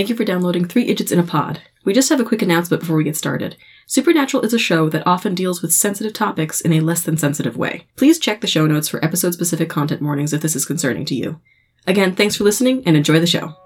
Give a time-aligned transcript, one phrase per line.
[0.00, 1.60] Thank you for downloading Three Idiots in a Pod.
[1.84, 3.58] We just have a quick announcement before we get started.
[3.86, 7.54] Supernatural is a show that often deals with sensitive topics in a less than sensitive
[7.54, 7.86] way.
[7.96, 11.14] Please check the show notes for episode specific content warnings if this is concerning to
[11.14, 11.38] you.
[11.86, 13.59] Again, thanks for listening and enjoy the show.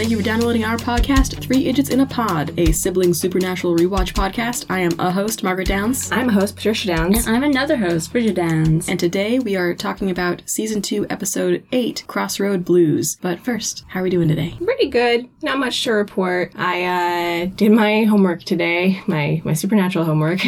[0.00, 4.14] Thank you for downloading our podcast, Three Idiots in a Pod, a sibling supernatural rewatch
[4.14, 4.64] podcast.
[4.70, 6.10] I am a host, Margaret Downs.
[6.10, 7.26] I'm a host, Patricia Downs.
[7.26, 8.88] I'm another host, Bridget Downs.
[8.88, 13.18] And today we are talking about season two, episode eight, Crossroad Blues.
[13.20, 14.54] But first, how are we doing today?
[14.64, 15.28] Pretty good.
[15.42, 16.52] Not much to report.
[16.56, 20.40] I uh, did my homework today, my, my supernatural homework.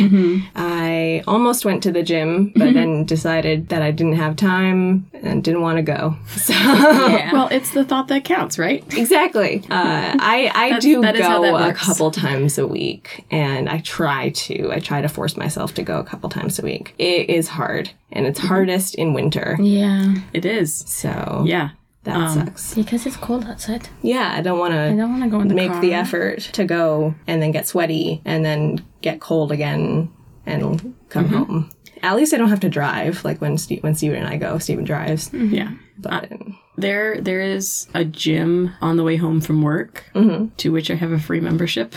[0.57, 5.45] I almost went to the gym, but then decided that I didn't have time and
[5.45, 6.17] didn't want to go.
[6.43, 7.33] So, yeah.
[7.33, 8.83] Well, it's the thought that counts, right?
[8.95, 9.42] exactly.
[9.71, 13.79] Uh, I, I do that is how go a couple times a week, and I
[13.81, 14.73] try to.
[14.73, 16.95] I try to force myself to go a couple times a week.
[16.99, 19.57] It is hard, and it's hardest in winter.
[19.61, 20.15] yeah.
[20.33, 20.75] It is.
[20.75, 21.71] So, Yeah.
[22.05, 22.75] that Um, sucks.
[22.75, 23.89] Because it's cold outside.
[24.03, 24.81] Yeah, I don't want to.
[24.93, 25.81] I don't want to go in the make car.
[25.81, 30.09] the effort to go and then get sweaty and then get cold again
[30.47, 31.35] and come Mm-hmm.
[31.37, 31.71] home.
[32.03, 34.59] At least I don't have to drive like when Steve, when Steven and I go.
[34.59, 35.55] Steven drives, mm-hmm.
[35.55, 35.73] Yeah.
[35.99, 36.37] but uh,
[36.77, 40.55] There, there is a gym on the way home from work mm-hmm.
[40.57, 41.95] to which I have a free membership.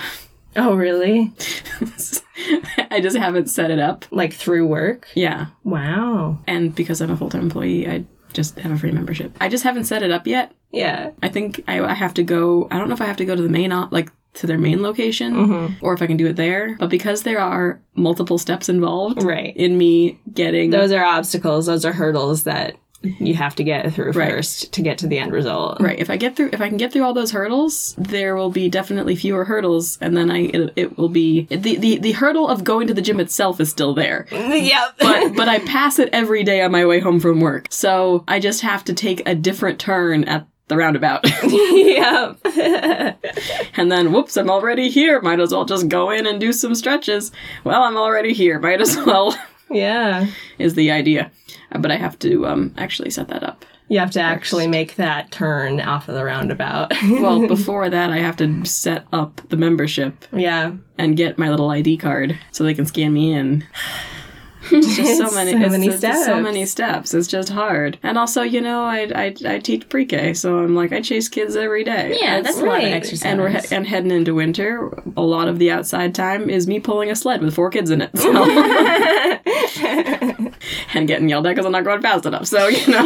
[0.55, 1.33] oh really?
[2.91, 4.05] I just haven't set it up.
[4.11, 5.07] Like through work?
[5.15, 5.47] Yeah.
[5.63, 6.39] Wow.
[6.47, 9.35] And because I'm a full time employee, I just have a free membership.
[9.41, 10.53] I just haven't set it up yet.
[10.71, 11.11] Yeah.
[11.23, 12.67] I think I, I have to go.
[12.69, 14.81] I don't know if I have to go to the main, like to their main
[14.81, 15.85] location, mm-hmm.
[15.85, 16.75] or if I can do it there.
[16.79, 19.55] But because there are multiple steps involved, Right.
[19.55, 21.65] in me getting Those are obstacles.
[21.65, 22.75] Those are hurdles that
[23.19, 24.31] you have to get through Right.
[24.31, 25.79] first to get to the end result.
[25.79, 28.49] right, if I get through, if I can get through all those hurdles, there will
[28.49, 32.47] be definitely fewer hurdles, and then I it, it will be the, the the hurdle
[32.47, 34.25] of going to the gym itself is still there.
[34.31, 34.95] yep.
[34.99, 38.39] But but I pass it every day on my way home from work, so I
[38.39, 41.25] just have to take a different turn at the roundabout.
[41.43, 42.37] yep.
[43.77, 45.21] And then, whoops, I'm already here.
[45.21, 47.31] Might as well just go in and do some stretches.
[47.63, 48.59] Well, I'm already here.
[48.59, 49.37] Might as well,
[49.69, 50.27] yeah.
[50.57, 51.31] is the idea.
[51.71, 53.65] Uh, But I have to um, actually set that up.
[53.87, 56.91] You have to actually make that turn off of the roundabout.
[57.03, 60.71] Well, before that, I have to set up the membership yeah.
[60.97, 63.63] and get my little ID card so they can scan me in.
[64.71, 66.27] It's just so many, So it's many so steps.
[66.27, 67.13] many steps.
[67.13, 67.97] It's just hard.
[68.03, 71.55] And also, you know, I, I, I teach pre-K, so I'm like, I chase kids
[71.55, 72.17] every day.
[72.19, 73.25] Yeah, that's a lot of exercise.
[73.25, 74.91] And we're he- and heading into winter.
[75.17, 78.01] A lot of the outside time is me pulling a sled with four kids in
[78.01, 78.31] it, so.
[80.93, 82.47] and getting yelled at because I'm not going fast enough.
[82.47, 83.03] So you know,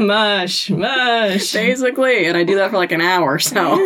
[0.06, 1.52] mush, mush.
[1.52, 3.38] basically, and I do that for like an hour.
[3.38, 3.76] So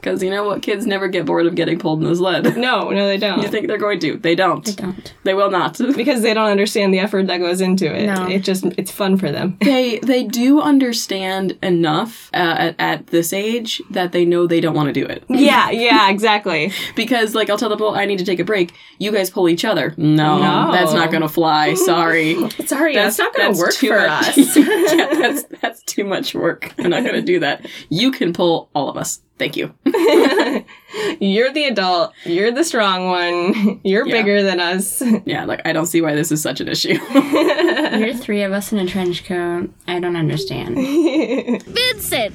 [0.00, 2.56] because you know what, kids never get bored of getting pulled in the sled.
[2.56, 3.42] No, no, they don't.
[3.42, 4.16] You think they're going to?
[4.18, 4.68] They don't.
[4.68, 4.81] I don't.
[5.24, 5.78] They will not.
[5.96, 8.06] because they don't understand the effort that goes into it.
[8.06, 8.26] No.
[8.28, 9.58] It just it's fun for them.
[9.72, 14.74] They they do understand enough uh, at, at this age that they know they don't
[14.74, 15.24] want to do it.
[15.42, 16.72] Yeah, yeah, exactly.
[16.94, 18.72] Because like I'll tell the well, I need to take a break.
[18.98, 19.94] You guys pull each other.
[19.96, 20.72] No, No.
[20.72, 21.74] that's not gonna fly.
[21.74, 22.36] Sorry.
[22.66, 24.38] Sorry, that's, not going to work for much.
[24.38, 24.56] us.
[24.56, 26.72] yeah, that's that's too much work.
[26.78, 27.66] I'm not gonna do that.
[27.88, 29.20] You can pull all of us.
[29.38, 29.74] Thank you.
[31.20, 32.12] You're the adult.
[32.24, 33.80] You're the strong one.
[33.84, 34.12] You're Yeah.
[34.12, 35.02] bigger than us.
[35.24, 36.98] Yeah, like I don't see why this is such an issue.
[37.12, 39.70] You're three of us in a trench coat.
[39.86, 40.76] I don't understand.
[41.66, 42.34] Vincent.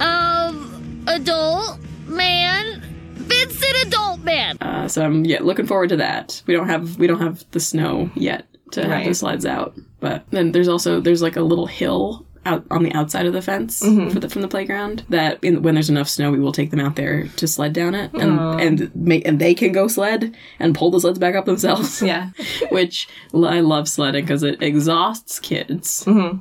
[0.00, 2.80] Um, adult man.
[3.14, 4.58] Vincent, adult man.
[4.60, 6.42] uh, so I'm yeah looking forward to that.
[6.46, 9.16] We don't have we don't have the snow yet to have the Right.
[9.16, 13.26] slides out, but then there's also there's like a little hill out on the outside
[13.26, 14.10] of the fence mm-hmm.
[14.10, 16.80] for the, from the playground that in, when there's enough snow we will take them
[16.80, 20.74] out there to sled down it and and make and they can go sled and
[20.74, 22.02] pull the sleds back up themselves.
[22.02, 22.30] yeah.
[22.70, 26.38] which I love sledding because it exhausts kids mm-hmm.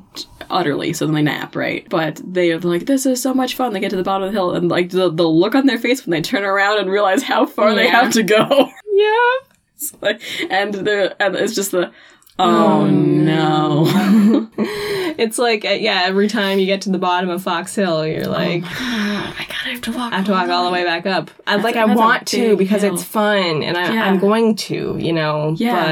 [0.49, 0.93] utterly.
[0.93, 1.87] So then they nap, right?
[1.89, 4.33] But they are like, "This is so much fun." They get to the bottom of
[4.33, 6.89] the hill, and like the, the look on their face when they turn around and
[6.89, 8.69] realize how far they have to go.
[8.91, 9.09] Yeah.
[10.01, 11.91] Like- and the and it's just the.
[12.39, 14.49] Oh, no.
[15.15, 18.25] It's like, uh, yeah, every time you get to the bottom of Fox Hill, you're
[18.25, 20.11] like, I gotta have to walk.
[20.11, 21.29] I have to walk all the way back up.
[21.45, 22.95] I like, I that's want to big because hill.
[22.95, 24.05] it's fun and I, Yeah.
[24.05, 25.85] I'm going to, you know, Yeah.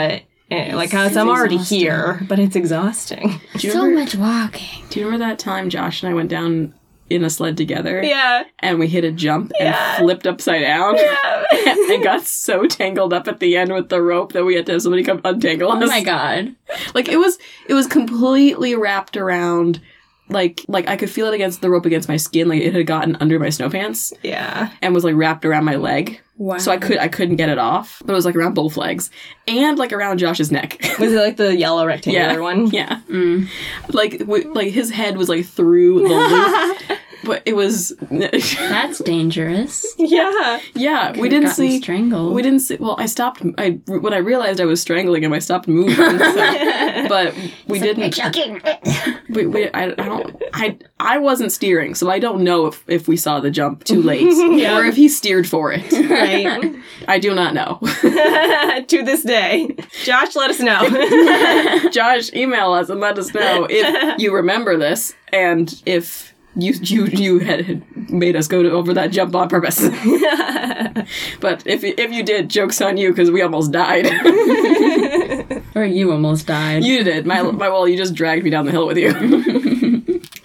[0.50, 0.56] but.
[0.58, 1.80] eh, Like I was, I'm already exhausting.
[1.80, 3.40] here, but it's exhausting.
[3.58, 4.84] Do you So remember, much walking.
[4.90, 6.74] Do you remember that time Josh and I went down
[7.12, 8.02] in a sled together?
[8.04, 8.44] Yeah.
[8.60, 9.96] And we hit a jump Yeah.
[9.98, 10.96] and flipped upside down.
[10.96, 11.44] Yeah.
[11.92, 14.74] and got so tangled up at the end with the rope that we had to
[14.74, 15.84] have somebody come untangle oh us.
[15.84, 16.56] Oh my god.
[16.94, 17.38] Like it was
[17.68, 19.82] it was completely wrapped around
[20.30, 22.88] like like I could feel it against the rope against my skin, like it had
[22.88, 24.72] gotten under my snow pants Yeah.
[24.82, 26.22] and was like wrapped around my leg.
[26.42, 26.58] Wow.
[26.58, 29.12] So I could I couldn't get it off, but it was like around both legs
[29.48, 30.82] and like around Josh's neck.
[31.00, 32.68] Was it like the yellow rectangular yeah, one?
[32.72, 33.02] yeah.
[33.08, 33.48] Mm.
[33.94, 39.86] Like w- like his head was like through the loop, but it was That's dangerous.
[39.98, 40.60] Yeah.
[40.76, 41.12] yeah.
[41.12, 42.34] we Could've didn't see strangled.
[42.34, 42.78] We didn't see.
[42.80, 43.44] Well, I stopped.
[43.58, 45.96] I when I realized I was strangling him, I stopped moving.
[45.96, 47.34] so- but
[47.68, 48.18] we didn't.
[49.30, 50.44] We, we, I, I don't.
[50.54, 54.02] I I wasn't steering, so I don't know if if we saw the jump too
[54.02, 55.90] late or if he steered for it.
[55.92, 56.76] Right.
[57.08, 57.80] I do not know.
[57.82, 59.70] to this day.
[60.04, 61.90] Josh, let us know.
[61.92, 67.06] Josh, email us and let us know if you remember this and if you you
[67.06, 69.80] you had made us go to, over that jump on purpose.
[71.40, 74.08] but if if you did, jokes on you because we almost died.
[75.74, 76.84] Or you almost died.
[76.84, 77.26] you did.
[77.26, 79.12] My my well, you just dragged me down the hill with you.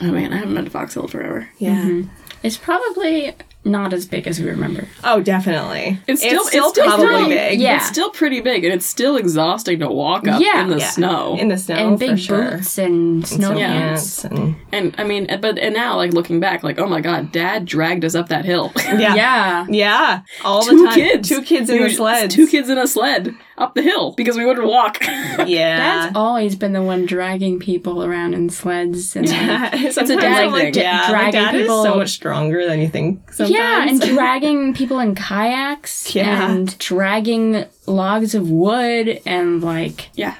[0.00, 1.48] oh man, I haven't been to Fox Hill forever.
[1.58, 1.82] yeah.
[1.82, 2.08] Mm-hmm.
[2.42, 3.34] It's probably
[3.66, 4.86] not as big as we remember.
[5.04, 5.98] Oh, definitely.
[6.06, 7.60] It's still- it's still it's still probably pretty- big.
[7.60, 7.76] Yeah.
[7.76, 10.62] It's still pretty big, and it's still exhausting to walk up Yeah.
[10.62, 10.88] in the Yeah.
[10.90, 11.36] snow.
[11.38, 12.50] In the snow, and big for sure.
[12.52, 14.22] boots and snow Snow pants.
[14.22, 17.32] pants and and I mean, but and now like looking back, like oh my god,
[17.32, 18.72] Dad dragged us up that hill.
[18.76, 19.14] yeah.
[19.14, 19.66] Yeah.
[19.68, 20.20] Yeah.
[20.44, 20.94] All two the time.
[20.94, 24.12] kids, Two kids in We the were- Two kids in a sled up the hill
[24.12, 25.02] because we wouldn't walk.
[25.46, 25.78] Yeah.
[26.06, 30.18] That's always been the one dragging people around in sleds and like, it's a dad
[30.24, 30.50] I'm thing.
[30.52, 33.32] like, yeah, my Dragging dad people- is so much stronger than you think.
[33.32, 33.50] Sometimes.
[33.56, 36.50] yeah, and dragging people in kayaks Yeah.
[36.50, 40.34] and dragging logs of wood and like yeah,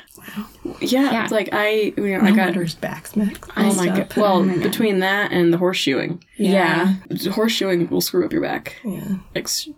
[0.81, 1.13] yeah.
[1.13, 1.23] Yeah.
[1.25, 2.47] It's like I, you know, I got.
[2.49, 3.39] Waters backs, Max.
[3.57, 4.13] Oh my god!
[4.17, 4.63] Well, Oh my God.
[4.63, 6.95] between that and the horseshoeing, yeah.
[7.11, 8.77] horseshoeing will screw up your back.
[8.85, 9.17] Yeah.
[9.35, 9.69] Ex-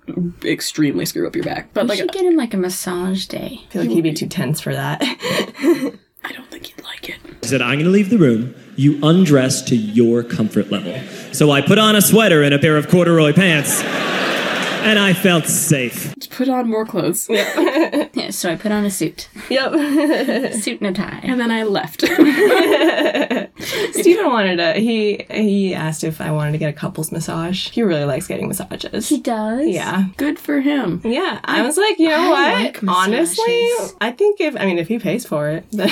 [0.44, 1.70] extremely screw up your back.
[1.72, 3.60] But We like, should get him like a massage day.
[3.68, 4.98] I feel like he'd be too tense for that.
[5.02, 7.16] I don't think he'd like it.
[7.42, 8.54] I said, I'm going to leave the room.
[8.76, 10.98] You undress to your comfort level.
[11.32, 15.46] So I put on a sweater and a pair of corduroy pants, and I felt
[15.46, 16.14] safe.
[16.38, 19.72] Put on more clothes, Yeah, so I put on a suit, yep.
[20.54, 21.18] suit and a tie.
[21.24, 22.02] and then I left.
[23.92, 24.74] Stephen wanted to.
[24.74, 27.70] He he asked if I wanted to get a couples massage.
[27.70, 29.08] He really likes getting massages.
[29.08, 29.66] He does.
[29.66, 30.04] Yeah.
[30.16, 31.00] Good for him.
[31.04, 32.54] Yeah, I was like, you know I what?
[32.62, 33.68] like Honestly.
[34.00, 35.90] I think if I mean if he pays for it, then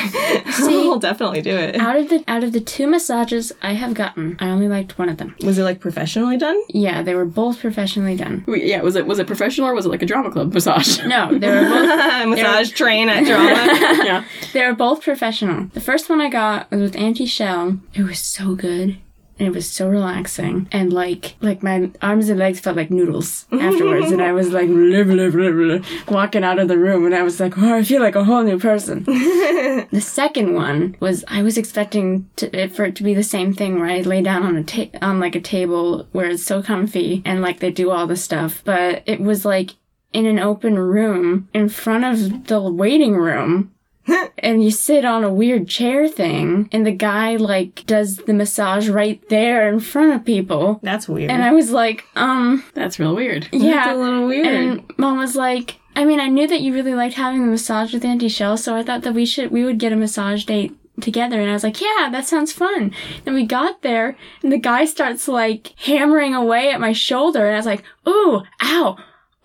[0.60, 1.74] I'll definitely do it.
[1.74, 5.08] Out of the out of the two massages I have gotten, I only liked one
[5.08, 5.34] of them.
[5.42, 6.60] Was it like professionally done?
[6.68, 8.44] Yeah, they were both professionally done.
[8.46, 10.98] Yeah, was it was it professional or was it like a drama club massage?
[11.04, 14.04] No, they were both Massage train at drama.
[14.04, 14.24] yeah.
[14.52, 15.66] they were both professional.
[15.72, 17.78] The first one I got was with Auntie Shell.
[17.94, 18.98] It was so good.
[19.38, 20.66] And it was so relaxing.
[20.72, 24.10] And like like my arms and legs felt like noodles afterwards.
[24.10, 25.78] and I was like blah, blah, blah, blah,
[26.08, 28.42] walking out of the room and I was like, oh, I feel like a whole
[28.44, 29.04] new person.
[29.04, 33.52] the second one was I was expecting to, it for it to be the same
[33.52, 36.62] thing where I lay down on a ta- on like a table where it's so
[36.62, 38.62] comfy and like they do all the stuff.
[38.64, 39.72] But it was like
[40.16, 43.70] in an open room in front of the waiting room
[44.38, 48.88] and you sit on a weird chair thing and the guy like does the massage
[48.88, 51.30] right there in front of people That's weird.
[51.30, 53.42] and i was like um That's real weird.
[53.52, 54.46] That's yeah a little weird.
[54.46, 57.92] and mom was like i mean i knew that you really liked having the massage
[57.92, 60.72] with auntie shell so i thought that we should we would get a massage date
[60.98, 62.90] together and I was like, yeah, that sounds fun.
[63.26, 67.54] And we got there and the guy starts like hammering away at my shoulder and
[67.54, 68.96] I was like, ooh, ow,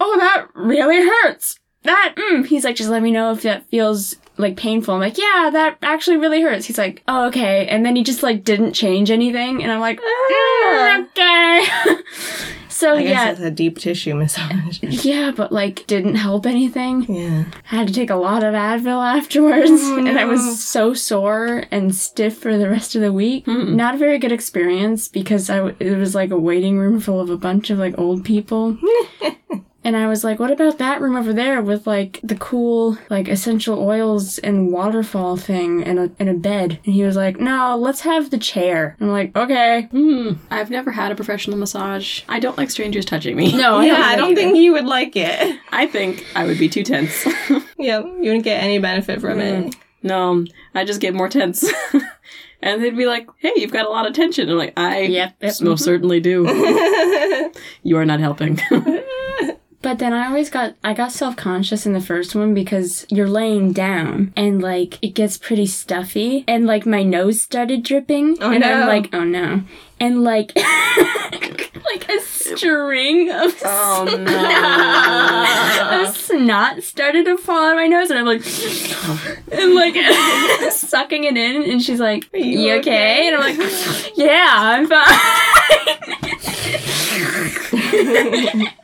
[0.03, 1.59] oh, that really hurts.
[1.83, 2.45] That, mm.
[2.45, 4.93] He's like, just let me know if that feels like painful.
[4.95, 6.65] I'm like, yeah, that actually really hurts.
[6.65, 7.67] He's like, oh, okay.
[7.67, 9.63] And then he just like didn't change anything.
[9.63, 12.01] And I'm like, "Mm, okay.
[12.69, 13.25] so I guess yeah.
[13.25, 14.79] that's a deep tissue massage.
[14.83, 17.11] Yeah, but like didn't help anything.
[17.11, 17.45] yeah.
[17.71, 21.63] I had to take a lot of Advil afterwards, Oh, and I was so sore
[21.71, 23.47] and stiff for the rest of the week.
[23.47, 27.19] Not a very good experience because I w- it was like a waiting room full
[27.19, 28.77] of a bunch of like old people.
[29.83, 33.27] And I was like, what about that room over there with like the cool like
[33.27, 36.79] essential oils and waterfall thing and a, and a bed?
[36.85, 38.95] And he was like, no, let's have the chair.
[39.01, 39.87] I'm like, okay.
[39.89, 40.33] Hmm.
[40.51, 42.21] I've never had a professional massage.
[42.29, 43.57] I don't like strangers touching me.
[43.57, 45.59] No, I yeah, don't, I don't think you would like it.
[45.71, 47.25] I think I would be too tense.
[47.79, 49.75] Yeah, you wouldn't get any benefit from it.
[50.03, 50.45] no,
[50.75, 51.67] I just get more tense.
[52.61, 54.47] and they'd be like, hey, you've got a lot of tension.
[54.51, 55.61] I'm like, I Yep, yep.
[55.61, 56.43] most certainly do.
[57.81, 58.59] you are not helping.
[59.81, 63.27] But then I always got I got self conscious in the first one because you're
[63.27, 68.51] laying down and like it gets pretty stuffy and like my nose started dripping Oh,
[68.51, 68.71] and no.
[68.71, 69.63] I'm like oh no
[69.99, 70.51] and like
[71.83, 78.09] like a string of Oh snot, of snot started to fall out of my nose,
[78.09, 78.43] and I'm like,
[79.51, 79.95] and like
[80.71, 82.79] sucking it in, and she's like, "You, you okay?
[82.79, 83.57] okay?" And I'm like,
[84.15, 85.07] "Yeah, I'm fine."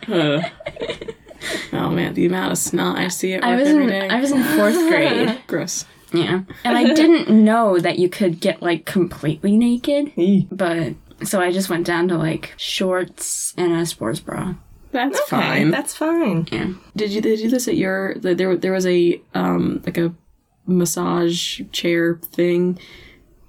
[0.08, 0.42] Uh.
[1.74, 4.08] Oh man, the amount of snot I see at work I was every in day.
[4.10, 5.40] I was in fourth grade.
[5.48, 5.86] Gross.
[6.14, 10.14] Yeah, and I didn't know that you could get like completely naked,
[10.52, 10.94] but
[11.24, 14.54] so I just went down to like shorts and a sports bra.
[14.92, 15.72] That's Okay, fine.
[15.72, 16.48] that's fine.
[16.50, 16.70] Yeah.
[16.96, 19.98] Did you did you do this at your the- there there was a um like
[19.98, 20.14] a
[20.66, 22.78] massage chair thing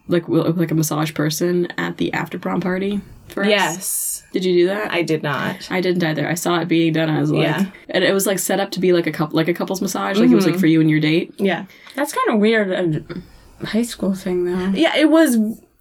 [0.08, 3.50] like wi- like a massage person at the after prom party for us?
[3.50, 4.92] Yes, Did you do that?
[4.92, 5.66] I did not.
[5.70, 6.28] I didn't either.
[6.28, 7.08] I saw it being done.
[7.08, 7.66] I was like, Yeah.
[7.88, 10.18] and it was like set up to be like a couple, like a couple's massage.
[10.18, 11.32] Like it was like for you and your date.
[11.38, 12.70] Yeah, That's kind of weird.
[13.60, 14.78] A high school thing though.
[14.78, 14.96] yeah.
[14.96, 15.38] It was.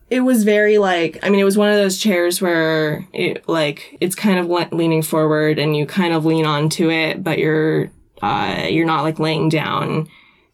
[0.10, 1.20] It was very like.
[1.22, 4.70] I mean, it was one of those chairs where it like it's kind of le-
[4.72, 9.20] leaning forward and you kind of lean onto it, but you're uh you're not like
[9.20, 10.08] laying down,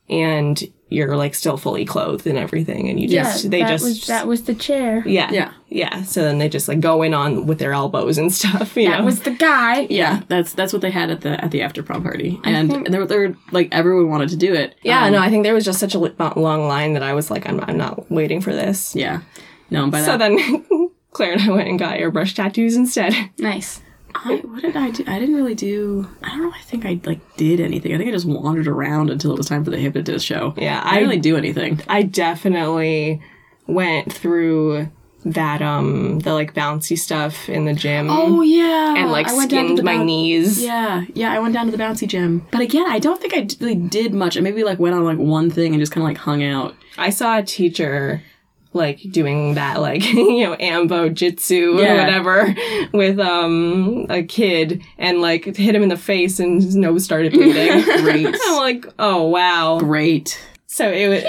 [0.09, 4.07] and you're like still fully clothed and everything, and you just they that just was
[4.07, 5.03] that was the chair.
[5.07, 5.51] yeah Yeah.
[5.69, 6.03] yeah.
[6.03, 8.77] So then they just like go in on with their elbows and stuff.
[8.77, 9.05] You That know?
[9.05, 9.87] was the guy.
[9.89, 12.85] Yeah, that's that's what they had at the at the after prom party, and, and
[12.93, 14.75] they were, they were like everyone wanted to do it.
[14.83, 17.29] Yeah, Um, no, I think there was just such a long line that I was
[17.31, 18.95] like, I'm, I'm not waiting for this.
[18.95, 19.21] yeah,
[19.69, 19.89] no.
[19.89, 20.65] By So that, then
[21.11, 23.13] Claire and I went and got airbrush tattoos instead.
[23.39, 23.81] Nice.
[24.15, 25.03] I, what did I do?
[25.07, 26.07] I didn't really do.
[26.23, 27.93] I don't really think I like did anything.
[27.93, 30.53] I think I just wandered around until it was time for the hypnotist show.
[30.57, 31.81] Yeah, I I- didn't really do anything.
[31.87, 33.21] I definitely
[33.67, 34.89] went through
[35.25, 38.07] that, um, the like bouncy stuff in the gym.
[38.09, 40.61] Oh yeah, and like I went down to skinned my boun- knees.
[40.61, 43.47] Yeah, yeah, I went down to the bouncy gym, but again, I don't think I
[43.63, 44.37] really did much.
[44.37, 46.75] I maybe like went on like one thing and just kind of like hung out.
[46.97, 48.21] I saw a teacher
[48.73, 51.97] like doing that like you know ambo jitsu or Yeah.
[52.03, 52.55] whatever
[52.93, 57.33] with um a kid and like hit him in the face and his nose started
[57.33, 60.39] bleeding Great, i'm like oh wow great.
[60.73, 61.23] So it was.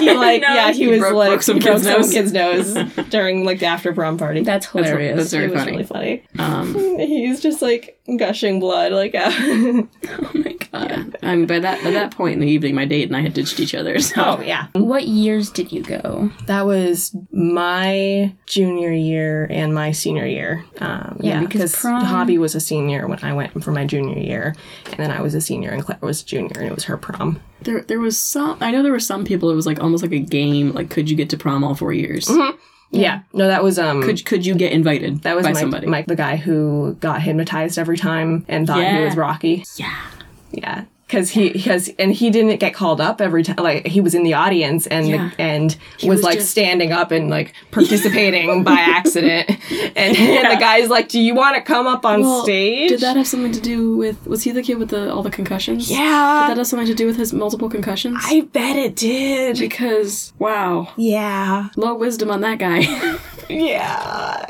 [0.00, 0.54] he like No.
[0.54, 2.12] yeah he, He was broke- like broke some he broke kid's some nose.
[2.12, 4.42] kid's nose during like the after prom party.
[4.42, 5.16] That's hilarious.
[5.18, 5.72] That's very it was funny.
[5.72, 6.22] really funny.
[6.38, 9.32] Um, He's just like gushing blood like out.
[9.38, 9.88] oh
[10.34, 11.16] my god.
[11.22, 13.34] I mean, by that by that point in the evening, my date and I had
[13.34, 13.98] ditched each other.
[13.98, 16.30] So oh yeah, What years did you go?
[16.46, 20.64] that was my junior year and my senior year.
[20.80, 23.84] Um, Yeah, yeah, because because prom- Hobby was a senior when I went for my
[23.84, 24.54] junior year,
[24.86, 27.40] and then I was a senior and Claire was junior, and it was her prom.
[27.62, 28.58] There there was some.
[28.60, 29.50] I know there were some people.
[29.50, 30.72] It was like almost like a game.
[30.72, 32.30] Like, could you get to prom all four years?
[32.90, 34.02] Yeah, no, that was um.
[34.02, 35.22] Could could you get invited?
[35.22, 35.86] that was by Mike, somebody.
[35.86, 39.64] my the guy who got hypnotized every time and thought he was Rocky.
[39.76, 39.96] yeah.
[40.52, 40.84] Yeah.
[41.08, 43.56] Cause he, because, and he didn't get called up every time.
[43.56, 45.30] Like he was in the audience and Yeah.
[45.38, 49.48] and was, was like just- standing up and like participating by accident.
[49.96, 53.00] And, and the guy's like, "Do you want to come up on Well, stage?" Did
[53.00, 54.26] that have something to do with?
[54.26, 55.90] Was he the kid with the all the concussions?
[55.90, 56.44] Yeah.
[56.46, 58.18] Did that have something to do with his multiple concussions?
[58.22, 59.58] I bet it did.
[59.58, 61.68] because wow, Yeah.
[61.76, 63.18] low wisdom on that guy.
[63.48, 64.44] Yeah.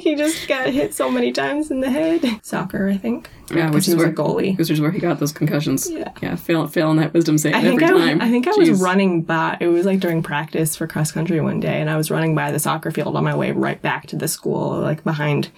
[0.10, 2.24] He just got hit so many times in the head.
[2.42, 3.28] Soccer, I think.
[3.54, 4.56] yeah, which is where goalie.
[4.56, 5.90] Which is where he got those concussions.
[5.90, 6.12] Yeah.
[6.22, 8.22] yeah, failing fail that wisdom save I think every I, time.
[8.22, 9.58] I think I was running by.
[9.60, 12.50] It was like during practice for cross country one day, and I was running by
[12.50, 15.50] the soccer field on my way right back to the school, like behind,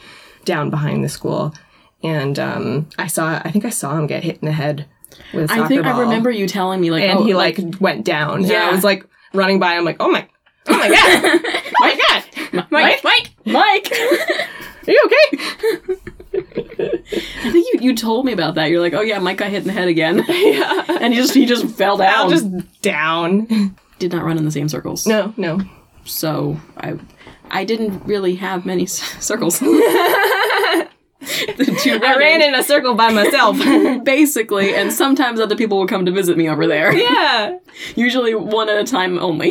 [0.44, 1.54] down behind the school,
[2.02, 3.40] and um, I saw.
[3.44, 4.86] I think I saw him get hit in the head
[5.32, 7.34] with a I soccer think ball, I remember you telling me like, and oh, he
[7.34, 8.42] like, went down.
[8.42, 8.68] Yeah, Yeah.
[8.70, 9.76] I was like running by.
[9.76, 10.26] I'm like, oh my,
[10.68, 12.24] oh my god, oh my god,
[12.70, 13.92] Mike, Mike, Mike.
[14.86, 15.38] are you okay?
[16.34, 18.70] I think you, you told me about that.
[18.70, 21.34] You're like, oh yeah, Mike got hit in the head again, yeah, and he just
[21.34, 22.30] he just fell down.
[22.30, 23.76] Just down.
[23.98, 25.06] did not run in the same circles.
[25.06, 25.60] No, no.
[26.04, 26.98] so I
[27.50, 29.58] I didn't really have many s- circles.
[29.60, 30.88] the
[31.82, 33.56] two I ran in a circle by myself.
[34.04, 36.92] basically, and sometimes other people would come to visit me over there.
[36.94, 37.58] yeah.
[37.94, 39.50] Usually one at a time only.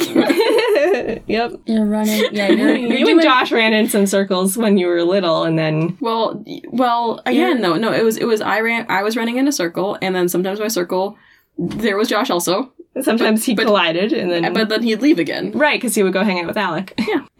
[1.28, 1.52] Yep.
[1.66, 2.24] You're running.
[2.32, 5.44] Yeah, you're, you're You doing, and Josh ran in some circles when you were little,
[5.44, 9.16] and then well, well, again, no, no, it was it was I ran I was
[9.18, 11.18] running in a circle, and then sometimes my circle
[11.58, 15.52] there was Josh also, sometimes he collided, and then but then he'd leave again.
[15.52, 16.94] right because he would go hang out with Alec.
[16.98, 17.26] Yeah.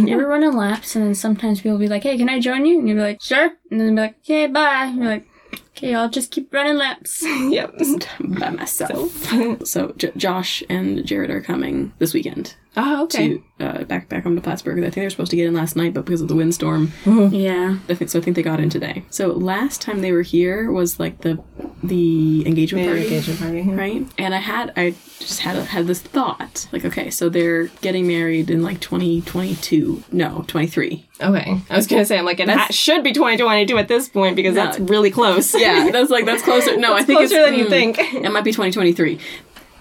[0.00, 2.64] you were running laps, and then sometimes people will be like, "Hey, can I join
[2.66, 5.06] you?" And you'd be like, "Sure," and then they'd be like, "Okay, bye." And you're
[5.06, 5.28] like,
[5.76, 7.22] Okay, I'll just keep running laps.
[7.26, 7.74] Yep.
[8.20, 9.66] by myself.
[9.66, 13.28] so J- Josh and Jared are coming this weekend Oh, okay.
[13.28, 14.78] to uh, back back home to Plattsburgh.
[14.78, 16.92] I think they were supposed to get in last night, but because of the windstorm,
[17.04, 17.76] yeah.
[17.88, 18.18] I think so.
[18.18, 19.04] I think they got in today.
[19.10, 21.42] So last time they were here was like the
[21.82, 23.02] the engagement party.
[23.02, 23.60] engagement party.
[23.60, 23.74] yeah.
[23.74, 28.06] Right, and I had I just had had this thought like okay, so they're getting
[28.06, 31.06] married in like twenty twenty two, no twenty three.
[31.20, 31.60] Okay.
[31.70, 34.64] I was gonna say, I'm like, it should be 2022 at this point because No.
[34.64, 35.54] that's really close.
[35.54, 36.76] Yeah, that's like that's closer.
[36.76, 37.98] No, I think closer it's than you mm, think.
[37.98, 39.20] It might be twenty twenty three.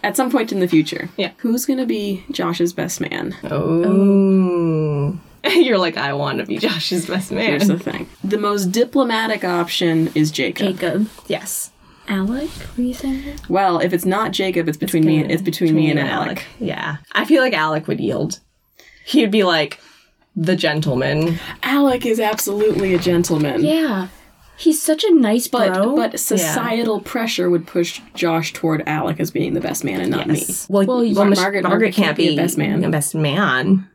[0.03, 1.09] At some point in the future.
[1.17, 1.31] Yeah.
[1.37, 3.35] Who's gonna be Josh's best man?
[3.43, 3.83] Oh.
[3.85, 5.19] oh.
[5.49, 7.45] You're like, I want to be Josh's best man.
[7.45, 8.07] Here's the thing.
[8.23, 10.77] The most diplomatic option is Jacob.
[10.77, 11.09] Jacob.
[11.27, 11.71] yes.
[12.07, 12.49] Alec?
[12.77, 13.39] Were you saying?
[13.47, 16.45] Well, if it's not Jacob, it's between me and it's between, me and Alec.
[16.59, 16.97] Yeah.
[17.13, 18.39] I feel like Alec would yield.
[19.05, 19.79] He'd be like
[20.35, 21.39] the gentleman.
[21.63, 23.63] Alec is absolutely a gentleman.
[23.63, 24.07] Yeah.
[24.61, 25.95] He's such a nice But bro.
[25.95, 30.27] but societal pressure would push Josh toward Alec as being the best man and not
[30.27, 30.45] me.
[30.69, 32.83] Well, Well, well, you- Margaret, Margaret- Margaret, Margaret can't be a best man.
[32.83, 33.87] A best man.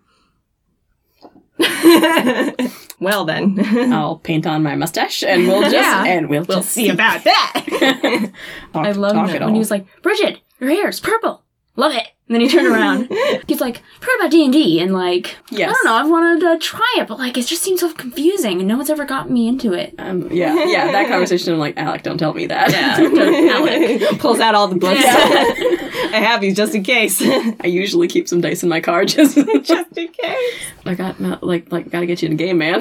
[3.00, 3.58] well then,
[3.92, 6.04] I'll paint on my mustache and we'll just Yeah.
[6.04, 7.62] and we'll, we'll just see about that.
[8.72, 9.52] talk, I love that when all.
[9.52, 11.42] he was like, Bridget, your hair's purple.
[11.76, 12.08] Love it.
[12.28, 13.08] And then he turned around.
[13.46, 15.70] He's like, heard about D and D, and like, Yes.
[15.70, 18.58] I don't know, I've wanted to try it, but like, it just seems so confusing,
[18.58, 19.94] and no one's ever gotten me into it.
[19.98, 21.52] um, yeah, yeah, that conversation.
[21.52, 22.72] I'm like, Alec, don't tell me that.
[22.74, 25.00] Alec pulls out all the books.
[25.04, 27.20] I have these just in case.
[27.22, 29.36] I usually keep some dice in my car just.
[29.36, 30.54] just in case.
[30.84, 32.80] I got not- like like gotta get you in a game, man.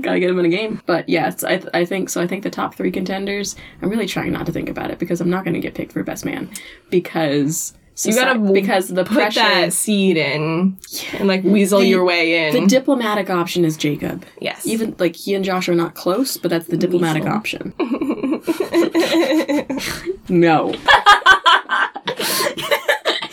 [0.00, 0.82] gotta get him in a game.
[0.86, 2.20] But yes, I th- I think so.
[2.20, 3.54] I think the top three contenders.
[3.82, 5.92] I'm really trying not to think about it because I'm not going to get picked
[5.92, 6.50] for best man
[6.90, 9.40] because You gotta because the Put pressure.
[9.40, 10.76] that seed in
[11.12, 12.52] and like weasel The- your way in.
[12.62, 14.24] the diplomatic option is Jacob.
[14.40, 14.66] yes.
[14.66, 17.72] Even like he and Josh are not close, but that's the diplomatic option.
[20.28, 20.74] no.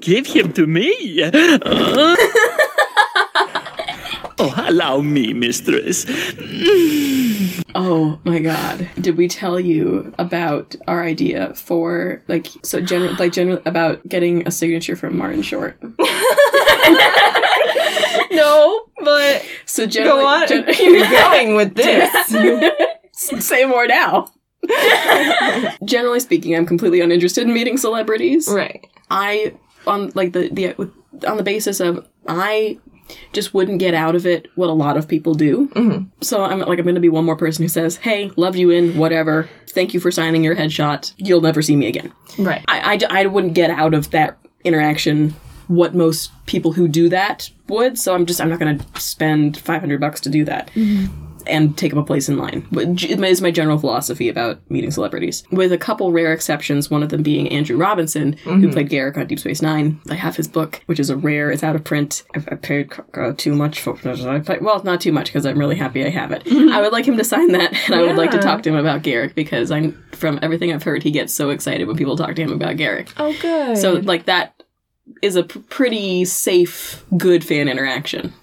[0.02, 0.94] Give him to me.
[4.40, 6.06] oh, allow me, mistress.
[7.76, 8.90] Oh my god.
[9.00, 14.48] Did we tell you about our idea for like so general like general about getting
[14.48, 15.78] a signature from Martin Short?
[18.32, 20.48] no, but So generally go on.
[20.48, 22.12] gen- You're going with this.
[23.46, 24.28] say more now.
[25.86, 28.48] generally speaking, I'm completely uninterested in meeting celebrities.
[28.48, 28.86] right.
[29.10, 29.54] I
[29.88, 30.76] on like the the
[31.28, 32.78] on the basis of I
[33.34, 35.68] just wouldn't get out of it what a lot of people do.
[35.70, 36.06] Mm-hmm.
[36.22, 38.70] So I'm like I'm going to be one more person who says, "Hey, loved you
[38.70, 39.50] in whatever.
[39.70, 41.14] Thank you for signing your headshot.
[41.18, 42.64] You'll never see me again." Right.
[42.68, 45.36] I, I, I wouldn't get out of that interaction
[45.68, 47.98] what most people who do that would.
[47.98, 50.70] So I'm just I'm not going to spend 500 bucks to do that.
[51.48, 52.68] And take up a place in line.
[52.72, 55.44] It is my general philosophy about meeting celebrities.
[55.52, 59.28] With a couple rare exceptions, one of them being Andrew Robinson, who played Garak on
[59.28, 60.00] Deep Space Nine.
[60.10, 61.52] I have his book, which is a rare.
[61.52, 62.24] It's out of print.
[62.36, 63.98] I've, I paid uh, too much for.
[64.06, 66.44] I paid- well, not too much because I'm really happy I have it.
[66.48, 68.76] I would like him to sign that, and I would like to talk to him
[68.76, 72.36] about Garak because I'm from everything I've heard, he gets so excited when people talk
[72.36, 73.10] to him about Garak.
[73.18, 73.78] Oh, good.
[73.78, 74.62] So like that
[75.22, 78.34] is a p- pretty safe, good fan interaction.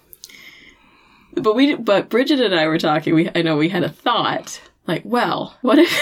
[1.42, 3.14] But we, but Bridget and I were talking.
[3.14, 4.60] We, I know we had a thought.
[4.86, 5.92] Like, well, what if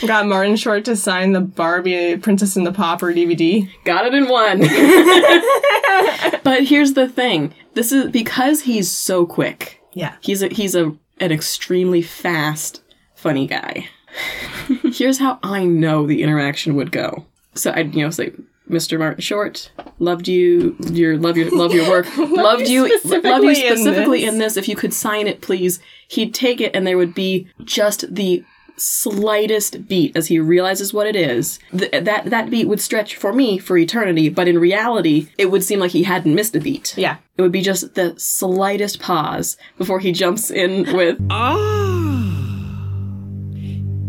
[0.06, 3.68] got Martin Short to sign the Barbie Princess and the Pauper DVD.
[3.84, 4.60] got it in one?
[6.44, 9.80] but here's the thing: this is because he's so quick.
[9.92, 10.14] Yeah.
[10.20, 12.82] He's a he's a an extremely fast,
[13.14, 13.88] funny guy.
[14.92, 17.26] Here's how I know the interaction would go.
[17.54, 18.32] So I'd you know say,
[18.70, 18.98] Mr.
[18.98, 24.24] Martin Short, loved you, your love your love your work, loved you, love you specifically
[24.24, 24.32] in this.
[24.32, 24.56] in this.
[24.56, 25.80] If you could sign it, please.
[26.08, 28.44] He'd take it, and there would be just the
[28.78, 31.58] slightest beat as he realizes what it is.
[31.76, 35.62] Th- that that beat would stretch for me for eternity, but in reality, it would
[35.62, 36.94] seem like he hadn't missed a beat.
[36.96, 37.16] Yeah.
[37.36, 42.78] It would be just the slightest pause before he jumps in with, ah,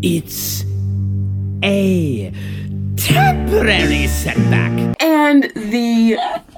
[0.02, 0.64] It's
[1.62, 2.32] a
[3.04, 4.96] temporary setback.
[5.02, 6.16] and the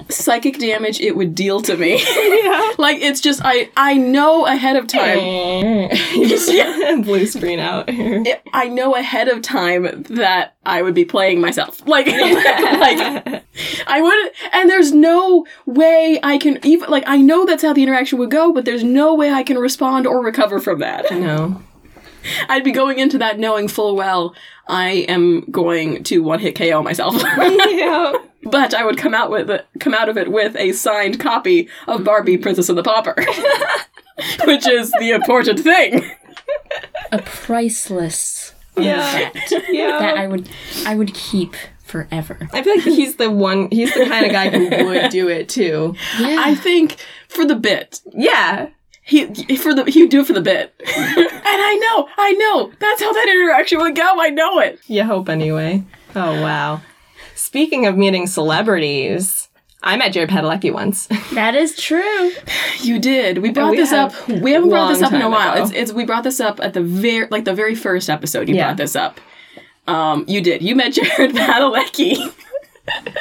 [0.09, 1.95] psychic damage it would deal to me.
[2.77, 5.17] like it's just I I know ahead of time.
[6.15, 6.49] you just
[7.03, 7.89] blue screen out.
[7.89, 8.23] here.
[8.53, 11.85] I know ahead of time that I would be playing myself.
[11.85, 13.43] Like like
[13.87, 17.83] I would and there's no way I can even like I know that's how the
[17.83, 21.11] interaction would go, but there's no way I can respond or recover from that.
[21.11, 21.61] no.
[22.49, 24.35] I'd be going into that knowing full well
[24.67, 27.15] I am going to one hit KO myself.
[27.69, 28.13] yeah.
[28.43, 29.49] but I would come out with
[29.79, 33.15] come out of it with a signed copy of Barbie Princess and the Pauper.
[34.45, 36.09] Which is the important thing.
[37.11, 39.31] a priceless Yeah.
[39.69, 39.99] Yeah.
[39.99, 40.49] that I would
[40.85, 42.37] I would keep forever.
[42.51, 43.69] I feel like he's the one.
[43.71, 45.95] He's the kind of guy who would do it too.
[46.19, 46.97] I think
[47.29, 48.01] for the bit.
[48.11, 48.69] Yeah.
[49.07, 49.25] He
[49.57, 50.75] for the he would do it for the bit.
[50.79, 52.71] and I know, I know.
[52.79, 54.03] That's how that interaction would go.
[54.19, 54.79] I know it.
[54.87, 55.83] You hope anyway.
[56.15, 56.81] Oh wow.
[57.33, 59.47] Speaking of meeting celebrities,
[59.81, 61.07] I met Jared Padalecki once.
[61.33, 62.31] That is true.
[62.81, 63.37] You did.
[63.39, 64.11] We brought we this up.
[64.27, 65.53] We haven't brought this up in a while.
[65.53, 65.63] ago.
[65.63, 68.49] It's, it's we brought this up at the very like the very first episode.
[68.49, 68.65] You Yeah.
[68.67, 69.21] brought this up.
[69.87, 70.61] Um, you did.
[70.63, 72.33] You met Jared Padalecki.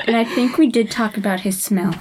[0.07, 1.95] And I think we did talk about his smell.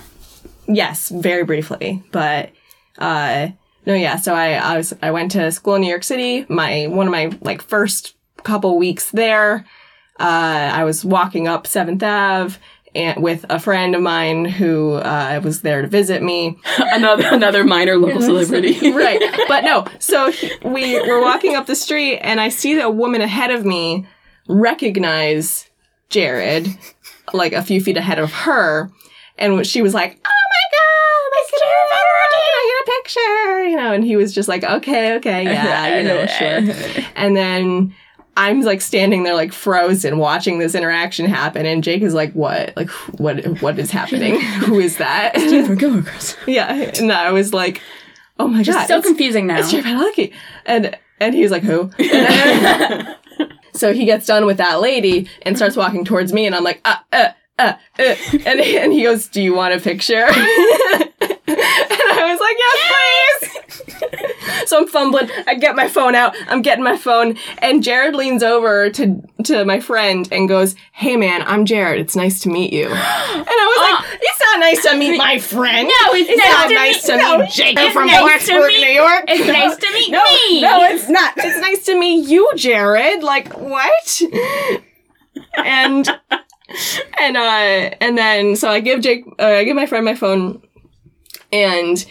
[0.67, 2.50] yes, very briefly, but
[2.98, 3.50] uh
[3.86, 4.15] no, yeah.
[4.17, 6.45] So I I was I went to school in New York City.
[6.50, 9.65] My one of my like first couple weeks there.
[10.19, 12.58] Uh, I was walking up Seventh Ave.
[12.93, 17.65] And with a friend of mine who uh, was there to visit me, another another
[17.65, 18.89] minor local celebrity.
[18.91, 19.21] right.
[19.50, 23.19] But no, so he, we were walking up the street and I see a woman
[23.19, 24.08] ahead of me
[24.48, 25.69] recognize
[26.10, 26.69] Jared,
[27.34, 28.89] like a few feet ahead of her.
[29.38, 30.26] And she was like,
[33.06, 33.63] picture?
[33.68, 37.04] You know, and he was just like, okay, okay, yeah, you know, sure.
[37.15, 37.96] And then
[38.38, 42.76] I'm like standing there like frozen watching this interaction happen and Jake is like, what?
[42.76, 42.89] Like,
[43.20, 44.39] what, what is happening?
[44.65, 45.34] Who is that?
[46.48, 46.91] Yeah.
[47.00, 47.82] And I was like,
[48.39, 48.88] oh my God.
[48.88, 49.60] So it's- confusing now.
[49.60, 50.34] it's Jared Padalecki.
[50.65, 51.89] And and he was like, who?
[53.74, 56.82] so he gets done with that lady and starts walking towards me, and I'm like,
[56.84, 58.15] uh, uh, uh, uh.
[58.46, 60.28] And, and he goes, do you want a picture?
[62.26, 63.58] I was like, yes,
[63.90, 64.66] please.
[64.70, 65.30] so I'm fumbling.
[65.48, 66.36] I get my phone out.
[66.48, 71.16] I'm getting my phone, and Jared leans over to to my friend and goes, "Hey,
[71.18, 72.00] man, I'm Jared.
[72.02, 72.86] It's nice to meet you."
[73.46, 75.88] And I was like, "It's not nice to meet my friend.
[75.88, 78.18] No, it's It's nice not to nice meet- to no, meet Jacob it's from nice
[78.18, 80.62] to Plattsburgh, meet- New York." It's nice to meet no, me.
[80.62, 81.34] No, it's not.
[81.38, 83.24] It's nice to meet you, Jared.
[83.24, 84.22] Like what?
[85.58, 86.08] And
[87.22, 90.62] and uh and then so I give Jake uh, I give my friend my phone
[91.56, 92.06] and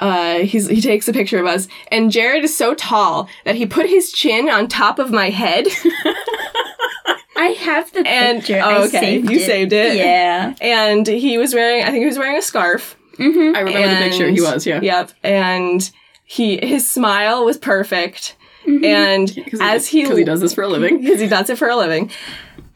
[0.00, 3.66] uh he's he takes a picture of us and Jared is so tall that he
[3.66, 5.66] put his chin on top of my head
[7.36, 8.60] I have the and picture.
[8.62, 9.46] oh, I okay saved you it.
[9.46, 10.54] saved it Yeah.
[10.60, 14.28] and he was wearing I think he was wearing a scarf I remember the picture.
[14.30, 14.80] He was, yeah.
[14.80, 15.10] Yep.
[15.24, 15.90] And
[16.24, 18.36] he his smile was perfect.
[18.64, 19.28] And
[19.60, 21.00] as he because he does this for a living.
[21.02, 22.12] because he does it for a living.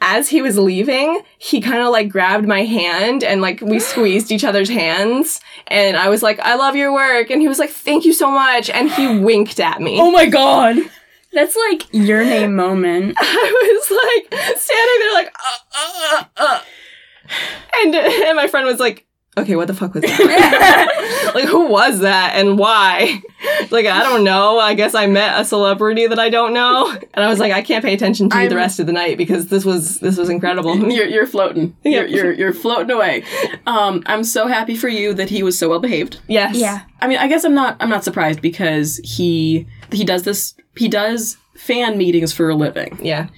[0.04, 4.32] As he was leaving, he kind of like grabbed my hand and like we squeezed
[4.32, 5.40] each other's hands.
[5.68, 7.30] And I was like, I love your work.
[7.30, 8.68] And he was like, thank you so much.
[8.68, 10.00] And he winked at me.
[10.00, 10.76] Oh my god!
[11.32, 13.16] That's like your name moment.
[13.20, 16.60] I was like standing there like, uh, uh, uh.
[17.76, 21.32] And, and my friend was like, okay, what the fuck was that?
[21.34, 23.20] like, who was that and why?
[23.70, 24.58] Like, I don't know.
[24.58, 26.90] I guess I met a celebrity that I don't know.
[27.14, 28.92] And I was like, I can't pay attention to you the I'm- rest of the
[28.92, 30.76] night because this was, this was incredible.
[30.92, 31.74] You're, you're floating.
[31.84, 33.24] You're, you're you're floating away.
[33.66, 36.20] Um, I'm so happy for you that he was so well behaved.
[36.28, 36.56] yes.
[36.56, 36.82] Yeah.
[37.00, 40.88] I mean, I guess I'm not I'm not surprised because he he does this he
[40.88, 43.28] does fan meetings for a living, Yeah.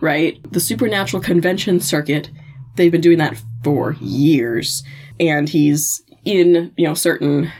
[0.00, 0.40] right?
[0.52, 2.30] The supernatural convention circuit,
[2.76, 4.82] they've been doing that for years,
[5.20, 7.50] and he's in you know certain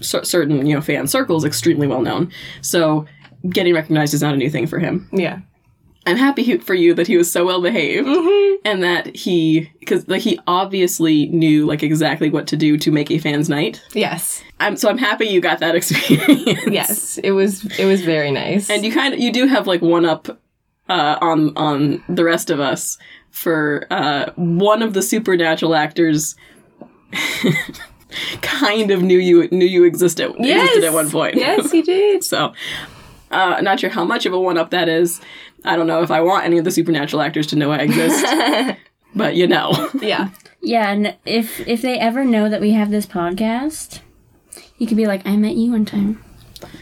[0.00, 2.30] cer- certain you know fan circles extremely well known.
[2.60, 3.06] So
[3.48, 5.08] getting recognized is not a new thing for him.
[5.12, 5.40] Yeah.
[6.06, 8.08] I'm happy he- for you that he was so well behaved
[8.64, 13.10] and that he because like he obviously knew like exactly what to do to make
[13.10, 13.82] a fans night.
[13.92, 14.42] Yes.
[14.58, 16.60] I'm so I'm happy you got that experience.
[16.66, 17.18] Yes.
[17.18, 18.70] It was, it was very nice.
[18.70, 20.28] and you kind of you do have like one up
[20.88, 22.96] uh, on on the rest of us
[23.30, 26.34] for uh, one of the supernatural actors.
[28.42, 31.36] kind of knew you knew you existed existed at one point.
[31.36, 32.24] Yes, he did.
[32.32, 32.52] so,
[33.30, 35.20] uh, not sure how much of a one up that is.
[35.64, 38.24] I don't know if I want any of the supernatural actors to know I exist,
[39.14, 39.90] but you know.
[40.00, 40.30] Yeah.
[40.60, 44.00] Yeah, and if if they ever know that we have this podcast,
[44.78, 46.24] you could be like, I met you one time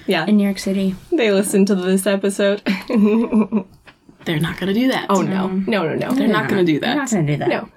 [0.07, 0.25] Yeah.
[0.27, 0.95] in New York City.
[1.13, 2.63] They listened to this episode.
[4.25, 5.07] They're not going to do that.
[5.11, 5.49] oh, no.
[5.49, 6.13] No, no, no.
[6.15, 7.49] they're not going to do I'm not gonna do that.
[7.49, 7.69] No.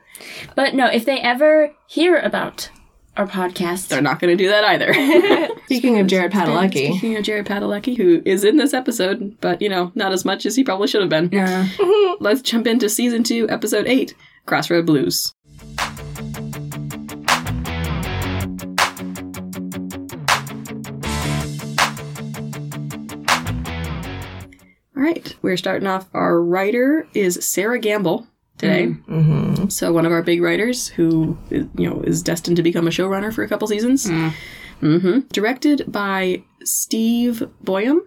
[0.56, 2.70] But no, if they ever hear about
[3.18, 4.94] our podcast, They're not going to do that either.
[5.66, 9.68] Speaking of Jared Padalecki, Speaking of Jared Padalecki, who is in this episode, but you
[9.70, 11.30] know, not as much as he probably should have been.
[11.32, 12.18] no.
[12.22, 14.14] Let's jump into season two, episode eight,
[14.46, 15.34] Crossroad Blues.
[24.96, 26.08] All right, we're starting off.
[26.14, 28.28] Our writer is Sera Gamble
[28.60, 28.88] today.
[28.88, 29.14] Mm-hmm.
[29.14, 29.70] Mm-hmm.
[29.70, 32.92] So one of our big writers, who is, you know is destined to become a
[32.92, 34.08] showrunner for a couple seasons.
[34.80, 38.00] hmm Directed by Steve Boyum.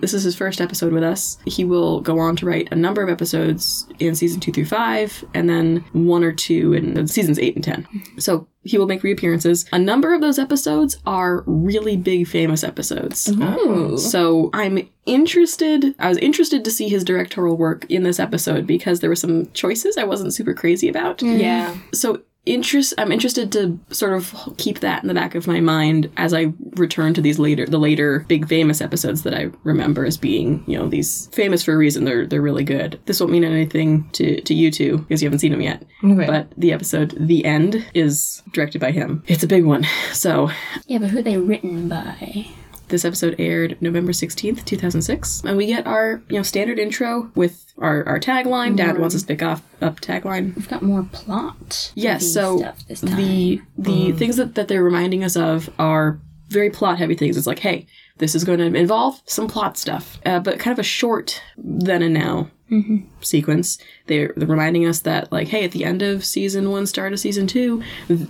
[0.00, 1.38] This is his first episode with us.
[1.46, 5.24] He will go on to write a number of episodes in season two through five,
[5.32, 7.88] and then one or two in seasons eight and ten.
[8.18, 9.66] So he will make reappearances.
[9.72, 13.30] A number of those episodes are really big, famous episodes.
[13.30, 13.42] Ooh.
[13.42, 15.94] Um, so I'm interested.
[15.98, 19.50] I was interested to see his directorial work in this episode because there were some
[19.52, 21.22] choices I wasn't super crazy about.
[21.22, 21.74] Yeah.
[21.92, 26.10] So interest I'm interested to sort of keep that in the back of my mind
[26.16, 30.16] as I return to these later the later big famous episodes that I remember as
[30.16, 32.04] being, you know, these famous for a reason.
[32.04, 33.00] They're they're really good.
[33.06, 35.84] This won't mean anything to, to you two because you haven't seen them yet.
[36.02, 36.26] Okay.
[36.26, 39.22] But the episode The End is directed by him.
[39.26, 39.86] It's a big one.
[40.12, 40.50] So
[40.86, 42.46] Yeah, but who are they written by?
[42.94, 45.42] This episode aired November 16th, 2006.
[45.44, 48.76] And we get our, you know, standard intro with our, our tagline.
[48.76, 50.54] Dad wants us to pick off up tagline.
[50.54, 51.90] We've got more plot.
[51.96, 53.16] Yes, so stuff this time.
[53.16, 57.36] the the things that, that they're reminding us of are very plot heavy things.
[57.36, 57.86] It's like, hey,
[58.18, 62.00] this is going to involve some plot stuff, uh, but kind of a short then
[62.00, 62.48] and now
[63.20, 63.78] sequence.
[64.06, 67.20] They're, they're reminding us that, like, hey, at the end of season one, start of
[67.20, 67.82] season two,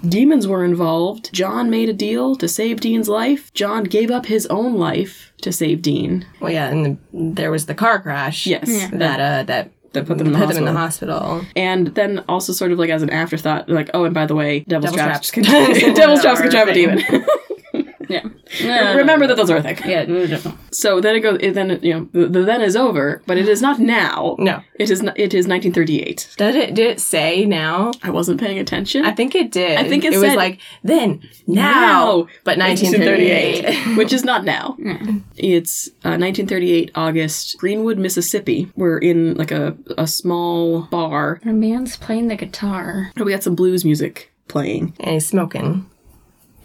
[0.08, 1.32] demons were involved.
[1.32, 3.52] John made a deal to save Dean's life.
[3.54, 6.26] John gave up his own life to save Dean.
[6.40, 6.98] Well, yeah, and the,
[7.34, 8.46] there was the car crash.
[8.46, 8.68] Yes.
[8.68, 8.88] Yeah.
[8.98, 11.18] That uh that That put them in the put them in the hospital.
[11.18, 11.46] hospital.
[11.56, 14.60] And then also sort of like as an afterthought, like, oh, and by the way,
[14.60, 15.48] devil's, Devil's traps, traps.
[15.80, 17.02] can devil's traps can trap a demon.
[18.08, 18.92] yeah.
[18.94, 19.78] Remember that those are a thing.
[19.84, 20.58] Yeah, no, no.
[20.70, 21.38] So then it goes.
[21.40, 24.36] It then you know the, the then is over, but it is not now.
[24.38, 24.62] No.
[24.74, 25.02] it is.
[25.02, 26.34] Not, it is 1938.
[26.36, 27.92] Did it did it say now?
[28.02, 29.04] I wasn't paying attention.
[29.04, 29.78] I think it did.
[29.78, 33.96] I think it it was like then now, but 1938.
[33.96, 34.76] which is not now.
[35.36, 38.70] It's uh, 1938 August, Greenwood, Mississippi.
[38.76, 41.40] We're in like a a small bar.
[41.44, 43.10] A man's playing the guitar.
[43.16, 45.88] We got some blues music playing, and he's smoking.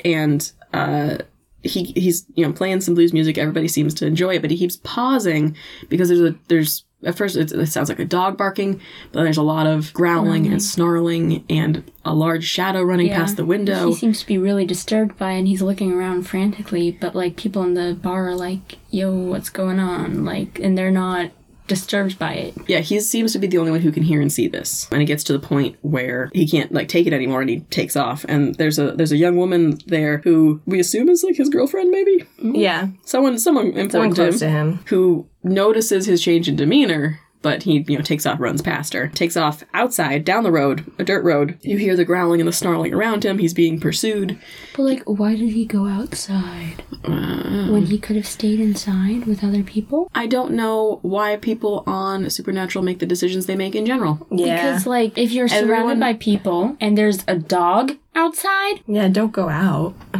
[0.05, 1.17] and uh,
[1.61, 3.37] he he's you know playing some blues music.
[3.37, 5.55] Everybody seems to enjoy it, but he keeps pausing
[5.89, 8.79] because there's a there's at first it, it sounds like a dog barking,
[9.11, 13.17] but there's a lot of growling and snarling and a large shadow running Yeah.
[13.19, 13.87] past the window.
[13.87, 17.37] He seems to be really disturbed by it and he's looking around frantically, but like
[17.37, 20.25] people in the bar are like, yo, what's going on?
[20.25, 21.31] Like, and they're not
[21.69, 22.53] disturbed by it.
[22.67, 24.87] Yeah, he seems to be the only one who can hear and see this.
[24.91, 27.61] And it gets to the point where he can't like take it anymore and he
[27.61, 28.25] takes off.
[28.27, 31.89] And there's a there's a young woman there who we assume is like his girlfriend
[31.91, 32.25] maybe?
[32.41, 34.79] Yeah, Someone someone important someone to him, to him.
[34.87, 37.19] who notices his change in demeanor.
[37.41, 40.91] But he, you know, takes off, runs past her, takes off outside, down the road,
[40.99, 41.57] a dirt road.
[41.61, 43.37] You hear the growling and the snarling around him.
[43.37, 44.37] He's being pursued.
[44.75, 46.83] But like, why did he go outside?
[47.03, 50.11] when he could have stayed inside with other people?
[50.13, 54.27] I don't know why people on Supernatural make the decisions they make in general.
[54.31, 59.07] Yeah, Because like, if you're surrounded Everyone- by people and there's a dog outside, yeah.
[59.07, 59.93] Don't go out.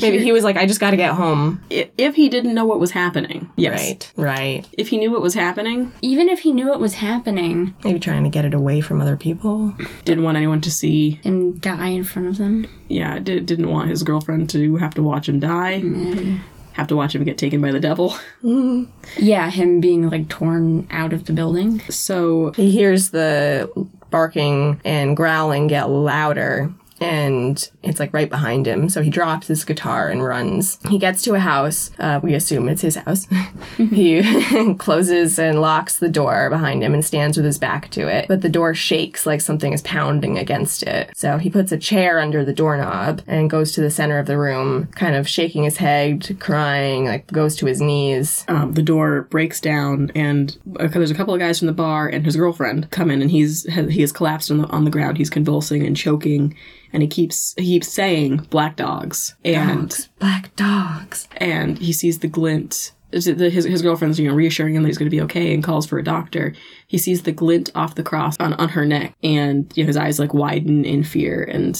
[0.00, 1.62] Maybe he was like, I just got to get home.
[1.70, 3.80] I- If he didn't know what was happening, yes.
[3.80, 4.68] Right, right.
[4.72, 8.24] If he knew what was happening, even if he knew it was happening Maybe trying
[8.24, 9.74] to get it away from other people.
[10.04, 11.20] didn't want anyone to see.
[11.24, 15.02] and die in front of them, Yeah, did, didn't want his girlfriend to have to
[15.02, 16.40] watch him die, mm.
[16.72, 18.16] have to watch him get taken by the devil.
[19.18, 21.80] yeah, him being like torn out of the building.
[21.90, 23.70] So He hears the
[24.10, 26.72] barking and growling get louder.
[27.04, 28.88] And it's like right behind him.
[28.88, 30.78] So he drops his guitar and runs.
[30.88, 31.90] He gets to a house.
[31.98, 33.26] Uh, we assume it's his house.
[33.76, 38.26] he closes and locks the door behind him and stands with his back to it.
[38.28, 41.10] But the door shakes like something is pounding against it.
[41.16, 44.38] So he puts a chair under the doorknob and goes to the center of the
[44.38, 48.44] room, kind of shaking his head, crying, like goes to his knees.
[48.48, 52.08] um, the door breaks down, and uh, there's a couple of guys from the bar
[52.08, 55.16] and his girlfriend come in, and he's he is collapsed on the on the ground.
[55.16, 56.54] He's convulsing and choking,
[56.92, 61.26] and he keeps he keeps saying "black dogs," and Dogs, black dogs.
[61.38, 62.92] and he sees the glint.
[63.10, 65.22] is it the- His, his girlfriend's you know reassuring him that he's going to be
[65.22, 66.54] okay and calls for a doctor.
[66.86, 69.96] He sees the glint off the cross on, on her neck, and you know his
[69.96, 71.74] eyes like widen in fear, and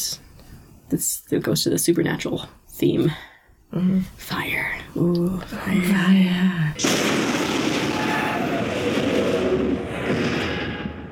[0.88, 3.12] this it goes to the supernatural theme.
[3.72, 4.00] Mm-hmm.
[4.16, 4.78] Fire.
[4.96, 6.74] Ooh, fire.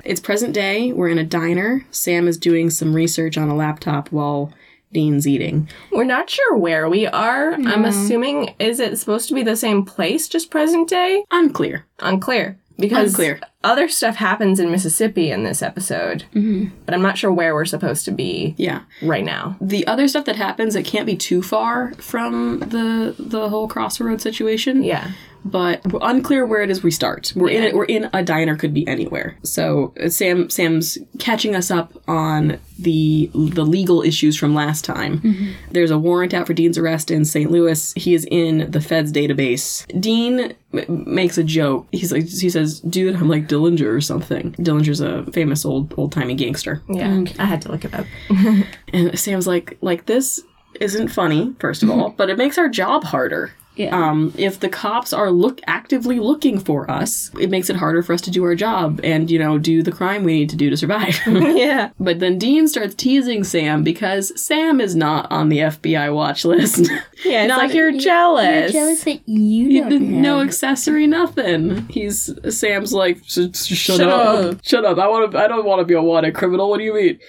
[0.05, 0.93] It's present day.
[0.93, 1.87] We're in a diner.
[1.93, 4.53] Sam is doing some research on a laptop while
[4.93, 5.69] Dean's eating.
[5.91, 7.53] We're not sure where we are.
[7.55, 11.25] I'm assuming is it supposed to be the same place, just present day?
[11.31, 11.87] Unclear.
[12.01, 12.59] Unclear.
[12.79, 13.41] Because Unclear.
[13.63, 16.75] other stuff happens in Mississippi in this episode, mm-hmm.
[16.85, 18.81] but I'm not sure where we're supposed to be Yeah.
[19.03, 19.57] right now.
[19.61, 24.21] The other stuff that happens, it can't be too far from the the whole crossroad
[24.21, 24.83] situation.
[24.83, 25.13] Yeah,
[25.45, 27.33] but we're unclear where it is we start.
[27.35, 27.75] We're in it.
[27.75, 28.57] We're in a diner.
[28.57, 29.37] Could be anywhere.
[29.43, 35.55] So uh, Sam Sam's catching us up on the the legal issues from last time.
[35.71, 37.51] There's a warrant out for Dean's arrest in St.
[37.51, 37.93] Louis.
[37.95, 39.87] He is in the Fed's database.
[40.01, 41.87] Dean m- makes a joke.
[41.93, 46.13] He's like he says, "Dude, I'm like Dillinger or something." Dillinger's a famous old old
[46.13, 46.83] timey gangster.
[46.89, 48.07] Yeah, I had to look it up.
[48.93, 50.41] And Sam's like, like this
[50.81, 53.53] isn't funny, first of all, but it makes our job harder.
[53.77, 53.97] Yeah.
[53.97, 58.13] Um, if the cops are look actively looking for us, it makes it harder for
[58.13, 60.69] us to do our job and you know do the crime we need to do
[60.71, 61.19] to survive.
[61.27, 61.91] yeah.
[61.99, 66.91] but then Dean starts teasing Sam because Sam is not on the FBI watch list.
[67.25, 68.73] Yeah, it's Not- like you're jealous.
[68.75, 71.87] You're jealous that you don't no accessory, nothing.
[71.89, 74.45] He's Sam's like, "S- s- shut, Shut up.
[74.55, 74.65] up.
[74.65, 74.99] shut up.
[74.99, 75.39] I want to.
[75.39, 76.69] I don't want to be a wanted criminal.
[76.69, 77.21] What do you mean?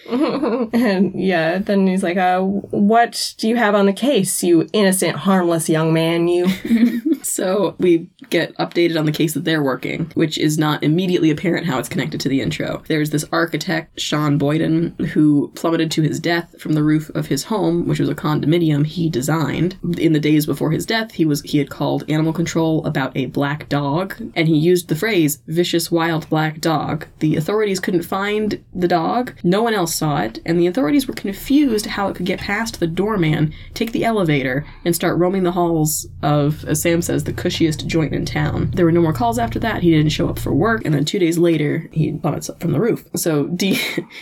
[0.74, 5.16] And yeah, then he's like, uh, what do you have on the case, you innocent,
[5.16, 7.02] harmless young man, you?
[7.24, 11.66] So we get updated on the case that they're working, which is not immediately apparent
[11.66, 12.84] how it's connected to the intro.
[12.88, 17.46] There's this architect, Sean Boyden, who plummeted to his death from the roof of his
[17.46, 19.78] home, which was a condominium he designed.
[19.98, 23.28] In the days before his death, he was he had called animal control about a
[23.28, 27.08] black dog, and he used the phrase vicious wild black dog.
[27.20, 29.34] The authorities couldn't find the dog.
[29.44, 32.80] No one else saw it, and the authorities were confused how it could get past
[32.80, 37.34] the doorman, take the elevator, and start roaming the halls of, as Sam says, the
[37.34, 38.72] cushiest joint in town.
[38.74, 39.84] There were no more calls after that.
[39.84, 42.72] He didn't show up for work, and then two days later, he plummets up from
[42.72, 43.06] the roof.
[43.16, 43.78] So Dean,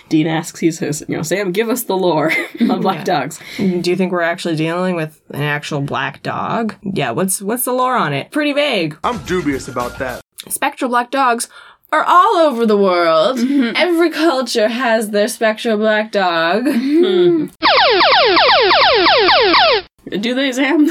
[0.10, 2.32] Dean asks, he says, you know, Sam, give us the lore
[2.70, 3.40] on black dogs.
[3.58, 3.82] Mm-hmm.
[3.82, 6.76] Do you think we're actually dealing with an actual black dog?
[6.84, 8.32] Yeah, what's what's the lore on it?
[8.32, 8.98] Pretty vague.
[9.04, 10.22] I'm dubious about that.
[10.50, 11.48] Spectral black dogs
[11.92, 13.38] are all over the world.
[13.38, 13.76] Mm-hmm.
[13.76, 16.66] Every culture has their spectral black dog.
[16.66, 17.48] Mm-hmm.
[20.22, 20.90] Do they, Sam?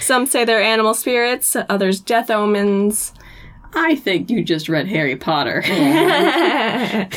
[0.00, 3.12] Some say they're animal spirits, others death omens.
[3.74, 5.62] I think you just read Harry Potter.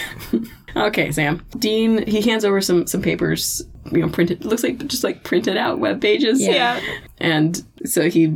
[0.76, 1.46] okay, Sam.
[1.58, 4.44] Dean, he hands over some some papers, you know, printed.
[4.44, 6.42] Looks like just like printed out web pages.
[6.42, 6.82] Yeah.
[7.20, 8.34] And so he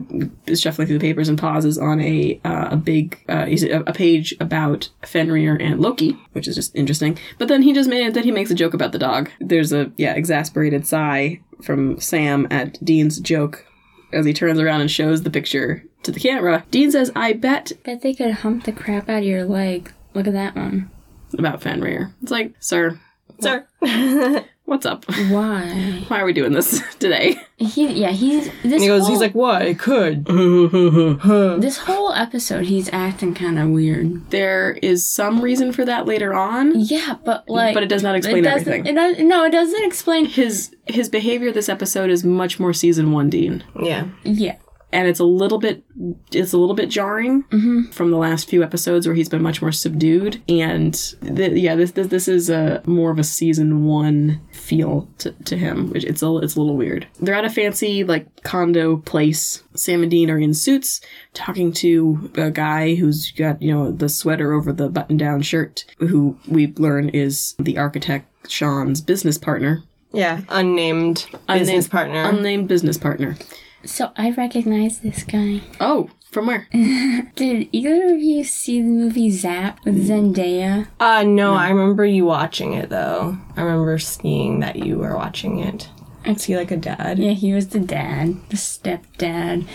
[0.48, 3.94] is shuffling through the papers and pauses on a uh, a big uh, a, a
[3.94, 7.18] page about Fenrir and Loki, which is just interesting.
[7.38, 9.30] But then he just made then he makes a joke about the dog.
[9.40, 13.66] There's a yeah exasperated sigh from Sam at Dean's joke
[14.14, 16.66] as he turns around and shows the picture to the camera.
[16.72, 19.92] Dean says, "I bet Bet they could hump the crap out of your leg.
[20.14, 20.90] Look at that one.
[21.38, 23.00] about Fenrir." It's like, sir,
[23.40, 23.68] Sir.
[24.66, 25.06] what's up?
[25.30, 26.04] Why?
[26.08, 27.36] Why are we doing this today?
[27.58, 30.26] He yeah he's this He goes, whole, he's like, why It could.
[31.62, 34.30] this whole episode he's acting kind of weird.
[34.32, 36.74] There is some reason for that later on.
[36.80, 38.86] Yeah, but like But it does not explain doesn't- everything.
[38.88, 40.26] It does, no, it doesn't explain.
[40.26, 43.64] His his behavior this episode is much more season one Dean.
[43.82, 44.08] Yeah.
[44.24, 44.58] Yeah,
[44.96, 45.84] and it's a little bit
[46.32, 47.92] it's a little bit jarring mm-hmm.
[47.92, 50.42] from the last few episodes where he's been much more subdued.
[50.48, 55.32] And th- yeah this, this this is a more of a season one feel to,
[55.32, 57.08] to him which it's a it's a little weird.
[57.20, 59.64] They're at a fancy like condo place.
[59.76, 61.02] Sam and dean are in suits
[61.34, 65.84] talking to a guy who's got you know the sweater over the button down shirt
[65.98, 69.84] who we learn is the architect sean's business partner.
[70.14, 70.42] Yeah.
[70.48, 72.24] Unnamed business partner.
[72.24, 73.36] unnamed business partner
[73.86, 75.62] so I recognize this guy.
[75.80, 76.68] oh from where
[77.36, 80.88] Did either of you see the movie Zapped with Zendaya?
[81.00, 83.38] uh, no, I remember you watching it, though.
[83.56, 85.90] I remember seeing that you were watching it.
[86.26, 87.20] Is he like a dad?
[87.20, 89.66] Yeah, he was the dad, the stepdad,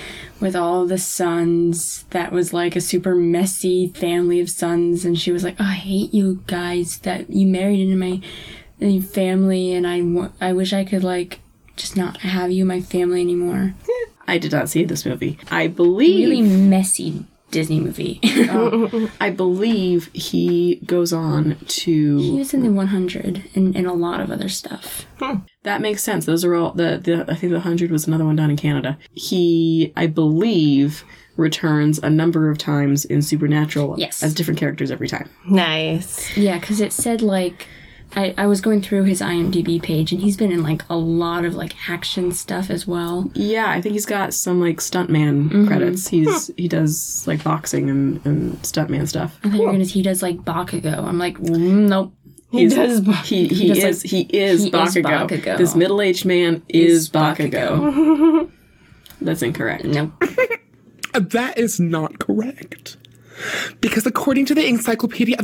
[0.40, 2.04] with all the sons.
[2.10, 5.74] That was like a super messy family of sons, and she was like, oh, "I
[5.74, 8.20] hate you guys that you married into my
[8.82, 11.38] uh, family, and I, wa- I wish I could like
[11.80, 13.74] just not have you in my family anymore."
[14.28, 15.38] I did not see this movie.
[15.50, 18.20] I believe Really messy Disney movie.
[19.20, 22.18] I believe he goes on to.
[22.18, 25.04] he was in the 100 and, and a lot of other stuff.
[25.18, 25.38] Hmm.
[25.64, 26.26] that makes sense.
[26.26, 28.96] Those are all the, the I think the hundred was another one done in Canada.
[29.14, 31.02] He I believe
[31.36, 34.22] returns a number of times in Supernatural Yes.
[34.22, 35.28] as different characters every time.
[35.48, 36.36] Nice.
[36.36, 37.66] Yeah, because it said like
[38.16, 41.44] I, I was going through his IMDb page and he's been in like a lot
[41.44, 43.30] of like action stuff as well.
[43.34, 46.08] Yeah, I think he's got some like stuntman credits.
[46.08, 49.38] He's he does like boxing and, and stuntman stuff.
[49.44, 51.04] I thought you were gonna he does like Bakugo.
[51.04, 52.12] I'm like, mm, nope.
[52.50, 53.00] He does.
[53.00, 55.28] bu- He he, does, is like- he is he is Bakugo.
[55.28, 55.56] Bakugo.
[55.56, 58.50] This middle aged man is, Is Bakugo.
[59.20, 59.84] That's incorrect.
[59.84, 60.12] Nope.
[61.12, 62.96] That is not correct.
[63.80, 65.38] Because according to the encyclopedia,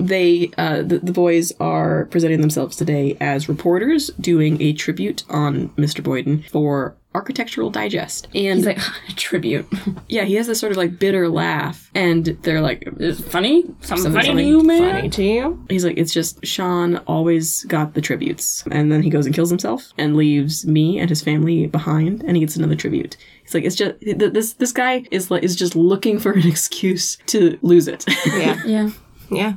[0.00, 5.68] they uh, the, the boys are presenting themselves today as reporters doing a tribute on
[5.70, 8.28] mr boyden for Architectural Digest.
[8.36, 8.78] And He's like
[9.16, 9.66] tribute.
[10.08, 13.62] yeah, he has this sort of like bitter laugh, and they're like, It's funny.
[13.80, 14.42] Something, Something funny, funny.
[14.44, 14.94] to you, man.
[14.94, 15.66] Funny to you?
[15.68, 19.50] he's like, it's just Sean always got the tributes, and then he goes and kills
[19.50, 23.16] himself and leaves me and his family behind, and he gets another tribute.
[23.42, 27.16] He's like, it's just this this guy is like is just looking for an excuse
[27.26, 28.04] to lose it.
[28.26, 28.62] Yeah.
[28.64, 28.90] Yeah.
[29.30, 29.54] Yeah.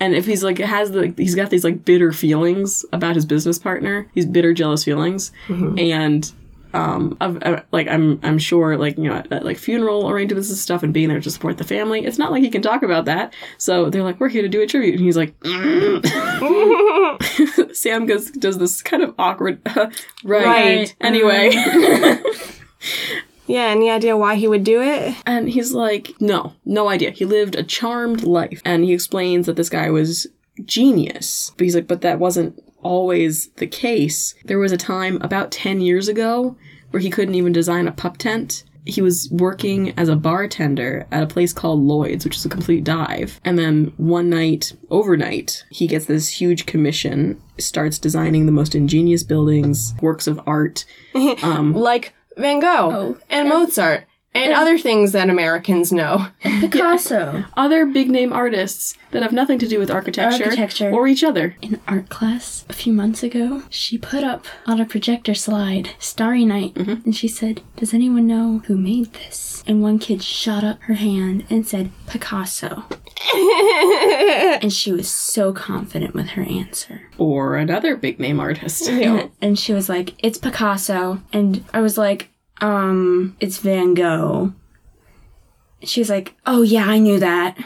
[0.00, 3.58] And if he's like has the he's got these like bitter feelings about his business
[3.58, 6.32] partner, these bitter jealous feelings, and
[6.74, 10.48] um, of, uh, like I'm I'm sure like you know at, at, like funeral arrangements
[10.48, 12.82] and stuff and being there to support the family, it's not like he can talk
[12.82, 13.32] about that.
[13.58, 16.04] So they're like, we're here to do a tribute, and he's like, "Mm."
[17.74, 20.44] Sam goes does this kind of awkward, right?
[20.44, 20.94] Right.
[21.00, 21.52] Anyway.
[23.46, 25.14] Yeah, any idea why he would do it?
[25.26, 27.10] And he's like, no, no idea.
[27.10, 28.60] He lived a charmed life.
[28.64, 30.26] And he explains that this guy was
[30.64, 31.52] genius.
[31.56, 34.34] But he's like, but that wasn't always the case.
[34.44, 36.56] There was a time about 10 years ago
[36.90, 38.64] where he couldn't even design a pup tent.
[38.86, 42.84] He was working as a bartender at a place called Lloyd's, which is a complete
[42.84, 43.40] dive.
[43.42, 49.22] And then one night, overnight, he gets this huge commission, starts designing the most ingenious
[49.22, 50.84] buildings, works of art.
[51.42, 56.28] Um, like Van Gogh oh, and Mozart and other things that Americans know.
[56.42, 57.44] Picasso.
[57.56, 60.90] other big name artists that have nothing to do with architecture, Architecture.
[60.90, 61.56] or each other.
[61.62, 66.44] In art class a few months ago, she put up on a projector slide Starry
[66.44, 67.04] Night, mm-hmm.
[67.04, 70.94] and she said, "Does anyone know who made this?" And one kid shot up her
[70.94, 72.84] hand and said, "Picasso."
[74.60, 77.02] and she was so confident with her answer.
[77.16, 78.88] Or another big name artist.
[78.88, 82.30] And, and she was like, "It's Picasso." And I was like,
[82.60, 84.52] "Um, it's Van Gogh."
[85.82, 87.56] She's like, "Oh yeah, I knew that."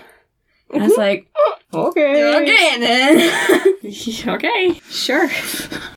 [0.72, 1.28] And I was like,
[1.72, 2.42] Okay.
[2.42, 3.74] "Okay then."
[4.26, 5.28] okay, sure.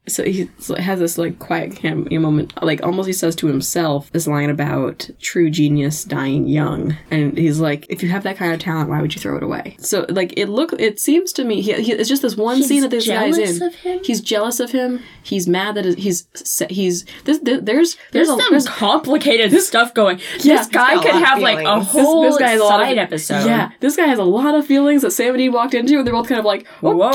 [0.08, 4.28] So he has this like quiet cam- moment, like almost he says to himself this
[4.28, 8.60] line about true genius dying young, and he's like, if you have that kind of
[8.60, 9.76] talent, why would you throw it away?
[9.80, 12.68] So like it look, it seems to me, he, he, it's just this one He's
[12.68, 13.62] scene that this guy's in.
[13.64, 14.00] of him?
[14.04, 15.02] He's jealous of him.
[15.24, 16.28] He's mad that he's
[16.70, 20.20] he's there's there's there's, There's a, some complicated stuff going.
[20.40, 21.86] Yeah, this guy could have like a feelings.
[21.94, 23.46] This- whole this guy has a lot of- episode.
[23.46, 26.06] Yeah, this guy has a lot of feelings that Sam and Dean walked into, and
[26.06, 27.12] they're both kind of like, Whoa.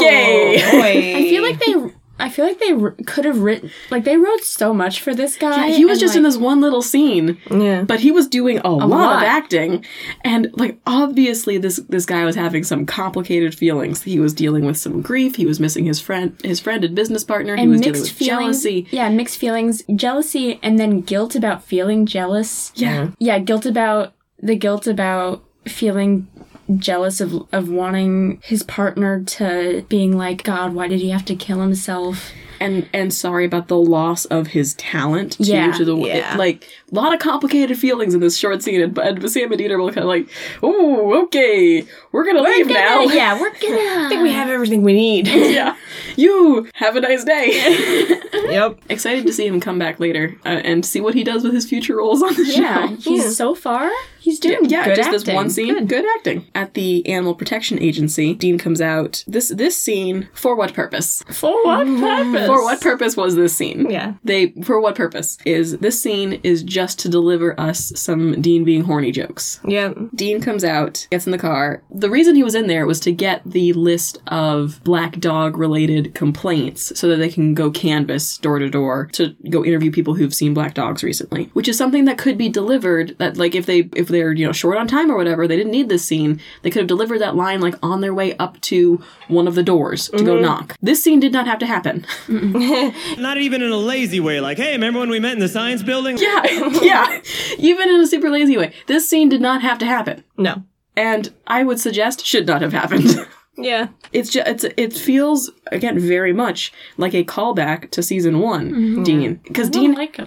[0.69, 1.15] Okay.
[1.17, 1.93] I feel like they.
[2.19, 5.37] I feel like they r- could have written like they wrote so much for this
[5.37, 5.67] guy.
[5.67, 7.83] Yeah, he was just in this one little scene, Yeah.
[7.83, 9.17] but he was doing a, lot, lot.
[9.19, 9.85] of acting,
[10.25, 14.01] and like obviously this this guy was having some complicated feelings.
[14.03, 15.37] He was dealing with some grief.
[15.37, 17.55] He was missing his friend, his friend and business partner.
[17.55, 18.63] he and was mixed dealing with feelings.
[18.63, 18.87] jealousy.
[18.93, 22.73] Yeah, mixed feelings, jealousy, and then guilt about feeling jealous.
[22.77, 26.29] Yeah, Yeah, guilt about the guilt about feeling
[26.77, 30.75] jealous of of wanting his partner to being like God.
[30.75, 32.33] Why did he have to kill himself?
[32.59, 36.33] and and sorry about the loss of his talent too, Yeah, to the yeah.
[36.33, 39.59] it- like a lot of complicated feelings in this short scene and, and Sam and
[39.59, 40.27] Dean are both kind of like
[40.63, 43.77] oh okay we're gonna leave now yeah, we're gonna.
[44.07, 45.27] I think we have everything we need.
[45.29, 45.77] yeah
[46.17, 47.49] you have a nice day
[48.33, 48.79] yep.
[48.89, 51.69] excited to see him come back later uh, and see what he does with his
[51.69, 53.91] future roles on the Yeah, show he's so far.
[54.27, 55.21] He's doing yeah, good just acting.
[55.21, 55.87] this one scene.
[55.87, 56.05] Good.
[56.17, 56.47] acting.
[56.53, 59.23] At the Animal Protection Agency, Dean comes out.
[59.29, 61.23] This this scene for what purpose?
[61.31, 62.03] For what mm-hmm.
[62.33, 62.47] purpose?
[62.49, 63.89] For what purpose was this scene?
[63.89, 64.15] Yeah.
[64.25, 68.83] They for what purpose is this scene is just to deliver us some Dean being
[68.83, 69.61] horny jokes.
[69.65, 69.93] Yeah.
[70.13, 71.85] Dean comes out, gets in the car.
[71.89, 76.17] The reason he was in there was to get the list of black dog related
[76.17, 80.35] complaints so that they can go canvas door to door to go interview people who've
[80.35, 83.89] seen black dogs recently, which is something that could be delivered that like if they
[83.95, 86.41] if they're, you know, short on time or whatever, they didn't need this scene.
[86.63, 89.63] They could have delivered that line like on their way up to one of the
[89.63, 90.43] doors to go mm-hmm.
[90.43, 90.77] knock.
[90.81, 92.07] This scene did not have to happen.
[92.29, 95.83] Not even in a lazy way, like, hey, remember when we met in the science
[95.83, 96.19] building?
[96.19, 96.45] yeah.
[96.87, 97.21] Yeah.
[97.59, 98.73] Even in a super lazy way.
[98.87, 100.23] This scene did not have to happen.
[100.37, 100.63] No.
[100.97, 103.27] And I would suggest should not have happened.
[103.59, 103.89] Yeah.
[104.13, 109.03] it's just it's it feels again very much like a callback to season one mm-hmm.
[109.03, 110.21] dean because dean like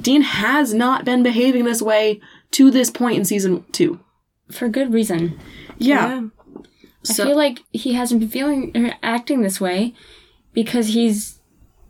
[0.00, 2.20] dean has not been behaving this way
[2.52, 4.00] to this point in season two.
[4.50, 5.38] For good reason.
[5.78, 6.22] yeah,
[6.56, 6.62] I
[7.02, 9.94] so feel like he hasn't been feeling or acting this way
[10.52, 11.40] because he's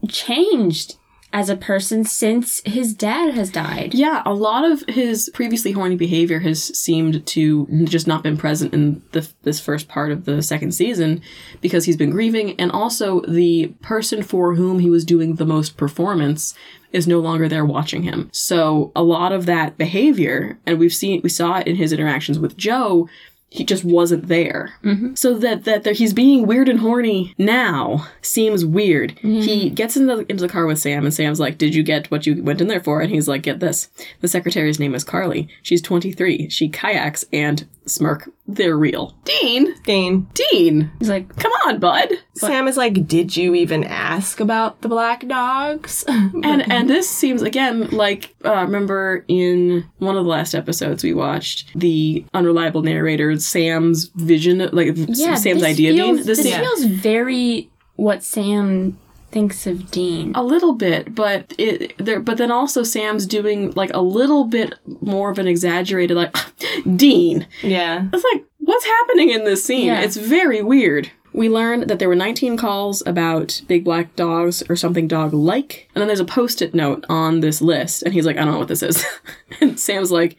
[0.08, 0.96] changed
[1.36, 3.92] as a person since his dad has died.
[3.92, 8.72] yeah a lot of his previously horny behavior has seemed to just not been present
[8.72, 11.20] in the, this first part of the second season
[11.60, 15.76] because he's been grieving and also the person for whom he was doing the most
[15.76, 16.54] performance
[16.92, 18.30] is no longer there watching him.
[18.32, 22.38] So a lot of that behavior, and we've seen we saw it in his interactions
[22.38, 23.10] with Jo,
[23.56, 24.74] he just wasn't there.
[24.84, 25.14] Mm-hmm.
[25.14, 29.16] So that that that he's being weird and horny now seems weird.
[29.16, 29.40] Mm-hmm.
[29.40, 32.10] He gets in the into the car with Sam, and Sam's like, "Did you get
[32.10, 33.88] what you went in there for?" And he's like, "Get this:
[34.20, 35.48] the secretary's name is Carly.
[35.62, 36.50] She's 23.
[36.50, 38.30] She kayaks and smirk.
[38.46, 40.28] They're real." Dean, Dean.
[40.34, 42.08] Dean, He's like, come on, bud.
[42.34, 46.04] Sam is like, Did you even ask about the black dogs?
[46.42, 51.14] And and this seems again like uh, remember in one of the last episodes we
[51.14, 56.56] watched the unreliable narrator Sam's vision like yeah, Sam's idea feels, being this this is
[56.56, 58.98] feels very what Sam
[59.30, 60.32] thinks of Dean.
[60.34, 64.74] a little bit but it there but then also Sam's doing like a little bit
[65.00, 66.34] more of an exaggerated like
[66.96, 68.08] Dean yeah.
[68.12, 70.00] it's like what's happening in this scene Yeah.
[70.00, 74.76] it's very weird we learned that there were 19 calls about big black dogs or
[74.76, 78.36] something dog like and then there's a post-it note on this list and he's like
[78.38, 79.04] i don't know what this is
[79.60, 80.36] and sam's like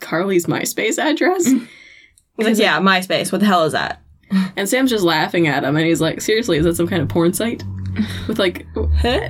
[0.00, 1.66] carly's myspace address mm.
[2.36, 3.30] He's like, Yeah, MySpace.
[3.30, 4.00] What the hell is that?
[4.56, 7.08] and sam's just laughing at him and he's like seriously is that some kind of
[7.08, 7.62] porn site
[8.28, 9.28] with like huh?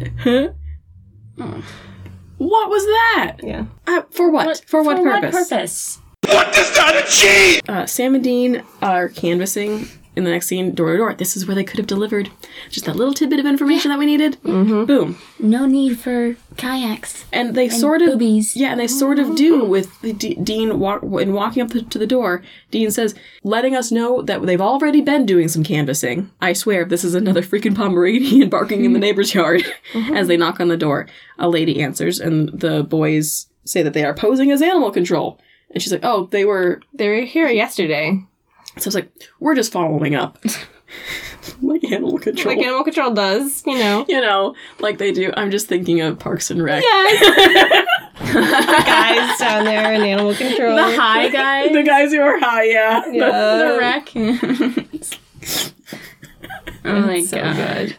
[2.38, 3.36] what was that?
[3.42, 3.66] Yeah.
[3.86, 6.00] uh, for what, for what For purpose?
[6.22, 7.60] what purpose?
[7.68, 11.14] uh, Sam and Dean are canvassing in the next scene, door to door.
[11.14, 12.30] This is where they could have delivered
[12.70, 14.36] just that little tidbit of information that we needed.
[14.42, 14.84] Mm-hmm.
[14.84, 15.18] Boom.
[15.38, 17.24] No need for kayaks.
[17.32, 18.56] And they sort of, boobies.
[18.56, 21.82] yeah, and they sort of do with the D- Dean walk in walking up to,
[21.82, 22.42] to the door.
[22.70, 26.30] Dean says, letting us know that they've already been doing some canvassing.
[26.40, 29.64] I swear, this is another freaking Pomeranian barking in the neighbor's yard.
[29.92, 30.14] Mm-hmm.
[30.16, 31.06] As they knock on the door,
[31.38, 35.40] a lady answers, and the boys say that they are posing as animal control.
[35.70, 38.22] And she's like, "Oh, they were They were here yesterday.
[38.76, 39.10] So it's like,
[39.40, 40.38] we're just following up.
[41.62, 42.54] like animal control.
[42.54, 44.04] Like Animal Control does, you know.
[44.08, 45.32] you know, like they do.
[45.36, 46.82] I'm just thinking of Parks and Rec.
[46.82, 47.86] Yes.
[48.34, 50.76] Guys down there in Animal Control.
[50.76, 51.72] The high guys.
[51.72, 53.04] The guys who are high, yeah.
[53.10, 53.56] Yeah.
[53.58, 55.18] the raccoons.
[56.84, 57.96] oh my so god.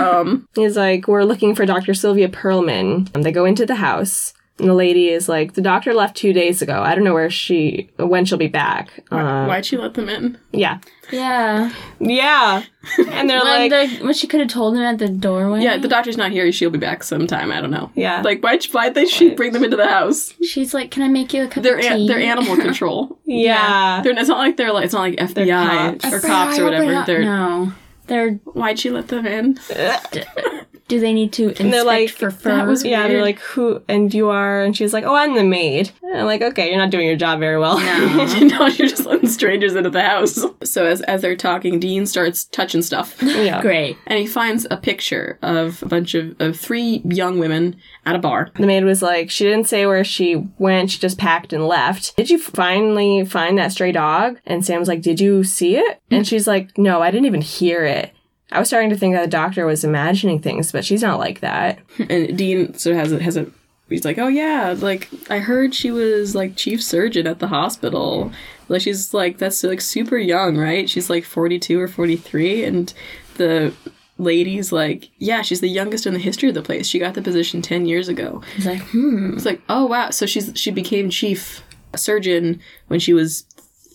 [0.00, 1.94] Um, He's like, we're looking for Dr.
[1.94, 3.12] Sylvia Perlman.
[3.14, 4.34] And they go into the house.
[4.60, 6.82] And the lady is like, the doctor left two days ago.
[6.82, 9.02] I don't know where she, when she'll be back.
[9.10, 10.38] Uh, why'd she let them in?
[10.52, 10.78] yeah.
[11.10, 11.72] Yeah.
[11.98, 12.62] Yeah.
[13.08, 15.60] And they're When, like, the, when she could have told him at the doorway.
[15.62, 16.52] Yeah, the doctor's not here.
[16.52, 17.50] She'll be back sometime.
[17.50, 17.90] I don't know.
[17.96, 18.20] Yeah.
[18.22, 20.32] Like, why'd, why'd they she bring them into the house?
[20.44, 23.18] She's like, "Can I make you a cup They're of a- tea?" they're animal control.
[23.24, 24.02] yeah.
[24.04, 26.14] They're, it's not like they're like it's not like FBI cops.
[26.14, 27.04] or cops or whatever.
[27.04, 27.72] They're no.
[28.06, 28.34] They're.
[28.44, 29.58] why'd she let them in?
[30.90, 32.50] Do they need to inspect they're like, for fur?
[32.50, 35.44] that was Yeah, they're like, who, and you are, and she's like, oh, I'm the
[35.44, 35.92] maid.
[36.02, 37.78] And I'm like, okay, you're not doing your job very well.
[37.78, 40.44] no, you're just letting strangers into the house.
[40.64, 43.16] So as as they're talking, Dean starts touching stuff.
[43.22, 43.62] yeah.
[43.62, 43.96] great.
[44.08, 48.18] and he finds a picture of a bunch of, of three young women at a
[48.18, 48.50] bar.
[48.56, 52.16] The maid was like, she didn't say where she went, she just packed and left.
[52.16, 54.40] Did you finally find that stray dog?
[54.44, 56.02] And Sam's like, did you see it?
[56.10, 56.28] And mm.
[56.28, 58.12] she's like, no, I didn't even hear it.
[58.52, 61.40] I was starting to think that the doctor was imagining things, but she's not like
[61.40, 61.78] that.
[62.08, 63.46] And Dean sort of has a, has a
[63.88, 68.32] he's like, oh yeah, like I heard she was like chief surgeon at the hospital.
[68.68, 70.88] Like she's like that's like super young, right?
[70.88, 72.92] She's like forty two or forty three, and
[73.36, 73.74] the
[74.18, 76.86] lady's like, yeah, she's the youngest in the history of the place.
[76.86, 78.42] She got the position ten years ago.
[78.54, 79.34] He's like, hmm.
[79.34, 81.62] It's like, oh wow, so she's she became chief
[81.96, 83.44] surgeon when she was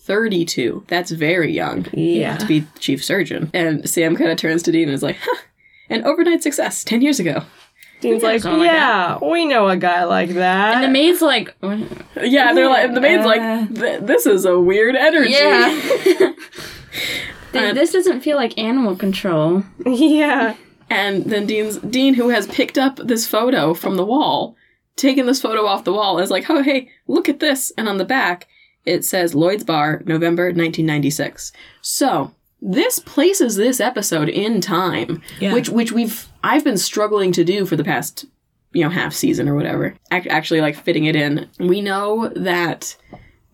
[0.06, 0.84] 32.
[0.88, 2.36] That's very young Yeah.
[2.38, 3.50] to be chief surgeon.
[3.52, 5.36] And Sam kind of turns to Dean and is like, huh,
[5.90, 7.42] an overnight success 10 years ago.
[8.00, 10.74] Dean's like, something like yeah, we know a guy like that.
[10.76, 11.78] And the maid's like, "What?"
[12.22, 13.66] Yeah, they're like, the maid's Uh.
[13.70, 15.30] like, this is a weird energy.
[15.32, 16.32] yeah.
[17.54, 19.62] Uh, this doesn't feel like animal control.
[19.86, 20.56] yeah.
[20.90, 24.56] And then Dean's Dean, who has picked up this photo from the wall,
[24.94, 27.72] taken this photo off the wall, is like, oh hey, look at this.
[27.78, 28.46] And on the back,
[28.86, 31.52] it says Lloyd's Bar, November 1996.
[31.82, 32.32] So
[32.62, 35.52] this places this episode in time, Yeah.
[35.52, 38.24] which which we've I've been struggling to do for the past
[38.72, 39.94] you know half season or whatever.
[40.10, 41.48] Ac- Actually, like fitting it in.
[41.58, 42.96] We know that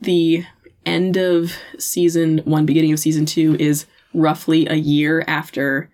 [0.00, 0.44] the
[0.84, 5.88] end of season one, beginning of season two is roughly a year after.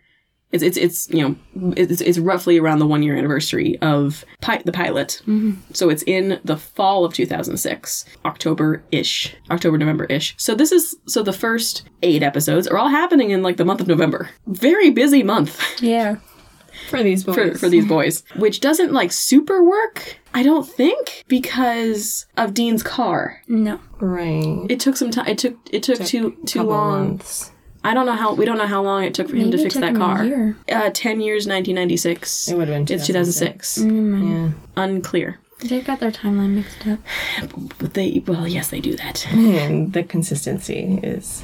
[0.51, 1.23] It's it's it's you
[1.63, 5.21] know it's it's roughly around the one year anniversary of pi- the pilot.
[5.27, 5.53] Mm-hmm.
[5.75, 10.35] So it's in the fall of 2006, October ish, October November ish.
[10.39, 13.81] So this is so the first eight episodes are all happening in like the month
[13.83, 14.31] of November.
[14.47, 16.17] Very busy month Yeah.
[16.91, 17.35] For these boys.
[17.35, 20.19] for for these boys, which doesn't like super work.
[20.33, 23.43] I don't think because of Dean's car.
[23.49, 23.81] No.
[24.01, 24.65] right.
[24.71, 25.27] It took some time.
[25.27, 27.09] It took it took too too Couple long.
[27.09, 27.51] months.
[27.89, 29.63] I don't know how we don't know how long it took for him to it
[29.63, 30.25] fix took that him a car.
[30.25, 30.57] year.
[30.71, 32.49] Uh, ten years, nineteen ninety six.
[32.49, 33.79] It would have been It's two thousand six.
[33.79, 34.51] Yeah.
[34.77, 35.39] Unclear.
[35.61, 37.01] They've got their timeline mixed up.
[37.79, 39.27] But they, well, yes, they do that.
[39.33, 41.43] And the consistency is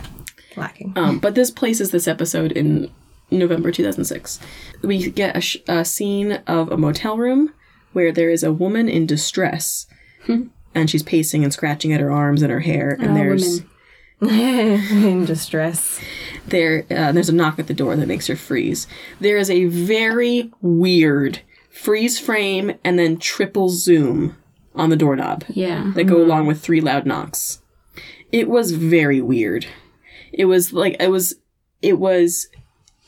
[0.56, 0.92] lacking.
[0.96, 2.92] Um, but this places this episode in
[3.32, 4.38] November 2006.
[4.82, 7.52] We get a, sh- a scene of a motel room
[7.92, 9.86] where there is a woman in distress,
[10.28, 12.90] and she's pacing and scratching at her arms and her hair.
[12.90, 13.70] And Oh, there's women.
[14.20, 16.00] in distress.
[16.46, 18.86] there uh, there's a knock at the door that makes her freeze.
[19.20, 21.40] There is a very weird
[21.70, 24.36] freeze frame and then triple zoom
[24.74, 25.92] on the doorknob Yeah.
[25.94, 27.60] that go along with three loud knocks.
[28.32, 29.66] It was very weird.
[30.32, 31.36] It was like it was
[31.82, 32.48] it was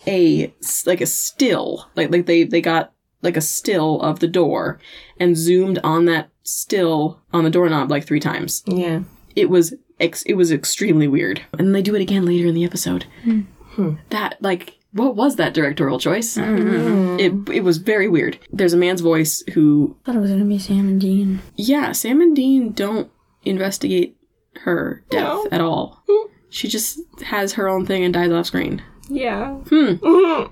[0.06, 0.52] a
[0.86, 2.92] like a still like like they they got
[3.22, 4.78] like a still of the door
[5.18, 8.62] and zoomed on that still on the doorknob like three times.
[8.66, 9.02] Yeah.
[9.34, 11.42] It was ex- it was extremely weird.
[11.58, 13.04] And they do it again later in the episode.
[13.24, 13.40] Hmm.
[13.74, 13.94] Hmm.
[14.10, 16.36] That like what was that directorial choice?
[16.36, 17.18] Hmm.
[17.20, 18.38] It it was very weird.
[18.50, 21.40] There's a man's voice who thought it was gonna be Sam and Dean.
[21.56, 23.10] yeah, Sam and Dean don't
[23.44, 24.16] investigate
[24.60, 25.48] her death No.
[25.52, 26.02] at all.
[26.48, 28.82] She just has her own thing and dies off screen.
[29.08, 29.58] Yeah.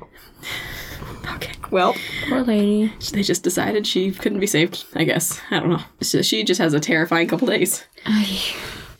[1.36, 1.52] Okay.
[1.70, 1.94] Well,
[2.28, 2.92] Poor lady.
[3.12, 5.40] They just decided she couldn't be saved, I guess.
[5.50, 5.80] I don't know.
[6.02, 7.84] So she just has a terrifying couple days.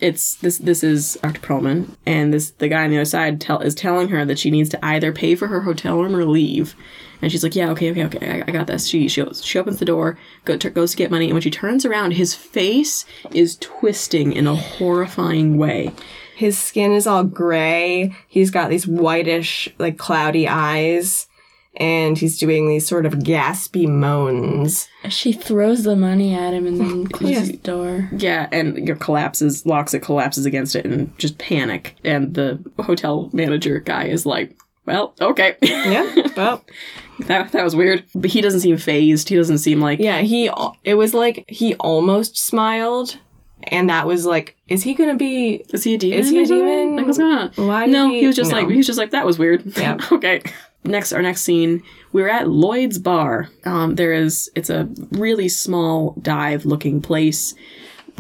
[0.05, 1.41] It's this this is Dr.
[1.41, 4.51] Perlman and this the guy on the other side tell, is telling her that she
[4.51, 6.75] needs to either pay for her hotel room or leave.
[7.23, 9.79] And she's like, "Yeah, okay, okay, okay, I, I got this." She she she opens
[9.79, 13.07] the door, go, t- goes to get money, and when she turns around, his face
[13.33, 15.91] is twisting in a horrifying way.
[16.37, 18.15] his skin is all gray.
[18.29, 21.29] He's got these whitish, like cloudy eyes.
[21.77, 24.89] And he's doing these sort of gaspy moans.
[25.09, 28.09] She throws the money at him and then closes the door.
[28.17, 31.97] Yeah, and you know, collapses, locks it, collapses against it, and just panic.
[32.05, 34.57] And the hotel manager guy is like,
[34.87, 36.29] "Well, okay, Yeah.
[36.37, 36.65] Well,
[37.27, 39.29] that that was weird." But he doesn't seem phased.
[39.29, 40.49] He doesn't seem like yeah, he,
[40.85, 43.19] it was like he almost smiled.
[43.69, 46.19] And that was like, is he gonna be, Is he a demon?
[46.19, 46.97] Is he a demon?
[46.97, 47.51] Like what's going on?
[47.55, 48.59] Why no, he- he, was just no.
[48.59, 49.65] like he was just like that was weird.
[49.77, 49.99] Yeah.
[50.13, 50.43] okay.
[50.85, 51.83] Next, our next scene,
[52.13, 53.49] we're at Lloyd's bar.
[53.65, 57.55] Um, there is it's a really small dive-looking place,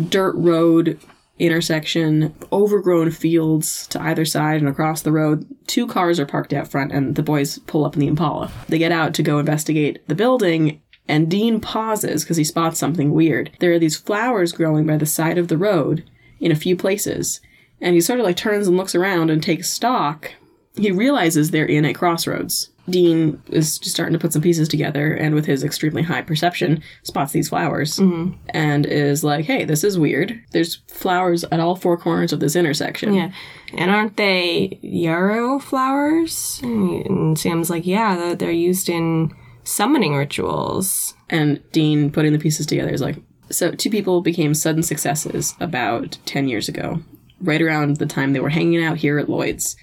[0.08, 0.98] dirt road
[1.38, 5.44] intersection, overgrown fields to either side and across the road.
[5.66, 8.50] Two cars are parked out front, and the boys pull up in the Impala.
[8.68, 13.12] They get out to go investigate the building, and Dean pauses because he spots something
[13.12, 13.50] weird.
[13.58, 16.04] There are these flowers growing by the side of the road
[16.40, 17.40] in a few places,
[17.80, 20.32] and he sort of like turns and looks around and takes stock.
[20.77, 22.70] He realizes they're in a crossroads.
[22.91, 26.83] Dean is just starting to put some pieces together, and with his extremely high perception,
[27.03, 28.37] spots these flowers mm-hmm.
[28.51, 30.39] and is like, "Hey, this is weird.
[30.51, 33.33] There's flowers at all four corners of this intersection." yeah.
[33.77, 36.61] And aren't they yarrow flowers?
[36.62, 39.33] And Sam's like, yeah, they're, they're used in
[39.64, 41.14] summoning rituals.
[41.29, 43.16] And Dean, putting the pieces together, is like,
[43.51, 47.03] so two people became sudden successes about 10 years ago,
[47.41, 49.77] right around the time they were hanging out here at Lloyd's.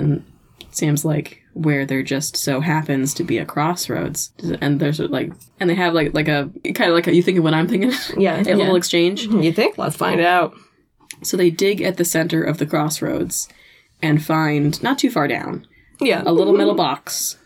[0.00, 0.24] And
[0.70, 4.32] Sam's like, where there just so happens to be a crossroads.
[4.60, 7.42] And there's like, and they have like, like a, kind of like a, you thinking
[7.42, 7.92] what I'm thinking?
[8.16, 8.40] Yeah.
[8.46, 9.26] a little exchange.
[9.30, 9.78] You think?
[9.78, 10.54] Let's find out.
[11.22, 13.48] So they dig at the center of the crossroads
[14.02, 15.66] and find, not too far down,
[16.00, 16.22] Yeah.
[16.24, 17.36] a little metal box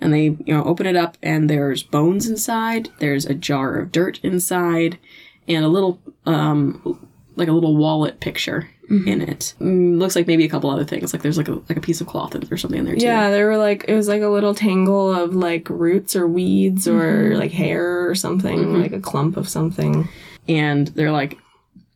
[0.00, 3.92] and they you know open it up and there's bones inside there's a jar of
[3.92, 4.98] dirt inside
[5.46, 7.06] and a little um
[7.36, 9.22] like a little wallet picture in mm-hmm.
[9.22, 9.54] it.
[9.60, 12.00] Mm, looks like maybe a couple other things like there's like a like a piece
[12.00, 13.06] of cloth or something in there too.
[13.06, 16.88] Yeah, there were like it was like a little tangle of like roots or weeds
[16.88, 17.38] or mm-hmm.
[17.38, 18.82] like hair or something, mm-hmm.
[18.82, 20.08] like a clump of something.
[20.48, 21.38] and they're like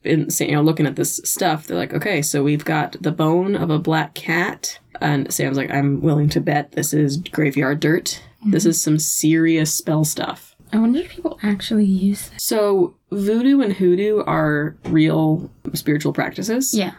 [0.05, 3.57] in you know looking at this stuff they're like okay so we've got the bone
[3.57, 4.79] of a black cat.
[5.01, 8.23] And sam's like i'm willing to bet this is graveyard dirt.
[8.47, 12.43] This is some serious spell stuff I wonder if people actually use this.
[12.43, 16.75] So, voodoo and hoodoo are real spiritual practices.
[16.75, 16.93] Yeah.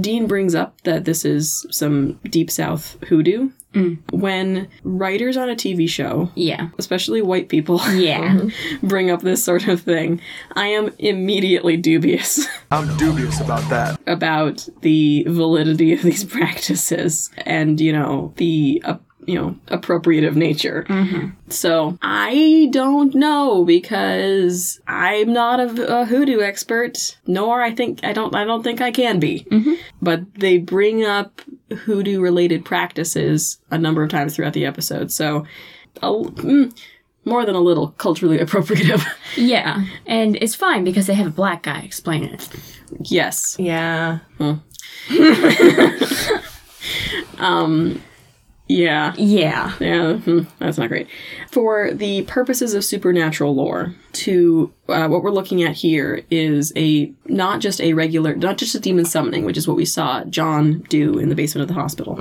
[0.00, 3.50] Dean brings up that this is some deep south hoodoo.
[4.10, 6.68] When writers on a TV show, Yeah.
[6.78, 8.48] especially white people, Yeah.
[8.82, 10.20] bring up this sort of thing,
[10.54, 13.98] I am immediately dubious I'm dubious about that.
[14.06, 18.82] about the validity of these practices and, you know, the.
[18.84, 18.96] Uh,
[19.26, 20.84] you know, appropriative nature.
[20.88, 21.28] Mm-hmm.
[21.48, 28.12] So I don't know because I'm not a, a hoodoo expert, nor I think I
[28.12, 29.46] don't I don't think I can be.
[29.50, 29.74] Mm-hmm.
[30.00, 31.40] But they bring up
[31.84, 35.46] hoodoo related practices a number of times throughout the episode, so
[36.02, 36.76] a, mm,
[37.24, 39.06] more than a little culturally appropriative.
[39.36, 39.84] yeah.
[40.06, 42.48] And it's fine because they have a black guy explain it.
[43.00, 43.56] yes.
[43.58, 44.18] Yeah.
[47.38, 48.02] Um,
[48.72, 49.14] Yeah.
[49.16, 49.74] Yeah.
[49.80, 51.08] Yeah, hmm, that's not great.
[51.50, 57.12] For the purposes of supernatural lore, to uh, what we're looking at here is a
[57.26, 60.80] not just a regular, not just a demon summoning, which is what we saw John
[60.88, 62.16] do in the basement of the hospital.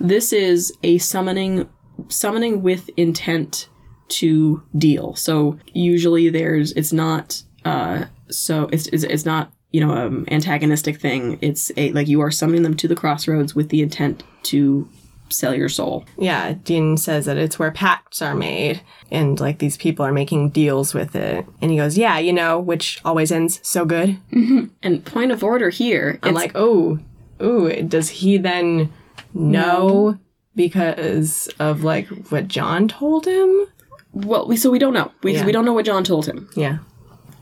[0.00, 1.68] This is a summoning,
[2.08, 3.68] summoning with intent
[4.08, 5.14] to deal.
[5.14, 11.00] So usually there's, it's not, uh, so it's it's, it's not you know um antagonistic
[11.00, 11.38] thing.
[11.40, 14.88] It's a like you are summoning them to the crossroads with the intent to
[15.34, 16.04] sell your soul.
[16.18, 18.80] Yeah, Dean says that it's where pacts are made
[19.10, 21.46] and like these people are making deals with it.
[21.60, 24.18] And he goes, Yeah, you know, which always ends so good.
[24.32, 24.66] Mm-hmm.
[24.82, 26.98] And point of order here, I'm it's like, Oh,
[27.42, 28.92] ooh, does he then
[29.32, 30.18] know
[30.54, 33.66] because of like what John told him?
[34.12, 35.10] well, we so we don't know.
[35.24, 35.44] We Yeah.
[35.44, 36.48] we don't know what John told him.
[36.54, 36.78] Yeah.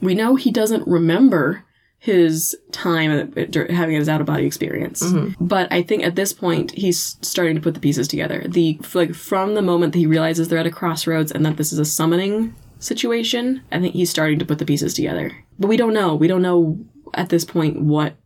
[0.01, 1.63] We know he doesn't remember
[2.03, 5.01] his time at- having his out of body experience.
[5.39, 8.43] But I think at this point he's starting to put the pieces together.
[8.45, 11.71] The like from the moment that he realizes they're at a crossroads and that this
[11.71, 15.31] is a summoning situation, I think he's starting to put the pieces together.
[15.57, 16.13] But we don't know.
[16.13, 16.77] We don't know
[17.13, 18.17] at this point what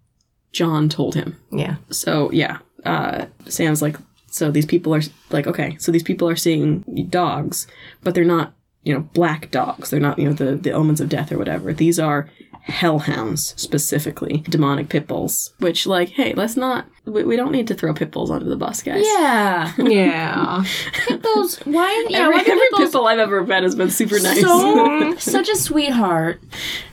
[0.53, 1.37] John told him.
[1.51, 1.75] Yeah.
[1.91, 6.35] So yeah, uh, Sam's like, so these people are like, okay, so these people are
[6.35, 6.79] seeing
[7.11, 7.67] dogs,
[8.01, 9.91] but they're not, you know, black dogs.
[9.91, 11.73] They're not, you know, the the omens of death or whatever.
[11.73, 12.27] These are
[12.67, 15.53] hellhounds specifically, demonic pit bulls.
[15.59, 16.85] Which, like, hey, let's not.
[17.05, 19.03] We, we don't need to throw pit bulls under the bus, guys.
[19.05, 19.73] Yeah.
[19.87, 20.63] Yeah.
[20.91, 21.65] Pitbulls.
[21.65, 22.05] Why?
[22.09, 22.19] Yeah.
[22.19, 24.41] Every, why do every pitbulls pit bull I've ever met has been super nice.
[24.41, 26.41] so such a sweetheart.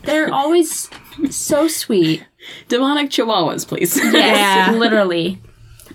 [0.04, 0.88] They're always
[1.30, 2.24] so sweet.
[2.68, 3.98] demonic chihuahuas, please.
[4.14, 5.40] Yeah, literally.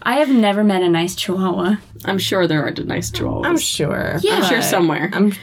[0.02, 1.78] I have never met a nice chihuahua.
[2.06, 3.46] I'm sure there are nice chihuahuas.
[3.46, 4.18] I'm sure.
[4.22, 4.36] Yeah.
[4.36, 5.10] I'm sure somewhere.
[5.14, 5.34] I'm,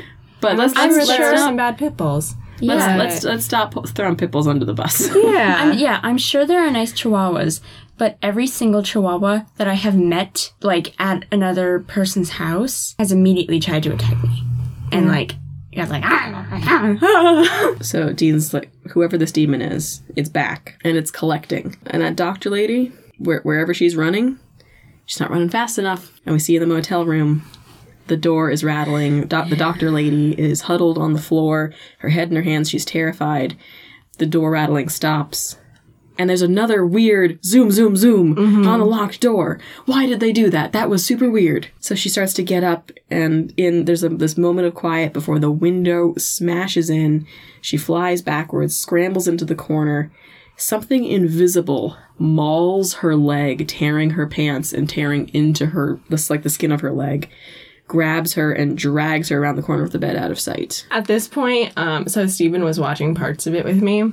[0.41, 2.34] but let's I'm let's, sure let's, some bad pit bulls.
[2.61, 5.09] Let's, let's let's stop throwing pit bulls under the bus.
[5.16, 5.57] Yeah.
[5.59, 7.61] I'm, yeah, I'm sure there are nice chihuahuas,
[7.98, 13.61] but every single chihuahua that I have met, like at another person's house, has immediately
[13.61, 14.42] tried to attack me,
[14.92, 15.11] and mm.
[15.11, 15.34] like,
[15.76, 17.76] I was like, ah, ah, ah, ah.
[17.82, 21.76] So Dean's like, whoever this demon is, it's back and it's collecting.
[21.88, 24.38] And that doctor lady, where, wherever she's running,
[25.04, 26.18] she's not running fast enough.
[26.24, 27.44] And we see in the motel room,
[28.09, 29.22] the door is rattling.
[29.26, 32.70] Do- The doctor lady is huddled on the floor, her head in her hands.
[32.70, 33.57] She's terrified.
[34.18, 35.59] The door rattling stops.
[36.18, 38.66] And there's another weird zoom, zoom, zoom mm-hmm.
[38.66, 39.61] on the locked door.
[39.84, 40.72] Why did they do that?
[40.72, 41.68] That was super weird.
[41.78, 45.38] So she starts to get up, and in there's a, this moment of quiet before
[45.38, 47.26] the window smashes in.
[47.61, 50.11] She flies backwards, scrambles into the corner.
[50.57, 56.48] Something invisible mauls her leg, tearing her pants and tearing into her, this like the
[56.48, 57.28] skin of her leg.
[57.89, 60.87] Grabs her and drags her around the corner of the bed out of sight.
[60.91, 64.12] At this point, um, so Stephen was watching parts of it with me.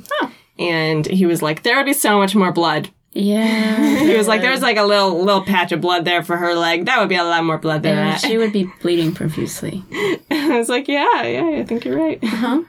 [0.59, 2.89] And he was like, there would be so much more blood.
[3.13, 3.99] yeah.
[4.03, 6.85] He was like, there's like a little little patch of blood there for her leg.
[6.85, 8.21] That would be a lot more blood than Yeah, that.
[8.21, 9.83] she would be bleeding profusely.
[10.31, 12.23] I was like, yeah, yeah, I think you're right.
[12.23, 12.63] Huh?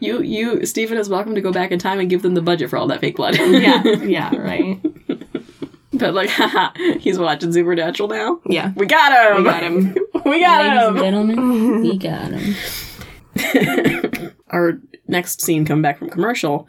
[0.00, 2.68] You, you, Stephen is welcome to go back in time and give them the budget
[2.68, 3.36] for all that fake blood.
[3.38, 4.78] yeah, yeah, right.
[5.94, 8.40] But like, haha, he's watching Supernatural now.
[8.46, 8.72] Yeah.
[8.76, 9.36] We got him.
[9.38, 9.96] We got him.
[10.24, 10.96] We got Ladies him.
[11.04, 12.54] gentlemen, we got him.
[14.48, 16.66] Our next scene come back from commercial.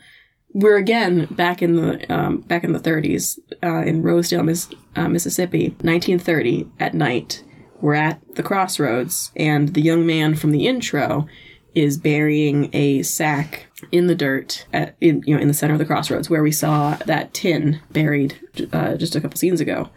[0.54, 5.08] We're again back in the um, back in the 30s uh, in Rosedale, Miss, uh,
[5.10, 7.44] Mississippi, 1930 at night.
[7.82, 11.28] We're at the crossroads, and the young man from the intro
[11.76, 15.80] is burying a sack in the dirt at in you know in the center of
[15.80, 18.40] the crossroads where we saw that tin buried
[18.72, 19.90] uh, just a couple scenes ago.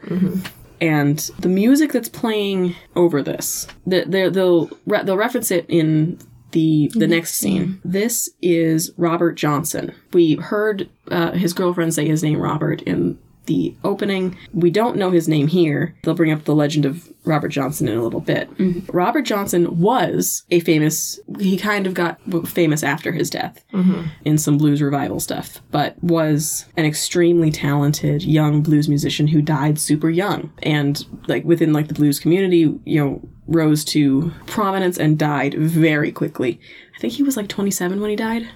[0.80, 6.18] And the music that's playing over this, the, the, they'll re- they'll reference it in
[6.52, 7.80] the the next scene.
[7.84, 9.94] This is Robert Johnson.
[10.12, 13.18] We heard uh, his girlfriend say his name Robert in
[13.48, 14.38] the opening.
[14.52, 15.96] We don't know his name here.
[16.02, 18.50] They'll bring up the legend of Robert Johnson in a little bit.
[18.56, 18.96] Mm-hmm.
[18.96, 21.18] Robert Johnson was a famous.
[21.40, 24.06] He kind of got famous after his death mm-hmm.
[24.24, 29.78] in some blues revival stuff, but was an extremely talented young blues musician who died
[29.78, 35.18] super young and like within like the blues community, you know, rose to prominence and
[35.18, 36.60] died very quickly.
[36.96, 38.48] I think he was like 27 when he died.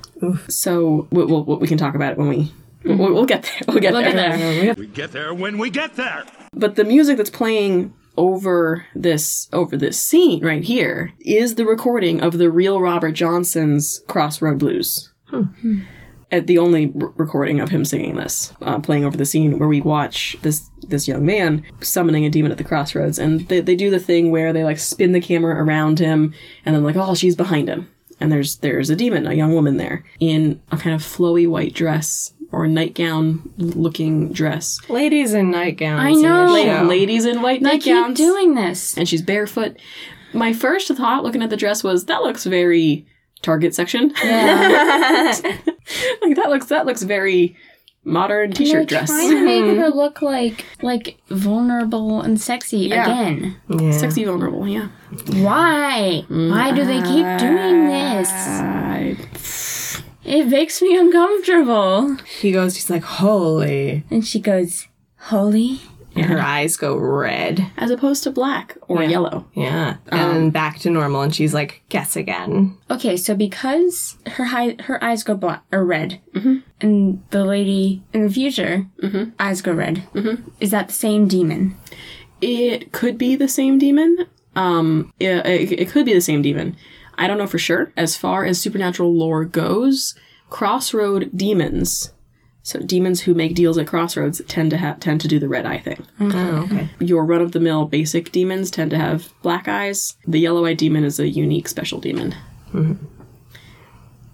[0.49, 2.53] So we, we'll, we can talk about it when we.
[2.85, 3.53] We'll, we'll get there.
[3.69, 4.75] We'll get there.
[4.75, 6.25] We get there when we get there.
[6.55, 12.21] But the music that's playing over this over this scene right here is the recording
[12.21, 15.11] of the real Robert Johnson's Crossroad Blues.
[16.31, 19.69] At the only r- recording of him singing this, uh, playing over the scene where
[19.69, 23.77] we watch this this young man summoning a demon at the crossroads, and they, they
[23.77, 26.33] do the thing where they like spin the camera around him,
[26.65, 29.77] and then like oh she's behind him, and there's there's a demon, a young woman
[29.77, 34.79] there in a kind of flowy white dress or nightgown looking dress.
[34.89, 36.01] Ladies in nightgowns.
[36.01, 36.53] I know.
[36.55, 36.85] this La- show.
[36.85, 38.17] ladies in white They keep nightgowns.
[38.17, 38.97] doing this.
[38.97, 39.77] and she's barefoot.
[40.35, 43.07] My first thought looking at the dress was that looks very
[43.43, 44.13] Target section.
[44.23, 45.33] Yeah.
[46.23, 47.57] like that looks that looks very
[48.05, 49.09] modern They're t-shirt dress.
[49.09, 53.03] trying to make her look like like vulnerable and sexy Yeah.
[53.05, 53.57] again.
[53.69, 53.91] Yeah.
[53.93, 54.89] Sexy vulnerable, yeah.
[55.43, 56.25] Why?
[56.29, 58.29] Why do they keep doing this?
[58.31, 59.17] I,
[60.25, 62.17] It makes me uncomfortable.
[62.41, 64.05] He goes, he's like, holy.
[64.11, 64.87] And she goes,
[65.19, 65.81] "Holy."
[66.15, 67.71] And her eyes go red.
[67.79, 69.09] as opposed to black or Yeah.
[69.09, 69.47] yellow.
[69.55, 69.97] Yeah.
[70.09, 71.23] And um, then back to normal.
[71.23, 72.77] And she's like, guess again.
[72.91, 76.59] Okay, so because her hi- her eyes go black or red, mm-hmm.
[76.83, 79.31] and the lady in the future mm-hmm.
[79.39, 80.51] eyes go red, mm-hmm.
[80.61, 81.77] is that the same demon?
[82.43, 84.27] It could be the same demon.
[84.55, 86.77] Um, yeah, it, it could be the same demon.
[87.23, 87.93] I don't know for sure.
[87.97, 90.17] As far as supernatural lore goes,
[90.51, 92.13] crossroad demons,
[92.65, 95.65] so demons who make deals at crossroads, tend to have tend to do the red
[95.65, 96.05] eye thing.
[96.19, 96.89] Oh, okay.
[96.99, 100.17] Your run of the mill basic demons tend to have black eyes.
[100.27, 102.35] The yellow eyed demon is a unique special demon.
[102.73, 103.05] Mm-hmm.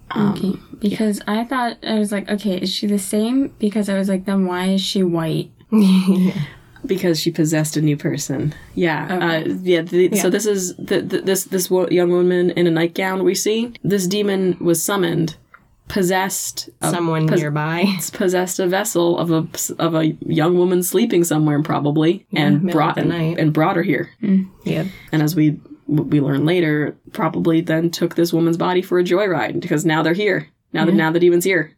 [0.09, 3.53] Um, okay, because I thought I was like, okay, is she the same?
[3.59, 5.51] Because I was like, then why is she white?
[6.85, 8.53] because she possessed a new person.
[8.75, 9.81] Yeah, uh, yeah.
[9.81, 13.73] The, So this is the, the, this this young woman in a nightgown we see.
[13.83, 15.35] This demon was summoned,
[15.87, 17.85] possessed a, Someone pos- nearby.
[18.13, 19.47] possessed a vessel of a
[19.81, 23.37] of a young woman sleeping somewhere probably, and brought and, night.
[23.37, 24.09] and brought her here.
[24.63, 24.87] Yep.
[25.11, 29.59] And as we we learn later, probably then took this woman's body for a joyride
[29.59, 30.47] because now they're here.
[30.71, 31.75] Now that now the demon's here,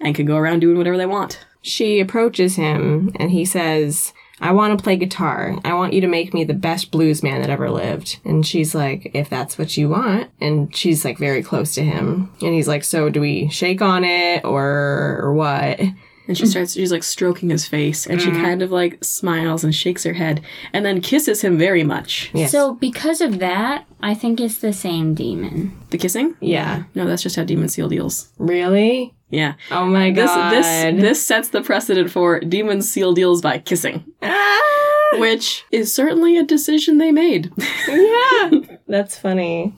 [0.00, 1.44] and can go around doing whatever they want.
[1.60, 4.12] She approaches him and he says,
[4.42, 5.56] I want to play guitar.
[5.64, 8.18] I want you to make me the best blues man that ever lived.
[8.24, 10.30] And she's like, if that's what you want.
[10.40, 12.32] And she's like very close to him.
[12.42, 15.80] And he's like, so do we shake on it or, or what?
[16.28, 19.74] And she starts, she's like stroking his face, and she kind of like smiles and
[19.74, 20.40] shakes her head,
[20.72, 22.30] and then kisses him very much.
[22.32, 22.52] Yes.
[22.52, 25.76] So because of that, I think it's the same demon.
[25.90, 26.36] The kissing?
[26.40, 26.84] yeah.
[26.94, 28.32] No, that's just how demon seal deals.
[28.38, 29.14] Really?
[29.30, 29.54] Yeah.
[29.70, 30.50] Oh my god.
[30.52, 35.16] this this sets the precedent for demon seal deals by kissing, Ah!
[35.18, 37.50] which is certainly a decision they made.
[37.88, 38.50] yeah.
[38.86, 39.74] That's funny.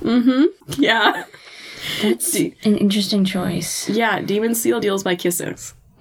[0.00, 0.44] Mm-hmm
[0.82, 1.24] yeah.
[2.00, 3.88] That's an interesting choice.
[3.88, 5.16] Yeah, demon seal deals by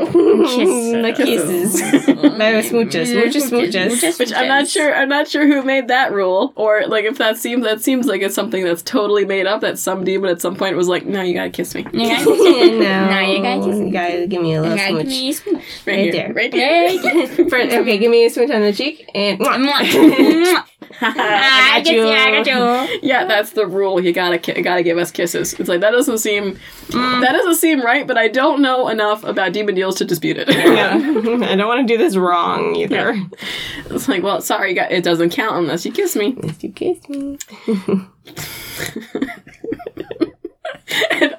[0.05, 0.91] kisses.
[0.91, 1.81] The kisses.
[1.81, 3.07] Baby smooches.
[3.13, 4.19] Smooches, smooches.
[4.19, 6.53] Which I'm not sure I'm not sure who made that rule.
[6.55, 9.77] Or like if that seems that seems like it's something that's totally made up that
[9.79, 11.85] some demon at some point was like, No, you gotta kiss me.
[11.93, 13.09] You gotta no.
[13.09, 15.07] No, you gotta kiss You gotta give me a little Gotta give smooch.
[15.07, 15.55] me a smooch.
[15.55, 16.11] Right, Right here.
[16.11, 16.33] there.
[16.33, 17.49] Right here.
[17.49, 19.39] For- okay, give me a smooch on the cheek and
[21.01, 22.07] I got you.
[22.07, 22.99] I got you.
[23.11, 23.99] Yeah, that's the rule.
[23.99, 25.53] You gotta gotta give us kisses.
[25.53, 26.55] It's like that doesn't seem
[26.87, 27.21] mm.
[27.21, 30.49] that doesn't seem right, but I don't know enough about demon deals to dispute it.
[30.49, 30.93] yeah.
[31.49, 33.15] I don't want to do this wrong either.
[33.89, 36.35] it's like, well, sorry, it doesn't count unless you kiss me.
[36.43, 37.37] If you kiss me.
[41.09, 41.35] And,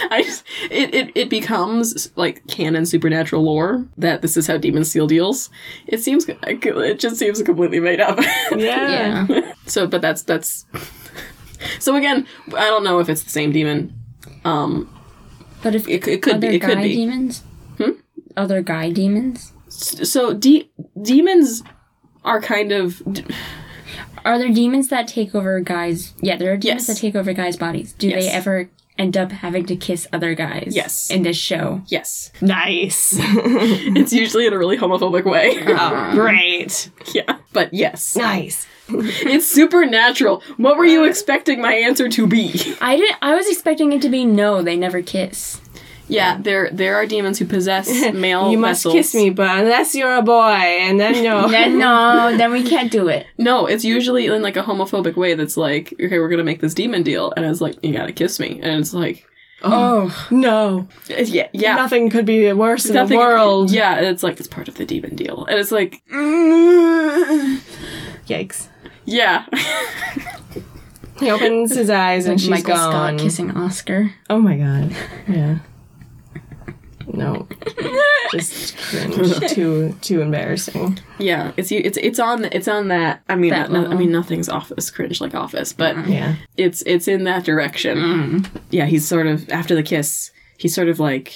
[0.10, 4.90] I just, it, it it becomes like canon supernatural lore that this is how demons
[4.90, 5.50] seal deals.
[5.86, 8.18] It seems it just seems completely made up.
[8.56, 9.26] Yeah.
[9.28, 9.52] Yeah.
[9.66, 10.64] so, but that's that's.
[11.78, 12.26] So again,
[12.56, 13.92] I don't know if it's the same demon.
[14.44, 14.88] Um,
[15.62, 16.94] But if It it could be- it could guy be.
[16.94, 17.42] demons?
[17.78, 17.90] Hmm?
[18.36, 19.52] Other guy demons?
[19.68, 20.70] so de-
[21.00, 21.62] demons
[22.24, 23.02] are kind of
[24.24, 26.12] Are there demons that take over guys?
[26.20, 26.96] Yeah, there are demons Yes.
[26.96, 27.92] that take over guys' bodies.
[27.94, 28.24] Do Yes.
[28.24, 28.70] they ever
[29.00, 30.72] end up having to kiss other guys?
[30.76, 31.10] Yes.
[31.10, 31.82] In this show.
[31.86, 32.30] yes.
[32.40, 33.16] Nice.
[34.00, 35.62] It's usually in a really homophobic way.
[35.66, 36.90] oh, um, great.
[37.14, 38.66] yeah, but yes, Nice.
[38.88, 40.42] it's supernatural.
[40.56, 42.52] What were you uh, expecting my answer to be?
[42.80, 43.16] I didn't.
[43.22, 44.62] I was expecting it to be no.
[44.62, 45.60] They never kiss.
[46.10, 48.94] Yeah, there there are demons who possess male you must vessels.
[48.94, 50.42] kiss me, but unless you're a boy,
[50.86, 51.48] and then no.
[51.56, 52.36] Then no.
[52.36, 53.26] then we can't do it.
[53.38, 55.34] No, it's usually in like a homophobic way.
[55.34, 58.38] That's like, okay, we're gonna make this demon deal, and it's like you gotta kiss
[58.40, 59.24] me, and it's like,
[59.62, 60.88] oh, oh no.
[61.10, 61.76] Uh, yeah, yeah.
[61.76, 63.70] Nothing could be worse in the world.
[63.70, 66.02] Yeah, it's like it's part of the demon deal, and it's like,
[68.28, 68.68] Yikes.
[69.04, 69.46] yeah,
[71.18, 73.18] He opens his eyes and she's Michael gone.
[73.18, 74.12] Scott kissing Oscar.
[74.30, 74.94] Oh my god.
[75.28, 75.58] Yeah.
[77.14, 77.46] No.
[78.32, 79.40] Just cringe.
[79.50, 80.98] too too embarrassing.
[81.18, 81.52] yeah.
[81.56, 83.22] It's it's it's on it's on that.
[83.28, 86.12] I mean, That no- I mean, nothing's office cringe like Office, but mm-hmm.
[86.12, 86.34] Yeah.
[86.56, 87.98] it's it's in that direction.
[87.98, 88.46] Mm.
[88.70, 91.34] Yeah, he's sort of after the kiss, he's sort of like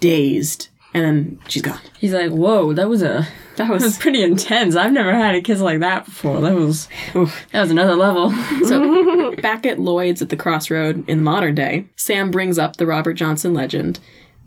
[0.00, 1.80] dazed, and then she's gone.
[1.98, 4.76] He's like, whoa, that was a That that was was pretty intense.
[4.76, 6.40] I've never had a kiss like that before.
[6.40, 8.30] That was that was another level.
[8.64, 9.34] so.
[9.42, 13.54] back at Lloyd's at the crossroad in modern day, Sam brings up the Robert Johnson
[13.54, 13.98] legend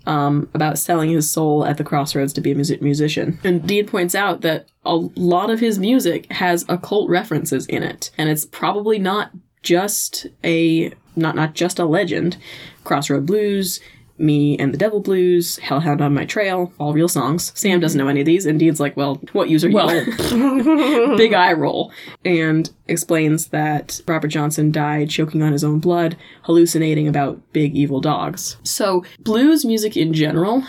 [0.06, 3.40] um, about selling his soul at the crossroads to be a music- musician.
[3.44, 8.12] And Dean points out that a lot of his music has occult references in it,
[8.18, 9.32] and it's probably not
[9.62, 12.38] just a not not just a legend.
[12.84, 13.80] Crossroad Blues,
[14.22, 17.52] Me and the Devil Blues, Hellhound on My Trail, all real songs.
[17.56, 21.34] Sam doesn't know any of these, and Dean's like, "Well, what use are you?" Big
[21.34, 21.92] eye roll,
[22.24, 28.02] and explains that Robert Johnson died choking on his own blood, hallucinating about big evil
[28.02, 28.58] dogs.
[28.64, 30.64] So blues music in general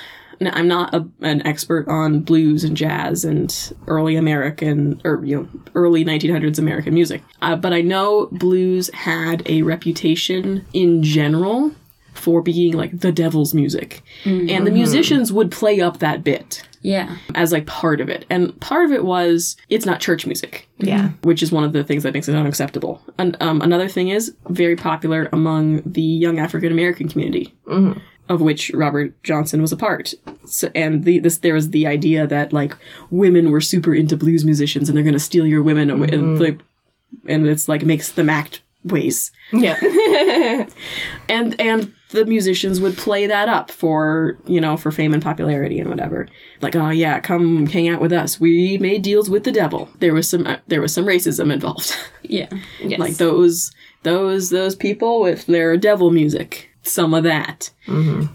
[0.51, 5.49] I'm not a, an expert on blues and jazz and early American or you know
[5.75, 11.73] early 1900s American music, uh, but I know blues had a reputation in general
[12.13, 14.75] for being like the devil's music, and the mm-hmm.
[14.75, 17.17] musicians would play up that bit Yeah.
[17.35, 18.25] as like part of it.
[18.31, 20.69] And part of it was it's not church music.
[20.79, 21.11] Yeah.
[21.23, 23.03] Which is one of the things that makes it unacceptable.
[23.19, 27.55] And um, another thing is very popular among the young African American community.
[27.67, 27.99] Mm-hmm.
[28.29, 30.15] Of which Robert Johnson was a part,
[30.47, 32.75] so, and the, this there was the idea that like
[33.11, 36.43] women were super into blues musicians and they're gonna steal your women, away, and mm-hmm.
[36.43, 36.61] like,
[37.27, 39.77] and it's like makes them act ways Yeah.
[41.29, 45.81] and and the musicians would play that up for you know for fame and popularity
[45.81, 46.29] and whatever.
[46.61, 48.39] Like oh yeah come hang out with us.
[48.39, 49.89] We made deals with the devil.
[49.99, 51.95] There was some uh, there was some racism involved.
[52.25, 52.49] Yeah.
[52.81, 53.01] yes.
[53.01, 53.73] like those
[54.05, 56.71] those those people with their devil music.
[56.83, 57.71] Some of that.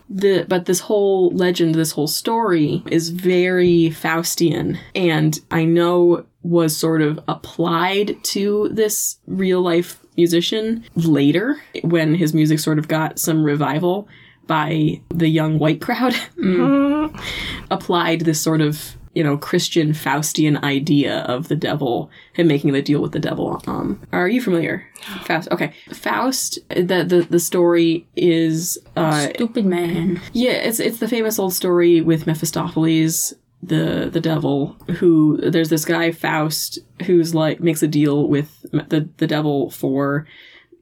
[0.10, 6.76] The but this whole legend this whole story is very faustian and i know was
[6.78, 13.20] sort of applied to this real life musician later when his music sort of got
[13.20, 14.08] some revival
[14.48, 16.16] by the young white crowd
[17.72, 22.82] applied this sort of you know christian faustian idea of the devil him making the
[22.82, 23.62] deal with the devil.
[23.68, 24.86] Um are you familiar?
[25.26, 25.74] Faust okay.
[25.92, 30.22] Faust the the, the story is uh Stupid man.
[30.34, 35.86] yeah, it's it's the famous old story with Mephistopheles, the the devil, who there's this
[35.86, 40.28] guy Faust who's like makes a deal with the the devil for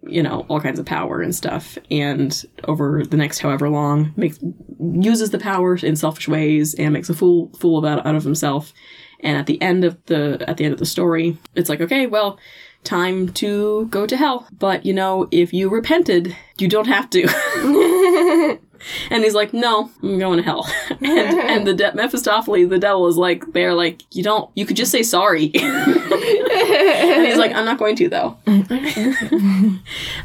[0.03, 4.39] you know all kinds of power and stuff, and over the next however long makes
[4.79, 8.73] uses the power in selfish ways and makes a fool fool about out of himself.
[9.21, 12.07] And at the end of the at the end of the story, it's like okay,
[12.07, 12.39] well.
[12.83, 14.47] Time to go to hell.
[14.59, 17.23] But you know, if you repented, you don't have to.
[19.09, 21.01] And he's like, "No, I'm going to hell." and
[21.39, 24.49] and the de- Mephistopheles, the devil, is like, "They're like, you don't.
[24.55, 29.79] You could just say sorry." and he's like, "I'm not going to though." and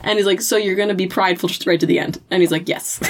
[0.05, 2.51] he's like, "So you're going to be prideful just right to the end?" And he's
[2.51, 3.01] like, "Yes,"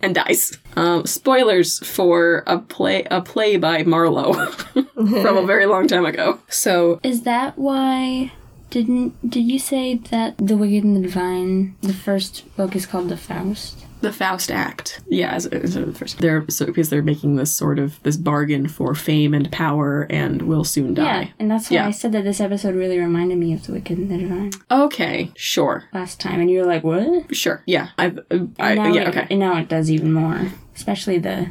[0.00, 0.58] and dies.
[0.76, 6.40] Um, spoilers for a play a play by Marlowe from a very long time ago.
[6.48, 8.32] So Is that why?
[8.70, 13.08] Didn't did you say that the Wicked and the Divine, the first book is called
[13.08, 13.83] the Faust?
[14.04, 15.00] The Faust Act.
[15.08, 16.18] Yeah, as, as the first.
[16.18, 20.42] They're so because they're making this sort of this bargain for fame and power, and
[20.42, 21.22] will soon die.
[21.22, 21.86] Yeah, and that's why Yeah.
[21.86, 25.32] I said that this episode really reminded me of the Wicked and the Divine Okay,
[25.36, 27.88] sure, last time, and you were like, "What?" sure, yeah.
[27.98, 28.18] I've,
[28.58, 29.26] I, yeah, it, okay.
[29.30, 31.48] And now it does even more, especially the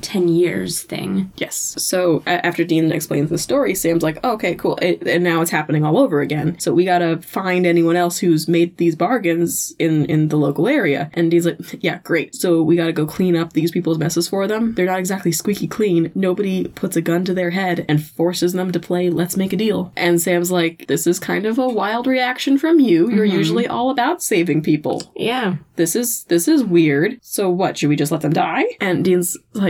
[0.00, 1.32] ten years thing.
[1.36, 1.74] Yes.
[1.78, 5.40] So a- after Dean explains the story, Sam's like, oh, "Okay, cool," it, and now
[5.40, 6.58] it's happening all over again.
[6.58, 11.10] So we gotta find anyone else who's made these bargains in in the local area.
[11.14, 12.34] And Dean's like, "Yeah, great.
[12.34, 14.74] So we gotta go clean up these people's messes for them.
[14.74, 16.12] They're not exactly squeaky clean.
[16.14, 19.56] Nobody puts a gun to their head and forces them to play Let's Make a
[19.56, 23.10] Deal." And Sam's like, "This is kind of a wild reaction from you.
[23.10, 23.36] You're mm-hmm.
[23.36, 25.56] usually all about saving people." yeah.
[25.76, 27.18] this is this is weird.
[27.22, 27.78] So what?
[27.78, 28.64] Should we just let them die?
[28.80, 29.63] And Dean's like,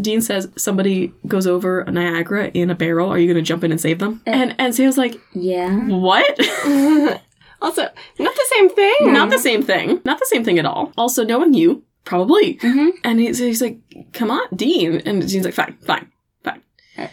[0.00, 3.08] Dean says somebody goes over Niagara in a barrel.
[3.10, 4.20] Are you going to jump in and save them?
[4.26, 4.32] Eh.
[4.32, 5.76] And and Sam's like, Yeah.
[5.88, 6.38] what?
[7.62, 7.82] Also,
[8.18, 9.12] not the same thing.
[9.12, 10.00] Not the same thing.
[10.06, 10.92] Not the same thing at all.
[10.96, 12.54] Also, knowing you, probably.
[12.54, 12.88] Mm-hmm.
[13.04, 13.78] And he's, he's like,
[14.14, 15.02] come on, Dean.
[15.04, 16.10] And Dean's like, fine, fine,
[16.42, 16.62] fine.
[16.96, 17.08] Eh.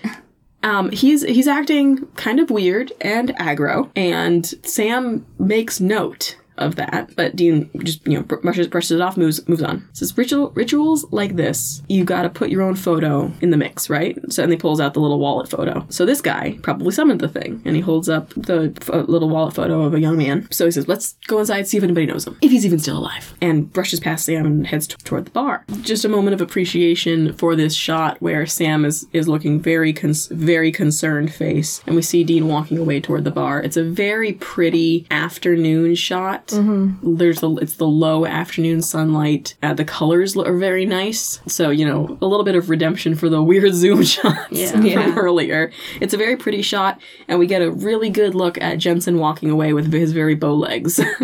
[0.63, 7.15] Um, he's he's acting kind of weird and aggro, and Sam makes note of that,
[7.15, 9.87] but Dean just you know brushes brushes it off, moves moves on.
[9.93, 13.89] Says ritual rituals like this, you got to put your own photo in the mix,
[13.89, 14.17] right?
[14.31, 15.85] So and he pulls out the little wallet photo.
[15.89, 19.53] So this guy probably summoned the thing, and he holds up the f- little wallet
[19.53, 20.47] photo of a young man.
[20.51, 22.97] So he says, "Let's go inside, see if anybody knows him, if he's even still
[22.97, 25.65] alive." And brushes past Sam and heads t- toward the bar.
[25.81, 30.27] Just a moment of appreciation for this shot where Sam is is looking very cons-
[30.27, 33.61] very concerned face, and we see Dean walking away toward the bar.
[33.61, 37.17] It's a very pretty afternoon shot shot.
[37.17, 39.55] There's the it's the low afternoon sunlight.
[39.63, 41.39] Uh, the colors are very nice.
[41.47, 44.79] So you know a little bit of redemption for the weird zoom shots Yeah.
[44.81, 45.03] Yeah.
[45.03, 45.71] from earlier.
[46.01, 49.49] It's a very pretty shot, and we get a really good look at Jensen walking
[49.49, 50.99] away with his very bow legs.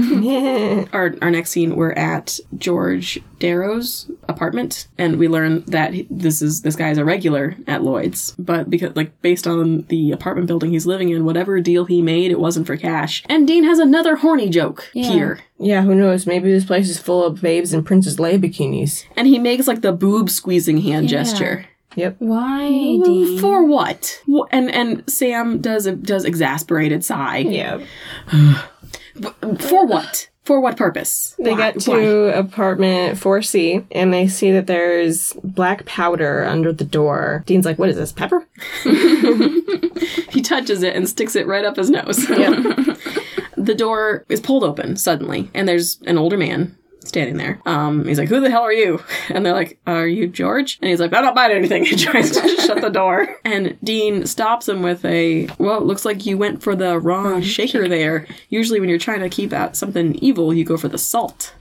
[0.93, 6.61] our our next scene, we're at George Darrow's apartment, and we learn that this is
[6.61, 10.85] this guy's a regular at Lloyd's, but because like based on the apartment building he's
[10.85, 13.23] living in, whatever deal he made, it wasn't for cash.
[13.27, 15.12] And Dean has another horny joke Yeah.
[15.13, 15.39] Here.
[15.59, 16.25] Yeah, who knows?
[16.27, 19.05] Maybe this place is full of babes in Princess Leia bikinis.
[19.15, 21.65] And he makes like the boob squeezing hand gesture.
[21.95, 22.15] Yep.
[22.19, 23.39] Why, Dean?
[23.39, 24.21] For what?
[24.51, 27.37] And and Sam does a does exasperated sigh.
[27.37, 27.83] Yeah.
[29.59, 30.29] For what?
[30.43, 31.35] For what purpose?
[31.39, 31.71] They Why?
[31.71, 37.43] get to apartment 4C and they see that there's black powder under the door.
[37.45, 38.45] Dean's like, what is this, pepper?
[40.33, 42.25] He touches it and sticks it right up his nose.
[43.65, 47.61] the door is pulled open suddenly, and there's an older man standing there.
[47.65, 50.89] Um, he's like, "Who the hell are you?" And they're like, "Are you George?" And
[50.89, 54.67] he's like, "I'm not buying anything." He tries to shut the door, and Dean stops
[54.67, 58.27] him with a, "Well, it looks like you went for the wrong shaker there.
[58.49, 61.53] Usually, when you're trying to keep out something evil, you go for the salt."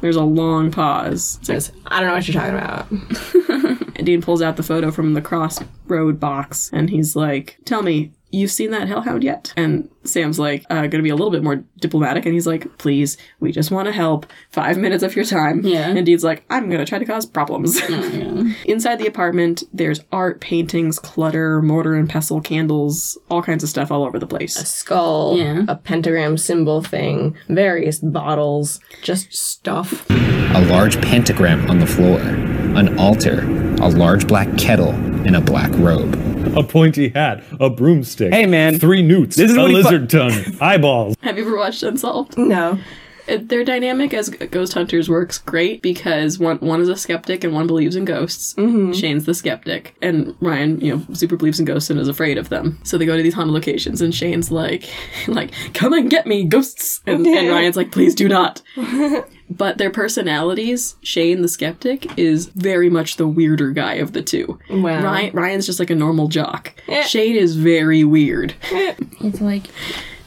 [0.00, 1.38] There's a long pause.
[1.42, 3.96] It's like, I don't know what you're talking about.
[3.96, 8.12] and Dean pulls out the photo from the crossroad box and he's like, Tell me,
[8.30, 9.52] you've seen that hellhound yet?
[9.56, 12.24] And Sam's like, uh, gonna be a little bit more diplomatic.
[12.24, 14.26] And he's like, Please, we just want to help.
[14.50, 15.60] Five minutes of your time.
[15.64, 15.90] Yeah.
[15.90, 17.78] And Dean's like, I'm gonna try to cause problems.
[17.90, 18.52] Yeah.
[18.64, 23.90] Inside the apartment, there's art, paintings, clutter, mortar and pestle, candles, all kinds of stuff
[23.90, 24.56] all over the place.
[24.56, 25.64] A skull, Yeah.
[25.68, 30.08] a pentagram symbol thing, various bottles, just stuff.
[30.10, 33.42] a large pentagram on the floor, an altar,
[33.80, 36.14] a large black kettle, and a black robe.
[36.56, 38.32] A pointy hat, a broomstick.
[38.32, 38.78] Hey, man.
[38.78, 41.16] Three newts, This is a what fu- lizard tongue, eyeballs.
[41.22, 42.36] Have you ever watched Unsolved?
[42.36, 42.78] No.
[43.26, 47.52] It- their dynamic as ghost hunters works great because one one is a skeptic and
[47.54, 48.54] one believes in ghosts.
[48.54, 48.92] Mm-hmm.
[48.92, 52.48] Shane's the skeptic, and Ryan, you know, super believes in ghosts and is afraid of
[52.48, 52.80] them.
[52.82, 54.88] So they go to these haunted locations, and Shane's like,
[55.28, 58.62] like, come and get me, ghosts, and, and Ryan's like, please do not.
[59.50, 64.58] But their personalities, Shane the skeptic is very much the weirder guy of the two.
[64.70, 65.02] Wow.
[65.02, 66.72] Ryan, Ryan's just like a normal jock.
[66.88, 67.02] Eh.
[67.02, 68.54] Shane is very weird.
[68.70, 68.94] Eh.
[69.20, 69.64] It's like,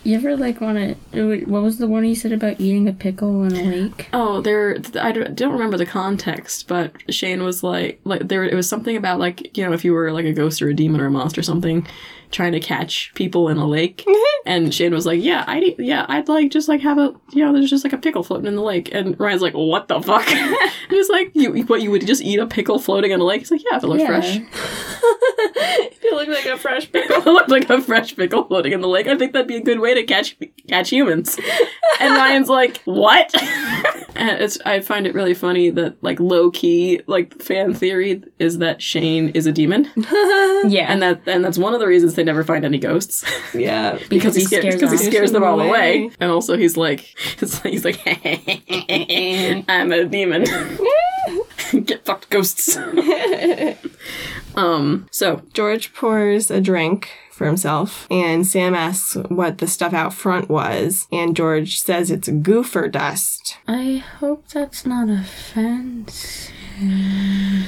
[0.04, 0.78] you ever like want
[1.14, 1.46] to?
[1.46, 4.10] What was the one you said about eating a pickle in a lake?
[4.12, 4.78] Oh, there.
[5.00, 8.44] I don't don't remember the context, but Shane was like, like there.
[8.44, 10.74] It was something about like you know if you were like a ghost or a
[10.74, 11.88] demon or a monster or something,
[12.34, 14.06] trying to catch people in a lake,
[14.46, 17.54] and Shane was like, yeah, I yeah, I'd like just like have a you know
[17.54, 20.28] there's just like a pickle floating in the lake, and Ryan's like, what the fuck?
[20.32, 20.58] and
[20.90, 23.40] he's like, you what you would just eat a pickle floating in a lake?
[23.42, 24.08] He's like, yeah, if it looks Yeah.
[24.08, 24.40] fresh.
[26.04, 27.18] You look like a fresh pickle.
[27.18, 29.08] It looked like a fresh pickle floating in the lake.
[29.08, 30.36] I think that'd be a good way to catch
[30.68, 31.38] catch humans.
[32.00, 33.32] And Ryan's like, "What?"
[34.16, 38.58] and it's I find it really funny that like low key like fan theory is
[38.60, 42.23] that Shane is a demon, Yeah, and that and that's one of the reasons they
[42.24, 44.00] never find any ghosts Yeah.
[44.10, 45.12] because he he scares scares because he them.
[45.12, 45.68] scares them all Away.
[45.70, 46.12] away.
[46.20, 48.00] And also he's like, it's like he's like,
[49.70, 50.46] I'm a demon.
[51.86, 52.78] Get fucked, ghosts.
[54.56, 55.08] um.
[55.12, 60.50] So George pours a drink for himself, and Sam asks what the stuff out front
[60.50, 63.58] was, and George says it's goofer dust.
[63.68, 66.52] I hope that's not offense.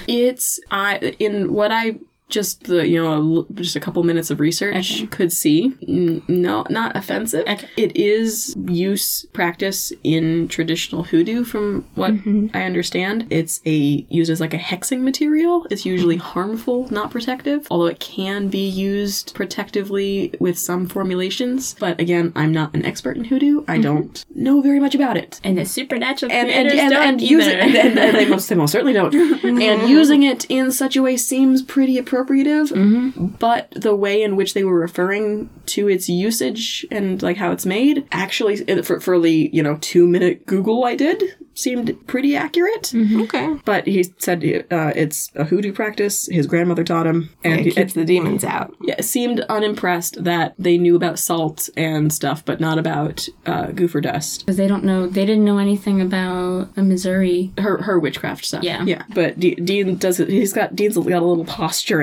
[0.07, 1.97] It's I in what I
[2.27, 5.73] just the you know just a couple minutes of research could see.
[5.87, 7.47] N- no not offensive.
[7.47, 7.67] Okay.
[7.77, 12.47] it is use practice in traditional hoodoo from what mm-hmm.
[12.53, 13.27] i understand.
[13.29, 15.67] It's a used as like a hexing material.
[15.69, 21.75] It's usually harmful not protective although it can be used protectively with some formulations.
[21.79, 23.63] But again i'm not an expert in hoodoo.
[23.67, 23.81] I mm-hmm.
[23.81, 25.39] don't know very much about it.
[25.43, 28.55] And the supernatural and and, and, don't and use it, and, and they most they
[28.55, 29.13] most certainly don't.
[29.43, 34.53] and using it in such a way seems pretty appropriative, but the way in which
[34.53, 39.49] they were referring to its usage and like how it's made actually for, for the
[39.53, 41.23] you know two minute Google I did
[41.57, 42.93] seemed pretty accurate.
[42.93, 43.55] Okay.
[43.63, 46.27] But he said uh, it's a hoodoo practice.
[46.27, 48.75] His grandmother taught him, and And it he- keeps the demons out.
[48.81, 54.01] yeah, seemed unimpressed that they knew about salt and stuff, but not about uh, goofer
[54.01, 54.41] dust.
[54.41, 57.53] Because they don't know, they didn't know anything about a Missouri.
[57.57, 58.63] her her witchcraft stuff.
[58.63, 58.83] Yeah.
[58.83, 59.03] yeah.
[59.13, 60.27] But D- Dean does it.
[60.27, 61.45] He's got Dean's got a little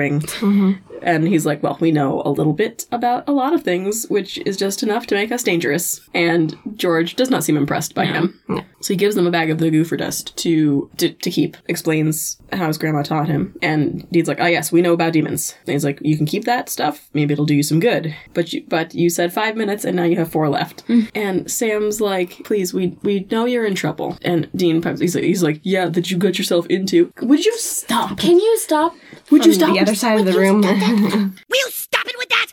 [0.09, 0.97] posturing, mm-hmm.
[1.01, 4.37] and he's like, "Well, we know a little bit about a lot of things, which
[4.39, 8.39] is just enough to make us dangerous." And George does not seem impressed by him.
[8.81, 11.55] So he gives them a bag of the goofer dust to, to to keep.
[11.67, 15.55] Explains how his grandma taught him, and Dean's like, "Oh yes, we know about demons."
[15.65, 17.09] And he's like, "You can keep that stuff.
[17.13, 20.03] Maybe it'll do you some good." But you but you said five minutes, and now
[20.03, 20.85] you have four left.
[20.87, 21.09] Mm.
[21.15, 24.99] And Sam's like, "Please, we we know you're in trouble." And Dean pipes.
[24.99, 28.17] He's like, he's like, "Yeah, that you got yourself into." Would you stop?
[28.17, 28.95] Can you stop?
[29.31, 29.75] Would you stop?
[29.99, 30.61] The other side of the room?
[31.49, 32.47] Will stop it with that?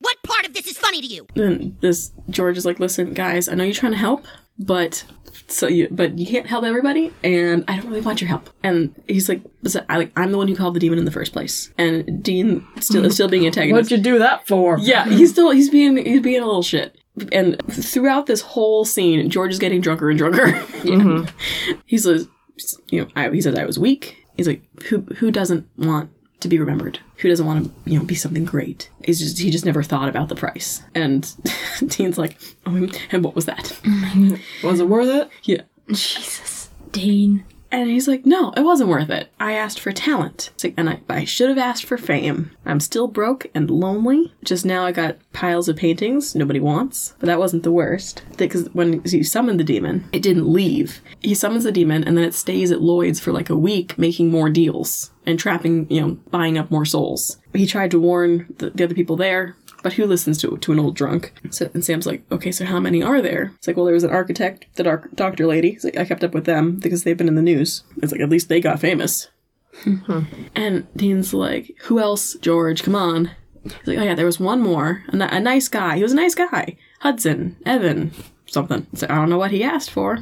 [0.00, 1.26] What part of this is funny to you?
[1.34, 4.26] then this George is like, listen, guys, I know you're trying to help,
[4.58, 5.04] but
[5.48, 8.50] so you but you can't help everybody, and I don't really want your help.
[8.62, 11.10] And he's like, "Listen, I like I'm the one who called the demon in the
[11.10, 13.90] first place, and Dean still is still being antagonist.
[13.90, 14.78] What'd you do that for?
[14.78, 16.96] yeah, he's still he's being he's being a little shit.
[17.32, 20.52] And throughout this whole scene, George is getting drunker and drunker.
[20.78, 21.76] Mm-hmm.
[21.86, 22.28] He says,
[22.90, 24.24] you know, I, he says I was weak.
[24.36, 27.00] He's like, who who doesn't want to be remembered?
[27.16, 28.90] Who doesn't want to, you know, be something great?
[29.04, 30.82] He's just he just never thought about the price.
[30.94, 31.30] And
[31.86, 33.78] Dean's like, oh, and what was that?
[34.62, 35.30] Was it worth it?
[35.44, 35.62] Yeah.
[35.88, 36.68] Jesus.
[36.92, 37.44] Dean.
[37.70, 39.30] And he's like, no, it wasn't worth it.
[39.38, 40.50] I asked for talent.
[40.76, 42.50] And I, I should have asked for fame.
[42.64, 44.32] I'm still broke and lonely.
[44.44, 47.14] Just now I got piles of paintings nobody wants.
[47.18, 48.22] But that wasn't the worst.
[48.36, 51.00] Because when he summoned the demon, it didn't leave.
[51.20, 54.30] He summons the demon and then it stays at Lloyd's for like a week making
[54.30, 57.36] more deals and trapping, you know, buying up more souls.
[57.52, 60.78] He tried to warn the, the other people there, but who listens to to an
[60.78, 61.32] old drunk?
[61.50, 63.52] So and Sam's like, okay, so how many are there?
[63.56, 65.70] It's like, well, there was an architect, the dark doctor lady.
[65.70, 67.82] It's like, I kept up with them because they've been in the news.
[68.02, 69.28] It's like at least they got famous.
[69.84, 70.22] Hmm.
[70.56, 72.34] and Dean's like, who else?
[72.40, 73.30] George, come on.
[73.62, 75.96] He's like, oh yeah, there was one more, a, a nice guy.
[75.96, 76.76] He was a nice guy.
[77.00, 78.12] Hudson, Evan,
[78.46, 78.86] something.
[78.94, 80.18] So I don't know what he asked for.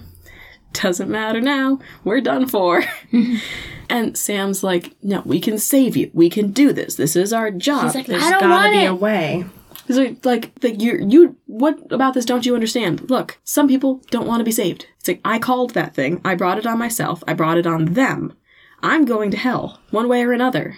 [0.83, 1.79] Doesn't matter now.
[2.05, 2.85] We're done for.
[3.91, 6.11] and Sam's like, no, we can save you.
[6.13, 6.97] We can do this.
[6.97, 7.85] This is our job.
[7.85, 8.91] He's like, There's I don't gotta want be it.
[8.91, 9.45] a way.
[9.87, 13.09] He's like, like, like you, you, what about this don't you understand?
[13.09, 14.87] Look, some people don't want to be saved.
[14.99, 16.21] It's like, I called that thing.
[16.25, 17.23] I brought it on myself.
[17.29, 18.37] I brought it on them.
[18.83, 20.77] I'm going to hell, one way or another.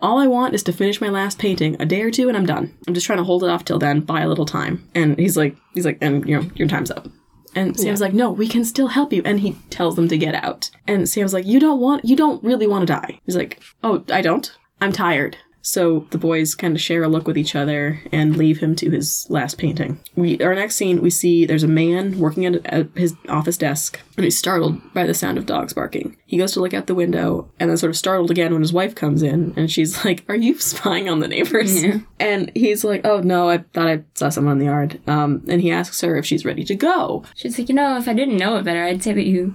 [0.00, 2.46] All I want is to finish my last painting a day or two and I'm
[2.46, 2.76] done.
[2.88, 4.88] I'm just trying to hold it off till then, buy a little time.
[4.96, 7.06] And he's like, he's like, and you know, your time's up.
[7.54, 9.22] And Sam's like, no, we can still help you.
[9.24, 10.70] And he tells them to get out.
[10.86, 13.20] And Sam's like, you don't want, you don't really want to die.
[13.26, 14.50] He's like, oh, I don't.
[14.80, 15.36] I'm tired.
[15.62, 18.90] So the boys kind of share a look with each other and leave him to
[18.90, 20.00] his last painting.
[20.16, 24.00] We our next scene we see there's a man working at, at his office desk
[24.16, 26.16] and he's startled by the sound of dogs barking.
[26.26, 28.72] He goes to look out the window and then sort of startled again when his
[28.72, 31.82] wife comes in and she's like, "Are you spying on the neighbors?"
[32.18, 35.60] And he's like, "Oh no, I thought I saw someone in the yard." Um, and
[35.60, 37.24] he asks her if she's ready to go.
[37.34, 39.54] She's like, you know, if I didn't know it better, I'd say that you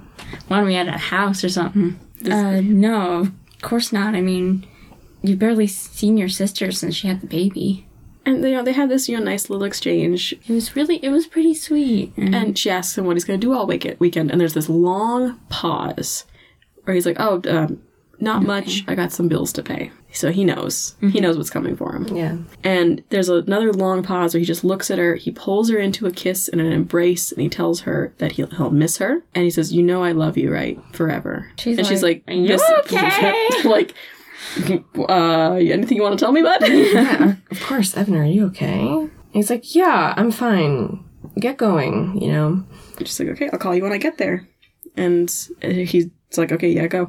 [0.49, 1.99] wanted me at a house or something.
[2.25, 3.31] Uh, no, of
[3.61, 4.15] course not.
[4.15, 4.65] I mean,
[5.27, 7.87] you've barely seen your sister since she had the baby.
[8.25, 10.33] And you know they have this you know nice little exchange.
[10.33, 12.13] It was really, it was pretty sweet.
[12.17, 14.67] And she asks him what he's going to do all week- weekend, and there's this
[14.67, 16.25] long pause
[16.83, 17.81] where he's like, "Oh, um,
[18.19, 18.83] not much.
[18.87, 20.95] I got some bills to pay." So he knows.
[20.99, 22.07] He knows what's coming for him.
[22.15, 22.37] Yeah.
[22.63, 25.15] And there's another long pause where he just looks at her.
[25.15, 28.47] He pulls her into a kiss and an embrace, and he tells her that he'll
[28.49, 29.21] he'll miss her.
[29.35, 30.77] And he says, "You know I love you, right?
[30.91, 33.93] Forever." She's and she's like, like, "Are you okay?" like,
[35.09, 36.67] uh, anything you want to tell me, bud?
[36.67, 37.35] Yeah.
[37.51, 39.09] Of course, Evan, are you okay?
[39.31, 41.03] He's like, yeah, I'm fine.
[41.39, 42.63] Get going, you know?
[42.99, 44.47] She's like, okay, I'll call you when I get there.
[44.95, 46.07] And uh, he's
[46.37, 47.07] like, okay, yeah, go.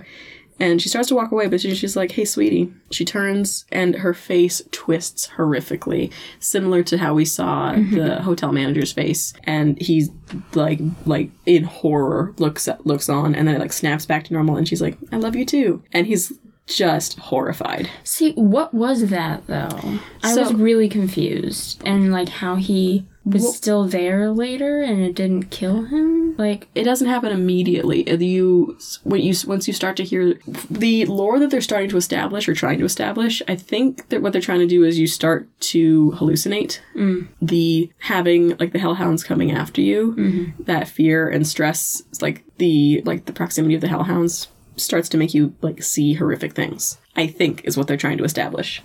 [0.61, 2.73] And she starts to walk away, but she- she's like, hey, sweetie.
[2.91, 8.93] She turns and her face twists horrifically, similar to how we saw the hotel manager's
[8.93, 9.33] face.
[9.45, 10.11] And he's
[10.55, 14.33] like, like in horror, looks at, looks on, and then it like snaps back to
[14.35, 14.57] normal.
[14.57, 15.83] And she's like, I love you too.
[15.93, 16.33] And he's
[16.69, 17.91] just horrified.
[18.05, 19.99] See, what was that though?
[20.23, 21.83] I So- was really confused.
[21.85, 26.37] And like how he was still there later and it didn't kill him?
[26.37, 28.09] Like, it doesn't happen immediately.
[28.09, 30.39] You when you once you start to hear
[30.71, 34.33] the lore that they're starting to establish or trying to establish, I think that what
[34.33, 37.27] they're trying to do is you start to hallucinate mm.
[37.41, 40.63] the having like the hellhounds coming after you, mm-hmm.
[40.65, 44.49] that fear and stress, like the like the proximity of the hellhounds
[44.79, 46.99] starts to make you like see horrific things.
[47.17, 48.83] I think is what they're trying to establish.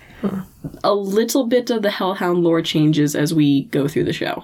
[0.83, 4.43] A little bit of the hellhound lore changes as we go through the show.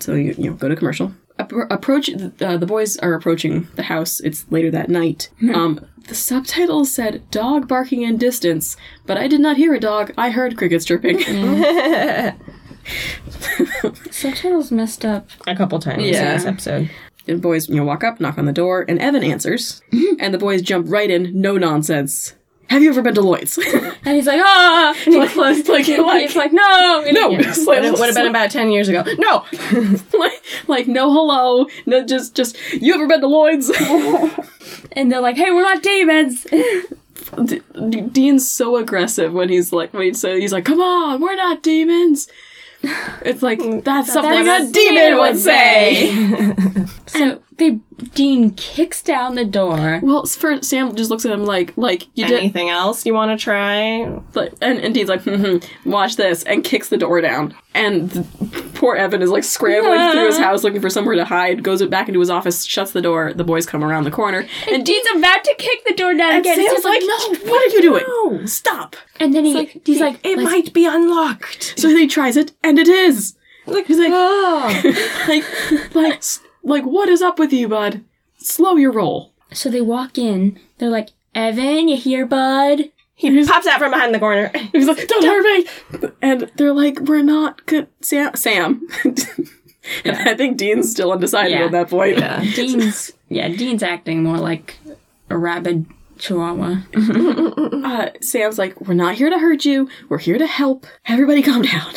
[0.00, 1.12] So you, you know, go to commercial.
[1.38, 2.10] Appro- approach
[2.42, 4.20] uh, the boys are approaching the house.
[4.20, 5.30] It's later that night.
[5.54, 8.76] Um, the subtitle said "dog barking in distance,"
[9.06, 10.12] but I did not hear a dog.
[10.18, 11.18] I heard crickets chirping.
[14.10, 15.28] subtitles messed up.
[15.46, 16.30] A couple times Yeah.
[16.32, 16.90] in this episode.
[17.26, 19.82] The boys, you know, walk up, knock on the door, and Evan answers,
[20.18, 22.34] and the boys jump right in, no nonsense.
[22.68, 23.58] have you ever been to Lloyd's?
[24.02, 24.94] And he's like, ah!
[25.04, 27.04] And he closed like, like, like- he's like, no!
[27.06, 29.04] And no, he- it's like- It would have been about 10 years ago.
[29.18, 29.44] No!
[30.18, 33.70] like, like no hello, no just just you ever been to Lloyd's?
[34.92, 36.44] And they're like, hey, we're not demons!
[37.44, 37.60] D-
[37.90, 41.62] D- Dean's so aggressive when he's like when he's, he's like, come on, we're not
[41.62, 42.26] demons.
[43.22, 46.49] It's like that's something That's a demon would say.
[47.10, 47.78] So they
[48.14, 50.00] Dean kicks down the door.
[50.02, 53.38] Well, first Sam just looks at him like like you did Anything else you want
[53.38, 54.04] to try?
[54.34, 57.54] like, and, and Dean's like, mm-hmm, watch this, and kicks the door down.
[57.74, 58.26] And th-
[58.74, 62.08] poor Evan is like scrambling through his house looking for somewhere to hide, goes back
[62.08, 65.44] into his office, shuts the door, the boys come around the corner, And Dean's about
[65.44, 66.56] to kick the door down and again.
[66.56, 68.04] Sam's Sam's like, no, what are you doing?
[68.08, 68.96] No, Stop.
[69.20, 71.74] And then he, he's like, It let's- might be unlocked.
[71.80, 73.36] So he tries it, and it is.
[73.66, 75.24] Like, He's like, oh.
[75.28, 78.02] like, like, s- like, what is up with you, bud?
[78.38, 79.32] Slow your roll.
[79.52, 80.58] So they walk in.
[80.78, 82.90] They're like, Evan, you here, bud?
[83.14, 84.50] He pops out from behind the corner.
[84.72, 85.42] He's like, don't hurt
[86.02, 86.10] me.
[86.22, 87.86] And they're like, we're not good.
[88.00, 88.86] Sam, Sam.
[89.04, 91.66] and I think Dean's still undecided Yeah.
[91.66, 92.16] at that point.
[92.54, 94.78] Dean's, yeah, Dean's acting more like
[95.28, 95.84] a rabid
[96.18, 96.76] chihuahua.
[96.94, 99.88] Uh, Sam's like, we're not here to hurt you.
[100.08, 100.86] We're here to help.
[101.06, 101.92] Everybody calm down.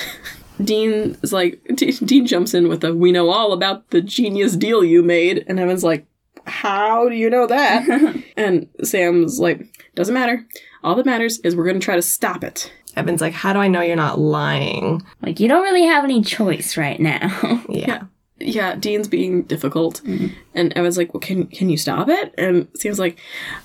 [0.64, 4.56] Dean is like, D- Dean jumps in with a, we know all about the genius
[4.56, 5.46] deal you made.
[5.48, 6.06] And Evan's like,
[6.46, 8.24] how do you know that?
[8.38, 9.66] and Sam's like,
[9.96, 10.46] doesn't matter.
[10.84, 12.72] All that matters is we're going to try to stop it.
[12.96, 15.02] Evan's like, how do I know you're not lying?
[15.22, 17.64] Like, you don't really have any choice right now.
[17.70, 18.04] Yeah.
[18.40, 20.02] Yeah, Dean's being difficult.
[20.04, 20.28] Mm-hmm.
[20.54, 22.34] And Evan's like, well, can, can you stop it?
[22.38, 23.18] And Sam's like,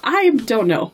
[0.04, 0.92] I don't know.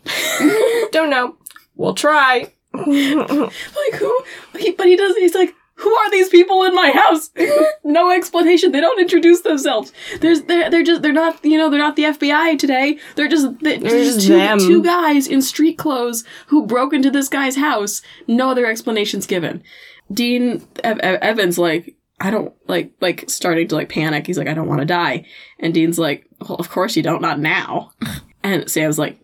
[0.90, 1.36] Don't know.
[1.76, 2.50] We'll try.
[2.72, 4.20] like who
[4.58, 7.30] he, but he does he's like who are these people in my house?
[7.86, 8.72] No explanation.
[8.72, 9.92] They don't introduce themselves.
[10.20, 12.98] There's they're, they're just they're not you know they're not the fbi today.
[13.14, 14.58] They're just they're, just, just two, them.
[14.58, 18.00] two guys in street clothes who broke into this guy's house.
[18.26, 19.62] No other explanations given.
[20.10, 24.26] Dean Ev- Ev- evans like i don't like like starting to like panic.
[24.26, 25.26] He's like i don't want to die.
[25.60, 27.22] And dean's like well of course you don't.
[27.22, 27.92] Not now.
[28.42, 29.18] And sam's like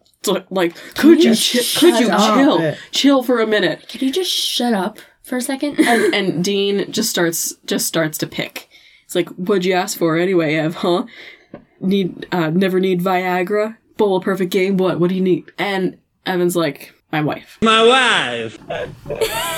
[0.51, 2.75] like could you, you could you chill?
[2.91, 3.87] Chill for a minute.
[3.89, 4.99] Can you just shut up
[5.31, 5.81] for a second?
[5.81, 8.69] and, and Dean just starts just starts to pick.
[9.05, 10.75] It's like, what'd you ask for anyway, Ev?
[10.75, 11.07] Huh?
[11.81, 13.79] Need uh, never need Viagra?
[13.97, 14.77] Bowl of perfect game?
[14.77, 15.01] What?
[15.01, 15.51] What do you need?
[15.59, 15.97] And
[16.27, 17.57] Evan's like, my wife.
[17.63, 18.59] My wife.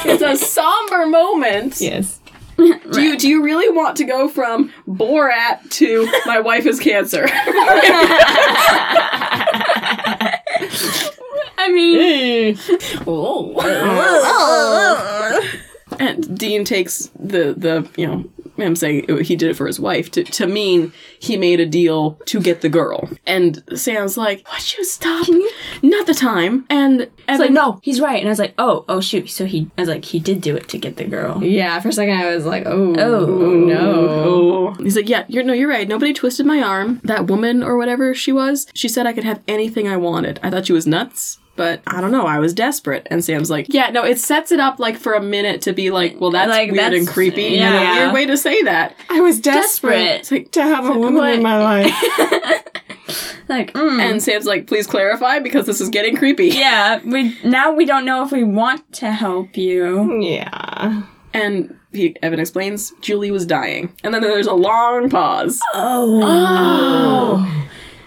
[0.05, 1.81] It's a somber moment.
[1.81, 2.21] Yes.
[2.57, 7.25] Do you do you really want to go from Borat to my wife is cancer?
[11.65, 12.59] I mean,
[13.07, 13.57] oh.
[16.01, 18.25] and Dean takes the the you know
[18.57, 22.13] him saying he did it for his wife to, to mean he made a deal
[22.27, 23.09] to get the girl.
[23.27, 25.27] And Sam's like, "Would you stop?
[25.83, 28.19] Not the time." And it's Evan, like, no, he's right.
[28.19, 29.31] And I was like, oh, oh, shoot.
[29.31, 31.43] So he, I was like, he did do it to get the girl.
[31.43, 33.25] Yeah, for a second I was like, oh, Oh.
[33.55, 34.75] no.
[34.83, 35.89] He's like, yeah, you're no, you're right.
[35.89, 37.01] Nobody twisted my arm.
[37.05, 40.39] That woman or whatever she was, she said I could have anything I wanted.
[40.43, 41.39] I thought she was nuts.
[41.63, 42.27] But I don't know.
[42.27, 45.23] I was desperate, and Sam's like, "Yeah, no." It sets it up like for a
[45.23, 47.73] minute to be like, "Well, that's Like, weird that's- and creepy." yeah.
[47.73, 48.97] And a weird way to say that.
[49.09, 52.65] I was desperate, It's like, to have a woman in my life.
[53.49, 54.01] Like, mm.
[54.01, 58.05] and Sam's like, "Please clarify because this is getting creepy." yeah, we now we don't
[58.07, 60.21] know if we want to help you.
[60.23, 61.03] yeah.
[61.35, 65.61] And he, Evan explains Julie was dying, and then there's a long pause.
[65.75, 67.45] Oh.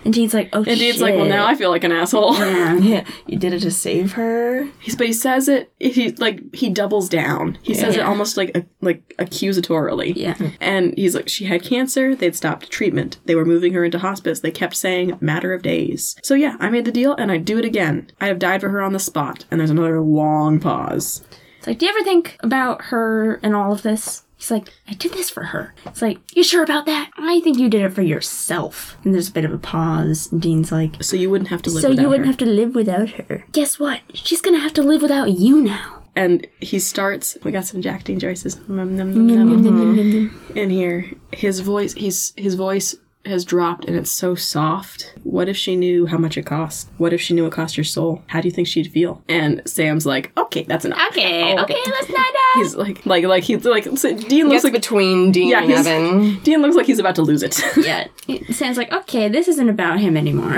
[0.06, 2.76] And Dean's like, oh, And Dean's like, "Well, now I feel like an asshole." Yeah.
[2.78, 3.06] Yeah.
[3.26, 4.68] You did it to save her?
[4.80, 5.74] He's, but he says it.
[5.80, 7.58] He like he doubles down.
[7.64, 8.08] He says it Yeah.
[8.08, 10.14] almost like a, like accusatorily.
[10.16, 10.36] Yeah.
[10.62, 12.16] And he's like, she had cancer.
[12.16, 13.18] They'd stopped treatment.
[13.26, 14.42] They were moving her into hospice.
[14.42, 16.16] They kept saying matter of days.
[16.24, 18.12] So yeah, I made the deal, and I'd do it again.
[18.22, 19.46] I'd have died for her on the spot.
[19.50, 21.24] And there's another long pause.
[21.58, 24.22] It's like, do you ever think about her and all of this?
[24.46, 25.74] He's like, I did this for her.
[25.88, 27.10] It's like, you sure about that?
[27.18, 28.96] I think you did it for yourself.
[29.04, 30.32] And there's a bit of a pause.
[30.32, 31.82] And Dean's like, So you wouldn't have to live.
[31.82, 32.32] so without you wouldn't her.
[32.32, 33.44] have to live without her.
[33.54, 34.02] Guess what?
[34.14, 36.04] She's gonna have to live without you now.
[36.16, 40.42] and he starts we got some jack dean joyce's Nom, nom, nom, nom.
[40.56, 42.96] in here his voice he's his voice
[43.26, 47.14] has dropped and it's so soft what if she knew how much it cost what
[47.14, 50.06] if she knew it cost your soul how do you think she'd feel and sam's
[50.06, 52.26] like okay that's enough Okay, okay, let's not
[52.56, 56.40] he's like like like he's like so dean looks like between Dean yeah and Evan.
[56.44, 58.08] dean looks like he's about to lose it Yeah.
[58.52, 60.56] Sounds like, okay, this isn't about him anymore.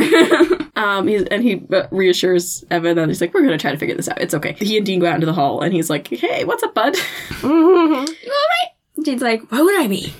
[0.78, 3.96] Um, he's, and he uh, reassures Evan that he's like, we're gonna try to figure
[3.96, 4.22] this out.
[4.22, 4.54] It's okay.
[4.60, 6.96] He and Dean go out into the hall, and he's like, hey, what's up, bud?
[7.44, 8.77] you alright?
[9.04, 10.14] Dean's like, what would I be?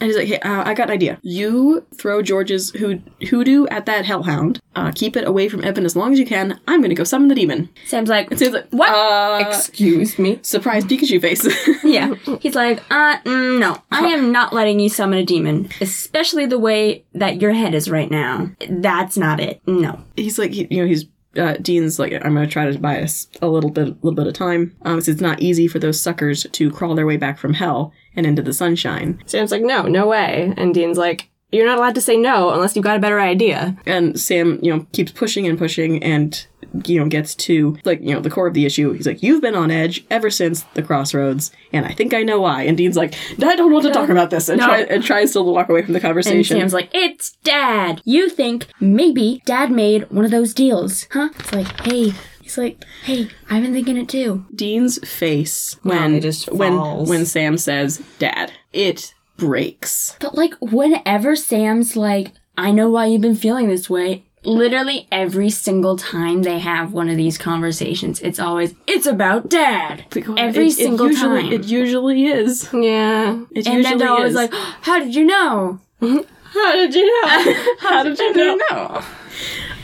[0.00, 1.20] And he's like, hey, uh, I got an idea.
[1.22, 4.58] You throw George's hood- hoodoo at that hellhound.
[4.74, 6.58] Uh, keep it away from Evan as long as you can.
[6.66, 7.68] I'm going to go summon the demon.
[7.86, 8.88] Sam's like, And Sam's like, What?
[8.88, 10.40] Uh, Excuse me.
[10.42, 11.46] surprise Pikachu face.
[11.84, 12.14] yeah.
[12.40, 16.58] He's like, uh, mm, no, I am not letting you summon a demon, especially the
[16.58, 18.50] way that your head is right now.
[18.68, 19.60] That's not it.
[19.68, 20.00] No.
[20.16, 21.04] he's like, he, you know, he's
[21.36, 24.12] uh, Dean's like, I'm going to try to buy us a little bit, a little
[24.14, 24.74] bit of time.
[24.82, 27.92] Um, 'cause it's not easy for those suckers to crawl their way back from hell
[28.14, 29.18] and into the sunshine.
[29.26, 30.52] Sam's like, no, no way.
[30.56, 33.76] And Dean's like, you're not allowed to say no unless you've got a better idea.
[33.86, 36.44] And Sam, you know, keeps pushing and pushing and,
[36.86, 38.92] you know, gets to, like, you know, the core of the issue.
[38.92, 42.40] He's like, You've been on edge ever since the crossroads, and I think I know
[42.40, 42.62] why.
[42.62, 44.66] And Dean's like, I don't want to talk about this, and, No.
[44.66, 46.70] try, and tries to walk away from the conversation And conversation.
[46.70, 48.00] Sam's like, it's Dad.
[48.04, 51.28] You think maybe Dad made one of those deals, huh?
[51.38, 52.12] It's like, hey.
[52.40, 54.44] He's like, hey, I've been thinking it too.
[54.54, 57.08] Dean's face No, when it just when falls.
[57.08, 60.16] when Sam says "Dad," it breaks.
[60.20, 64.24] But like, whenever Sam's like, I know why you've been feeling this way.
[64.44, 70.04] Literally every single time they have one of these conversations, it's always, it's about dad.
[70.36, 71.52] Every It- it single usually, time.
[71.52, 72.68] It usually is.
[72.72, 73.40] Yeah.
[73.52, 74.34] It and usually then they're always is.
[74.36, 75.80] like, how did you know?
[76.00, 77.54] How did you know?
[77.80, 79.02] "How did you know?" know?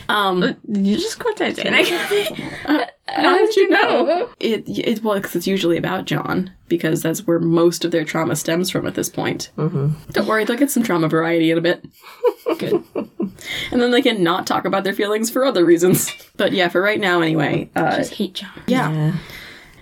[0.09, 1.87] Um, you just quote Titanic?
[3.15, 4.29] how did you know?
[4.41, 8.37] It it well, 'cause it's usually about John because that's where most of their trauma
[8.37, 9.51] stems from at this point.
[9.57, 9.89] Mm-hmm.
[10.13, 11.85] Don't worry, they'll get some trauma variety in a bit.
[12.59, 12.83] Good.
[12.95, 16.11] and then they can not talk about their feelings for other reasons.
[16.37, 17.71] But yeah, for right now, anyway.
[17.77, 18.51] Uh, just hate John.
[18.67, 19.17] yeah.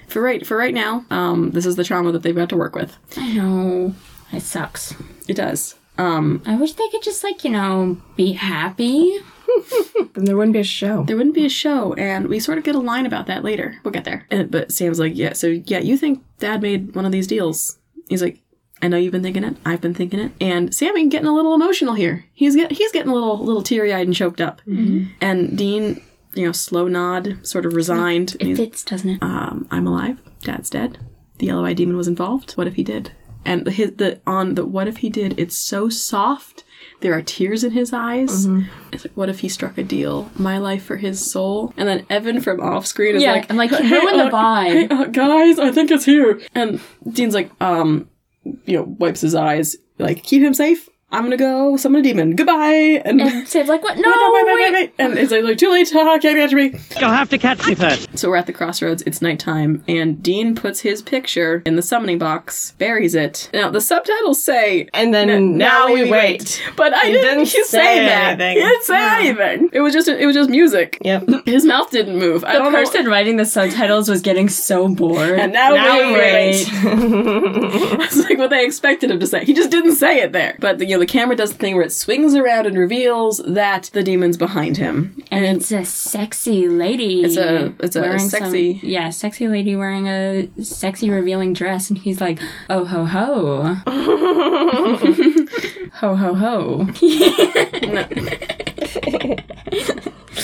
[0.08, 2.74] For right for right now, um, this is the trauma that they've got to work
[2.76, 2.96] with.
[3.16, 3.94] I know.
[4.32, 4.94] It sucks.
[5.28, 5.74] It does.
[5.98, 9.18] Um, I wish they could just like, you know, be happy.
[10.14, 11.02] Then there wouldn't be a show.
[11.04, 13.76] there wouldn't be a show, and we sort of get a line about that later.
[13.84, 14.26] We'll get there.
[14.30, 17.78] And, but Sam's like, yeah, so yeah, you think Dad made one of these deals?
[18.08, 18.40] He's like,
[18.80, 19.56] I know you've been thinking it.
[19.66, 20.32] I've been thinking it.
[20.40, 22.24] And Sammy getting a little emotional here.
[22.32, 24.62] He's get he's getting a little little teary eyed and choked up.
[24.66, 26.02] And Dean,
[26.34, 28.36] you know, slow nod, sort of resigned.
[28.40, 29.22] It fits, doesn't it?
[29.22, 30.20] um, I'm alive.
[30.42, 30.98] Dad's dead.
[31.38, 32.52] The yellow eyed demon was involved.
[32.52, 33.12] What if he did?
[33.46, 35.38] And his the on the what if he did?
[35.38, 36.64] It's so soft.
[37.00, 38.46] There are tears in his eyes.
[38.92, 40.30] It's like, what if he struck a deal?
[40.36, 41.74] My life for his soul.
[41.76, 44.64] And then Evan from off screen is Yeah, like, I'm like, "Hey, ruin the uh,
[44.64, 46.40] hey, uh, guys, I think it's here.
[46.54, 48.08] And Dean's like, um,
[48.44, 50.88] you know, wipes his eyes, like, keep him safe.
[51.12, 52.34] I'm gonna go summon a demon.
[52.34, 53.00] Goodbye.
[53.04, 53.96] And, And Sam's like, what?
[54.06, 54.72] No, wait, wait, wait, wait.
[54.72, 54.94] wait, wait.
[54.98, 55.88] And it's like, too late.
[55.90, 56.72] Haha, can't catch me.
[57.00, 58.18] You'll have to catch me first.
[58.18, 59.02] So we're at the crossroads.
[59.06, 63.48] It's nighttime, and Dean puts his picture in the summoning box, buries it.
[63.54, 66.60] Now the subtitles say, And then "N- now we wait.
[66.76, 68.40] but I He didn't, didn't say, say that.
[68.40, 68.56] anything.
[68.56, 69.70] He didn't say anything.
[69.72, 70.98] It was just it was just music.
[71.02, 71.28] Yep.
[71.46, 72.42] His mouth didn't move.
[72.44, 73.10] I The don't person know.
[73.12, 75.38] writing the subtitles was getting so bored.
[75.38, 76.66] And now, Now we we wait.
[76.68, 79.44] It's like what they expected him to say.
[79.44, 80.56] He just didn't say it there.
[80.60, 83.38] But the, you know, the camera does the thing where it swings around and reveals
[83.46, 85.22] that the demon's behind him.
[85.30, 87.22] and it's a sexy lady.
[87.22, 91.98] It's a- it's a sexy- some- yeah, sexy lady wearing a sexy revealing dress, and
[91.98, 92.38] he's like,
[92.70, 93.74] "Oh ho ho,
[95.94, 96.86] ho ho ho,"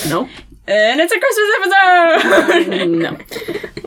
[0.09, 0.27] no,
[0.67, 2.87] and it's a Christmas episode.
[3.03, 3.17] no.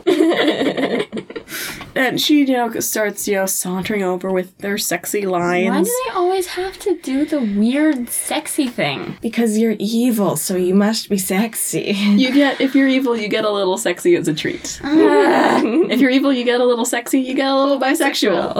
[1.95, 5.69] and she, you know, starts, you know, sauntering over with their sexy lines.
[5.69, 9.17] Why do they always have to do the weird sexy thing?
[9.21, 11.91] because you're evil, so you must be sexy.
[11.93, 14.79] You get if you're evil, you get a little sexy as a treat.
[14.83, 15.61] Ah.
[15.63, 17.19] if you're evil, you get a little sexy.
[17.21, 18.57] You get a little bisexual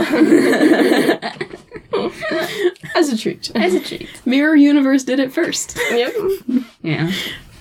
[2.95, 3.51] as a treat.
[3.55, 4.09] As a treat.
[4.25, 5.77] Mirror Universe did it first.
[5.91, 6.13] yep.
[6.81, 7.11] Yeah.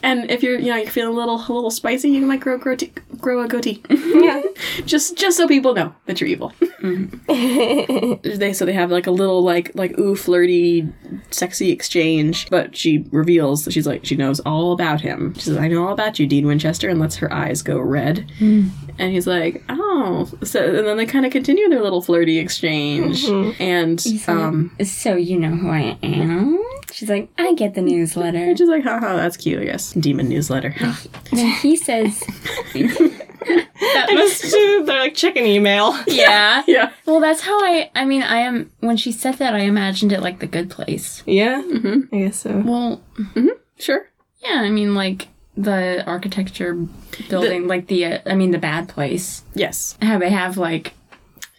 [0.06, 2.56] And if you're, you know, you're feeling a little, a little spicy, you might grow,
[2.58, 2.76] grow,
[3.18, 3.82] grow a goatee.
[3.90, 4.40] Yeah.
[4.86, 6.52] just, just so people know that you're evil.
[6.80, 8.38] Mm-hmm.
[8.38, 10.88] they so they have like a little like like ooh flirty,
[11.32, 12.48] sexy exchange.
[12.50, 15.34] But she reveals that she's like she knows all about him.
[15.34, 18.30] She says, "I know all about you, Dean Winchester," and lets her eyes go red.
[18.38, 18.70] Mm.
[18.98, 23.24] And he's like, "Oh." So and then they kind of continue their little flirty exchange.
[23.60, 26.58] And he's um, So you know who I am?
[26.92, 28.56] She's like, I get the newsletter.
[28.56, 30.74] she's like, "Haha, that's cute, I guess." Demon newsletter.
[31.32, 32.20] And he says,
[32.74, 35.96] that must They're like chicken email.
[36.06, 36.62] yeah.
[36.66, 36.92] yeah.
[37.04, 37.90] Well, that's how I.
[37.94, 38.70] I mean, I am.
[38.80, 41.22] When she said that, I imagined it like the good place.
[41.26, 41.62] Yeah.
[41.62, 42.14] Mm-hmm.
[42.14, 42.62] I guess so.
[42.64, 43.02] Well,
[43.78, 44.08] Sure.
[44.38, 44.60] yeah.
[44.62, 46.74] I mean, like the architecture
[47.28, 48.04] building, like the.
[48.04, 49.42] Uh, I mean, the bad place.
[49.54, 49.96] Yes.
[50.02, 50.92] How they have like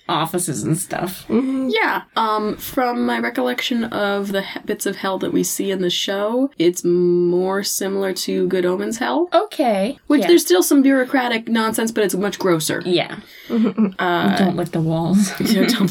[0.10, 1.26] offices and stuff.
[1.30, 2.04] Yeah.
[2.16, 5.90] Um, from my recollection of the he- bits of hell that we see in the
[5.90, 10.00] show, it's more similar to Good Omens Hell, Okay.
[10.08, 10.28] which yeah.
[10.28, 12.82] there's still some bureaucratic nonsense, but it's much grosser.
[12.86, 13.20] Yeah.
[13.50, 15.30] Uh, Don't lick the walls.
[15.42, 15.90] Yeah, don't-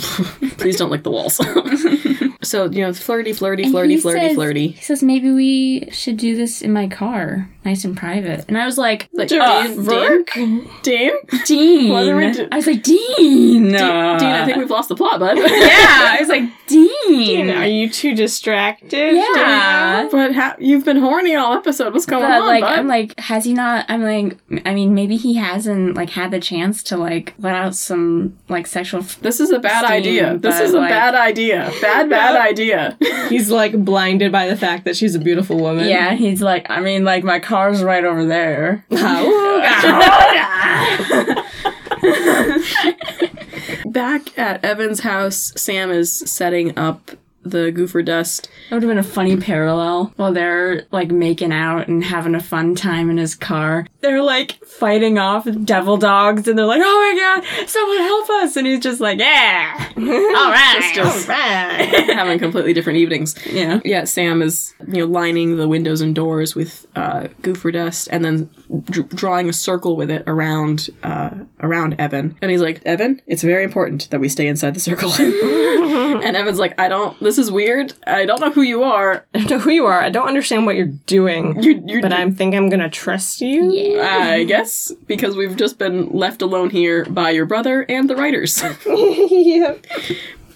[0.56, 1.38] please don't lick the walls.
[2.47, 4.68] So you know, flirty, flirty, And flirty, flirty, says- flirty.
[4.68, 8.44] He says maybe we should do this in my car, nice and private.
[8.48, 11.12] And I was like, Like, Dean, uh, Dean, Dean, Dean,
[11.44, 11.93] Dean.
[11.93, 12.97] What are we do- I was like, Dean.
[13.16, 15.36] Dean, Dean, I think we've lost the plot, bud.
[15.39, 17.51] yeah, I was like, Dean.
[17.51, 19.14] Are you too distracted?
[19.16, 20.09] Yeah.
[20.10, 21.93] but ha- you've been horny all episode.
[21.93, 22.78] What's going But on, like, bud?
[22.78, 23.86] I'm like, has he not?
[23.89, 27.74] I'm like, I mean, maybe he hasn't like had the chance to like let out
[27.74, 29.01] some like sexual.
[29.01, 30.39] F- this is a bad steam, idea.
[30.39, 31.70] This is a like- bad idea.
[31.81, 32.96] Bad, bad idea.
[33.28, 35.88] He's like blinded by the fact that she's a beautiful woman.
[35.88, 38.84] yeah, he's like, I mean, like my car's right over there.
[43.86, 47.10] Back at Evan's house, Sam is setting up
[47.51, 48.48] the goofer dust.
[48.70, 52.40] That would have been a funny parallel while they're like making out and having a
[52.40, 53.86] fun time in his car.
[54.01, 58.56] They're like fighting off devil dogs and they're like, oh my god, someone help us.
[58.56, 62.10] And he's just like, yeah, all right, Just- all right.
[62.14, 63.35] having completely different evenings.
[63.47, 63.81] Yeah.
[63.85, 68.24] Yeah, Sam is you know lining the windows and doors with uh, goofer dust, and
[68.24, 68.51] then
[68.84, 71.30] dr- drawing a circle with it around uh,
[71.60, 72.36] around Evan.
[72.43, 76.59] And he's like, "Evan, it's very important that we stay inside the circle." and Evan's
[76.59, 77.18] like, "I don't.
[77.20, 77.94] This is weird.
[78.06, 79.24] I don't know who you are.
[79.34, 80.01] I don't know who you are.
[80.01, 81.62] I don't understand what you're doing.
[81.62, 84.01] You, you, but I think I'm gonna trust you.
[84.01, 88.62] I guess because we've just been left alone here by your brother and the writers."
[88.86, 89.74] yeah.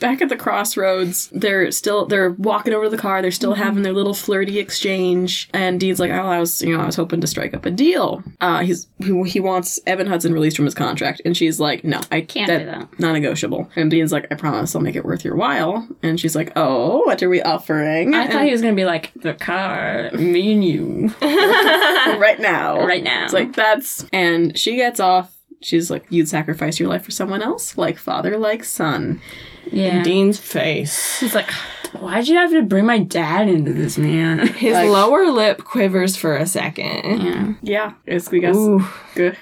[0.00, 3.22] Back at the crossroads, they're still they're walking over to the car.
[3.22, 6.82] They're still having their little flirty exchange, and Dean's like, "Oh, I was you know
[6.82, 10.32] I was hoping to strike up a deal." Uh, he's he, he wants Evan Hudson
[10.32, 12.98] released from his contract, and she's like, "No, I Can't do that.
[12.98, 16.52] non-negotiable." And Dean's like, "I promise I'll make it worth your while." And she's like,
[16.56, 20.52] "Oh, what are we offering?" I thought he was gonna be like the car, me
[20.52, 23.24] and you, right now, right now.
[23.24, 25.36] It's like that's and she gets off.
[25.62, 29.20] She's like, "You'd sacrifice your life for someone else, like father, like son."
[29.72, 30.02] Yeah.
[30.02, 31.20] Dean's face.
[31.20, 31.50] He's like,
[31.98, 34.46] why'd you have to bring my dad into this, man?
[34.46, 37.22] His Like- lower lip quivers for a second.
[37.22, 37.52] Yeah.
[37.62, 38.84] Yeah, it's we got Ooh.
[39.14, 39.36] good.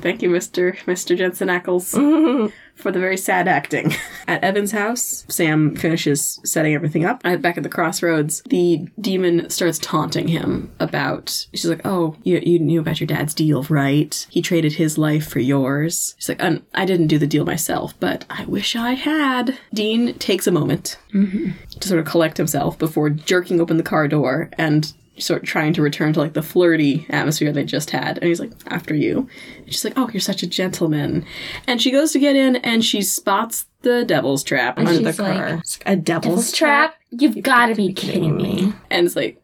[0.00, 0.76] Thank you, Mr.
[0.84, 1.16] Mr.
[1.16, 1.92] Jensen Ackles,
[2.82, 3.94] for the very sad acting.
[4.28, 7.20] At Evan's house, Sam finishes setting everything up.
[7.24, 11.46] At back at the crossroads, the demon starts taunting him about.
[11.52, 14.26] She's like, "Oh, you, you knew about your dad's deal, right?
[14.30, 16.42] He traded his life for yours." She's like,
[16.74, 20.98] "I didn't do the deal myself, but I wish I had." Dean takes a moment
[21.12, 21.52] mm-hmm.
[21.80, 25.72] to sort of collect himself before jerking open the car door and sort of trying
[25.74, 28.18] to return to like the flirty atmosphere they just had.
[28.18, 29.28] And he's like, after you.
[29.58, 31.24] And she's like, oh, you're such a gentleman.
[31.66, 35.10] And she goes to get in and she spots the devil's trap And under the
[35.10, 35.62] she's like, car.
[35.86, 36.94] A devil's, Devil's trap?
[37.10, 38.72] You've got to be kidding me.
[38.90, 39.41] And it's like,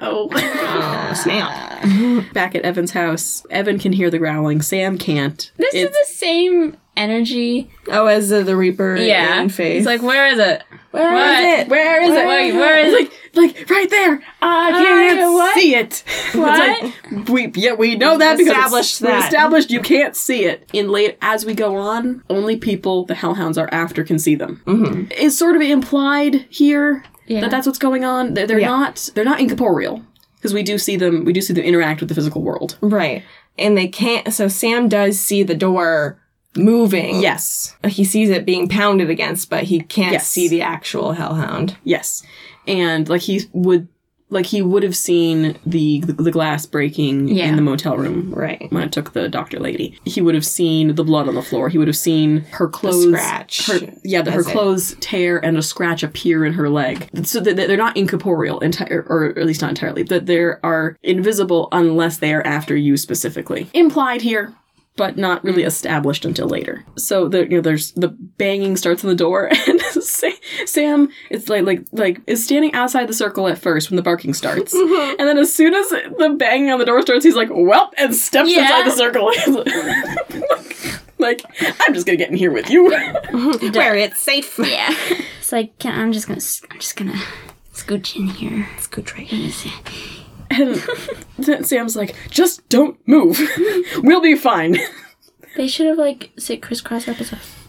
[0.00, 0.28] uh-oh.
[0.32, 2.32] Oh, snap.
[2.32, 4.62] Back at Evan's house, Evan can hear the growling.
[4.62, 5.50] Sam can't.
[5.56, 7.70] This It's- is the same energy.
[7.88, 9.40] Oh, as uh, the Reaper Yeah.
[9.40, 9.78] in face.
[9.78, 10.62] He's like, where is it?
[10.90, 11.60] Where is What?
[11.60, 11.68] it?
[11.68, 12.26] Where is it?
[12.26, 14.20] Wait, where is like, like right there.
[14.42, 15.54] I can't Uh, what?
[15.54, 16.02] see it.
[16.34, 16.60] What?
[16.82, 19.24] It's like, we yeah we know that because it's- established we that.
[19.24, 20.68] established you can't see it.
[20.72, 24.60] In late as we go on, only people the Hellhounds are after can see them.
[24.66, 25.04] Mm-hmm.
[25.12, 27.40] It's sort of implied here Yeah.
[27.42, 28.34] that that's what's going on.
[28.34, 28.68] They're, they're Yeah.
[28.68, 30.02] not they're not incorporeal
[30.36, 32.76] because we do see them we do see them interact with the physical world.
[32.80, 33.22] Right.
[33.58, 34.32] And they can't.
[34.32, 36.20] So Sam does see the door
[36.56, 37.20] moving.
[37.20, 37.76] Yes.
[37.86, 40.26] He sees it being pounded against, but he can't Yes.
[40.26, 41.76] see the actual hellhound.
[41.84, 42.22] Yes.
[42.66, 43.86] And like he would
[44.30, 47.46] like he would have seen the the, glass breaking Yeah.
[47.46, 48.66] in the motel room Right.
[48.70, 49.98] when it took the doctor lady.
[50.04, 51.68] He would have seen the blood on the floor.
[51.68, 53.66] He would have seen her clothes scratch.
[53.66, 54.52] Her, yeah, the, her That's it.
[54.52, 57.08] clothes tear and a scratch appear in her leg.
[57.24, 60.04] So that they're not incorporeal, entire or at least not entirely.
[60.04, 63.68] That they are invisible unless they are after you specifically.
[63.74, 64.54] Implied here.
[64.96, 65.66] But not really mm.
[65.66, 66.84] established until later.
[66.98, 69.80] So the you know there's the banging starts on the door, and
[70.66, 74.34] Sam it's like like like is standing outside the circle at first when the barking
[74.34, 75.16] starts, mm-hmm.
[75.18, 78.14] and then as soon as the banging on the door starts, he's like, "Well," and
[78.14, 78.62] steps Yeah.
[78.62, 79.30] inside the circle.
[81.18, 81.42] like,
[81.86, 82.90] I'm just gonna get in here with you.
[82.90, 83.76] Mm-hmm.
[83.76, 84.58] Where it's safe.
[84.58, 84.94] Yeah.
[85.38, 86.40] It's like, can, I'm just gonna,
[86.70, 87.20] I'm just gonna
[87.72, 88.68] scooch in here.
[88.78, 89.52] Scooch right in.
[91.38, 93.40] and then Sam's like, "Just don't move.
[93.98, 94.78] we'll be fine."
[95.56, 97.59] They should have like sit crisscross episodes.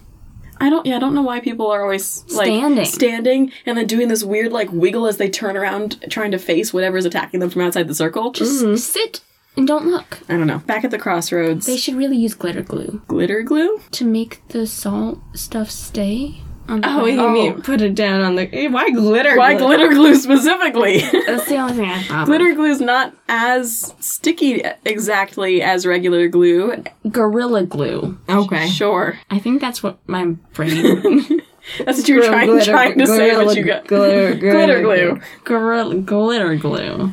[0.62, 0.86] I don't.
[0.86, 2.86] Yeah, I don't know why people are always like Standing.
[2.86, 6.74] standing, and then doing this weird like wiggle as they turn around, trying to face
[6.74, 8.32] whatever is attacking them from outside the circle.
[8.32, 8.76] Just mm-hmm.
[8.76, 9.22] sit
[9.58, 10.20] and don't look.
[10.30, 10.60] I don't know.
[10.60, 13.82] Back at the crossroads, They should really use glitter glue glitter glue.
[13.92, 16.42] to make the salt stuff stay.
[16.72, 17.34] On the Oh, you ground.
[17.34, 18.44] mean put it down on the.
[18.56, 19.36] eh, Why glitter?
[19.38, 19.68] Why glue?
[19.68, 21.00] glitter glue specifically?
[21.28, 22.26] That's the only thing I thought.
[22.28, 26.84] glitter glue is not as sticky exactly as regular glue.
[27.10, 28.18] Gorilla glue.
[28.30, 28.68] Okay.
[28.70, 29.20] Sure.
[29.30, 31.42] I think that's what my brain.
[31.86, 34.82] That's what you were trying, Glitter- trying to say, but glitter- you got glitter- glitter
[34.82, 35.22] glue.
[35.44, 37.12] Gorilla, glitter glue.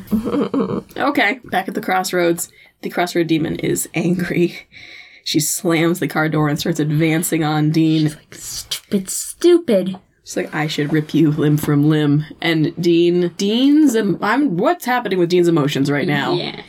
[0.97, 2.49] Okay, back at the crossroads,
[2.81, 4.67] the crossroad demon is angry.
[5.23, 8.03] She slams the car door and starts advancing on Dean.
[8.07, 9.99] She's like, stupid, stupid.
[10.23, 12.25] She's like, I should rip you limb from limb.
[12.41, 16.33] And Dean, Dean's, I'm, what's happening with Dean's emotions right now?
[16.33, 16.61] Yeah.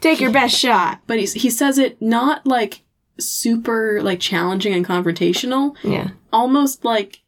[0.00, 1.00] Take your best shot.
[1.06, 2.82] But he's, he says it not like
[3.18, 6.10] super like challenging and confrontational, Yeah.
[6.32, 7.20] almost like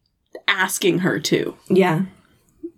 [0.46, 1.56] asking her to.
[1.68, 2.02] Yeah.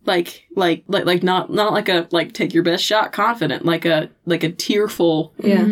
[0.07, 3.85] Like, like, like, like not, not like a, like, take your best shot confident, like
[3.85, 5.69] a, like a tearful, Yeah.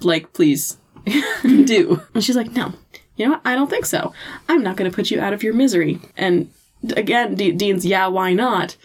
[0.00, 0.78] like, please
[1.42, 2.02] do.
[2.14, 2.72] And she's like, no,
[3.16, 3.42] you know what?
[3.44, 4.12] I don't think so.
[4.48, 6.00] I'm not going to put you out of your misery.
[6.16, 6.50] And
[6.96, 8.76] again, D- Dean's, yeah, why not?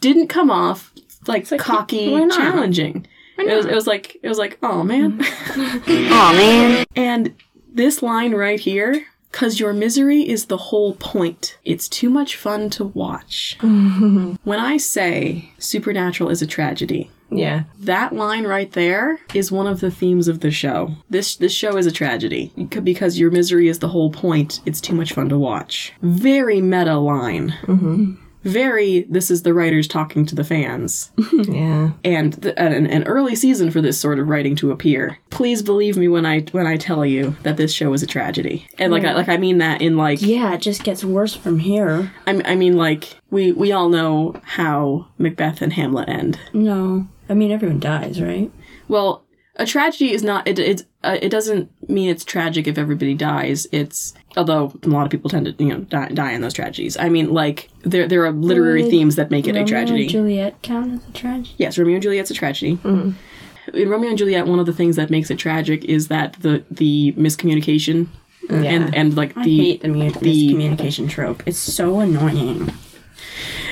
[0.00, 0.92] Didn't come off
[1.26, 3.06] like, cocky, challenging.
[3.38, 5.18] It was, it was like, it was like, oh man.
[5.20, 6.86] oh man.
[6.94, 7.34] And
[7.72, 11.58] this line right here, cause your misery is the whole point.
[11.64, 13.56] It's too much fun to watch.
[13.60, 17.64] when I say Supernatural is a tragedy, Yeah.
[17.80, 20.94] that line right there is one of the themes of the show.
[21.10, 22.52] This this show is a tragedy
[22.82, 24.60] because your misery is the whole point.
[24.66, 25.92] It's too much fun to watch.
[26.02, 27.54] Very meta line.
[27.62, 28.14] Mm-hmm.
[28.44, 29.06] Very.
[29.08, 31.92] This is the writers talking to the fans, Yeah.
[32.04, 35.18] and th- an, an early season for this sort of writing to appear.
[35.30, 38.66] Please believe me when I when I tell you that this show is a tragedy,
[38.78, 41.58] and like I, like I mean that in like Yeah, it just gets worse from
[41.58, 42.12] here.
[42.26, 46.38] I, I mean like we we all know how Macbeth and Hamlet end.
[46.52, 47.06] No.
[47.28, 48.50] I mean, everyone dies, right?
[48.88, 49.24] Well,
[49.56, 50.46] a tragedy is not.
[50.48, 53.66] It it uh, it doesn't mean it's tragic if everybody dies.
[53.72, 56.96] It's although a lot of people tend to you know die, die in those tragedies.
[56.96, 60.02] I mean, like there there are literary Would themes that make it a Romeo tragedy.
[60.02, 61.54] and Juliet count as a tragedy?
[61.58, 62.78] yes, Romeo and Juliet's a tragedy.
[62.84, 66.64] In Romeo and Juliet, one of the things that makes it tragic is that the
[66.70, 68.08] the miscommunication
[68.50, 68.56] yeah.
[68.62, 71.42] and and like I the hate the, the- miscommunication trope.
[71.46, 72.72] It's so annoying.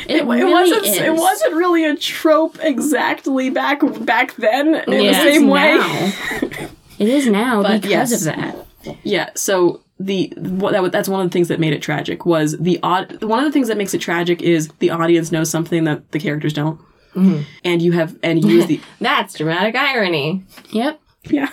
[0.08, 0.84] It, It, really wasn't.
[0.86, 0.96] is.
[0.98, 5.76] It wasn't really a trope exactly back back then in the It is same way.
[5.76, 6.12] now.
[6.98, 8.12] it is now But because yes.
[8.26, 8.66] of that.
[9.04, 12.56] Yeah, so the what that that's one of the things that made it tragic was
[12.58, 15.84] the odd one of the things that makes it tragic is the audience knows something
[15.84, 16.80] that the characters don't.
[17.14, 17.42] Mm-hmm.
[17.64, 20.44] And you have and you use the That's dramatic irony.
[20.70, 21.00] Yep.
[21.24, 21.48] yeah.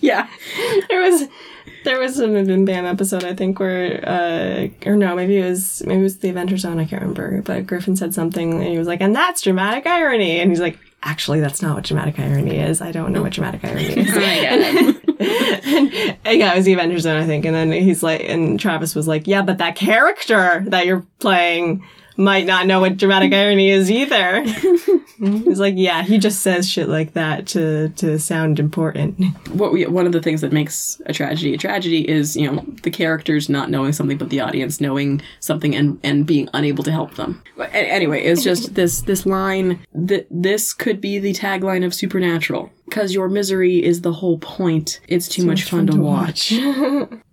[0.00, 0.28] yeah.
[0.88, 1.28] There was
[1.88, 5.82] there was a Bim Bam episode I think where uh or no maybe it was
[5.86, 8.76] maybe it was the Adventure Zone I can't remember but Griffin said something and he
[8.76, 10.38] was like and that's dramatic irony.
[10.38, 12.82] And he's like actually that's not what dramatic irony is.
[12.82, 14.96] I don't know what dramatic irony is.
[16.24, 17.46] And, yeah it was the Adventure Zone I think.
[17.46, 21.82] And then he's like and Travis was like yeah but that character that you're playing
[22.18, 24.42] might not know what dramatic irony is either
[25.18, 28.98] he's like yeah he just says shit like that to to sound important
[29.48, 32.64] What we, one of the things that makes a tragedy a tragedy is, you know,
[32.82, 36.92] the characters not knowing something but the audience knowing something and and being unable to
[36.92, 37.42] help them.
[37.56, 42.70] But anyway, it's just this this line that this could be the tagline of Supernatural.
[42.90, 45.00] Cause your misery is the whole point.
[45.08, 46.54] It's too, much, fun, to watch.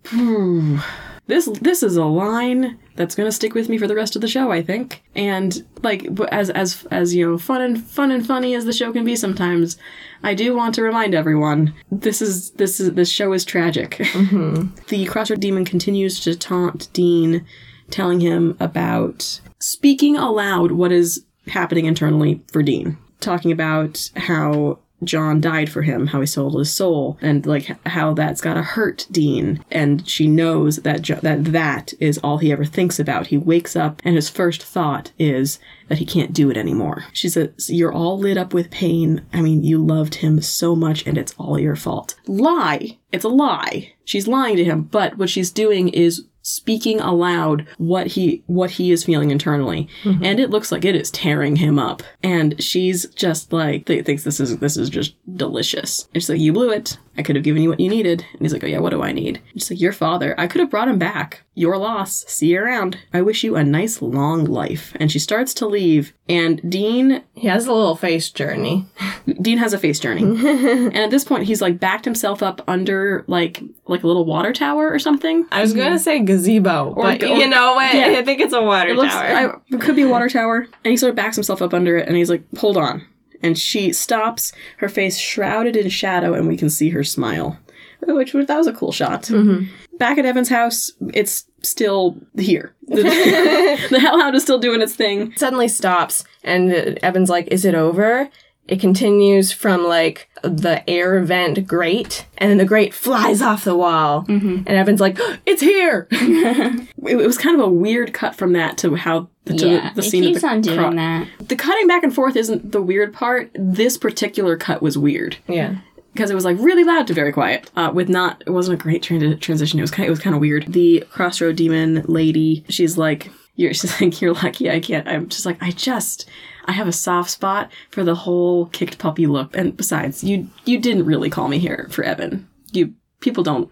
[0.06, 0.78] Hmm.
[1.26, 4.28] this this is a line that's gonna stick with me for the rest of the
[4.28, 5.02] show, I think.
[5.14, 8.92] And like as as as you know, fun and fun and funny as the show
[8.92, 9.76] can be sometimes,
[10.22, 13.92] I do want to remind everyone this is this is this show is tragic.
[13.92, 14.74] Mm-hmm.
[14.88, 17.46] the Crossroad Demon continues to taunt Dean,
[17.90, 25.40] telling him about speaking aloud what is happening internally for Dean, talking about how John
[25.40, 29.64] died for him, how he sold his soul, and like how that's gotta hurt Dean.
[29.70, 33.28] And she knows that jo- that that is all he ever thinks about.
[33.28, 35.58] He wakes up and his first thought is
[35.88, 37.04] that he can't do it anymore.
[37.12, 39.22] She says, "You're all lit up with pain.
[39.32, 42.98] I mean, you loved him so much, and it's all your fault." Lie.
[43.12, 43.92] It's a lie.
[44.04, 48.92] She's lying to him, but what she's doing is speaking aloud what he what he
[48.92, 49.88] is feeling internally.
[50.04, 50.24] Mm-hmm.
[50.24, 52.04] And it looks like it is tearing him up.
[52.22, 56.08] And she's just like th- thinks this is this is just delicious.
[56.14, 58.24] And she's like you blew it i could have given you what you needed.
[58.32, 59.40] And he's like oh yeah what do i need?
[59.52, 60.34] And she's like your father.
[60.38, 61.42] I could have brought him back.
[61.54, 62.24] Your loss.
[62.28, 62.98] See you around.
[63.14, 64.92] I wish you a nice long life.
[64.96, 66.12] And she starts to leave.
[66.28, 68.86] And dean he has a little face journey.
[69.40, 70.22] Dean has a face journey.
[70.86, 74.52] And at this point he's like backed himself up under like like a little water
[74.52, 75.46] tower or something.
[75.50, 75.98] I was gonna mm-hmm.
[75.98, 77.94] say gazebo, Or but go- you know what?
[77.94, 78.06] yeah.
[78.18, 79.62] I think it's a water it looks tower.
[79.70, 80.66] I, it could be a water tower.
[80.84, 83.06] And he sort of backs himself up under it and he's like hold on
[83.42, 87.58] and she stops her face shrouded in shadow and we can see her smile.
[88.02, 89.22] Which was that was a cool shot.
[89.24, 89.66] Mm-hmm.
[89.96, 92.74] Back at evan's house it's still here.
[92.88, 95.34] The, the hellhound is still doing its thing.
[95.36, 96.72] Suddenly stops, and
[97.02, 98.30] Evan's like, "Is it over?"
[98.68, 103.76] It continues from like the air vent grate, and then the grate flies off the
[103.76, 108.52] wall, and Evan's like, "It's here!" it, it was kind of a weird cut from
[108.54, 110.78] that to how the to Yeah, the, the it scene keeps of the on doing
[110.78, 111.28] cro- that.
[111.48, 113.50] The cutting back and forth isn't the weird part.
[113.54, 115.36] This particular cut was weird.
[115.48, 115.76] Yeah.
[116.12, 117.70] because it was like really loud to very quiet.
[117.76, 119.78] Uh, with not, it wasn't a great tran- transition.
[119.78, 120.64] It was kind, it was kind of weird.
[120.72, 124.70] The crossroad demon lady, she's like, you're, she's like, you're lucky.
[124.70, 125.06] I can't.
[125.06, 126.28] I'm just like, I just,
[126.66, 129.56] I have a soft spot for the whole kicked puppy look.
[129.56, 132.48] And besides, you, you didn't really call me here for Evan.
[132.72, 133.70] You people don't.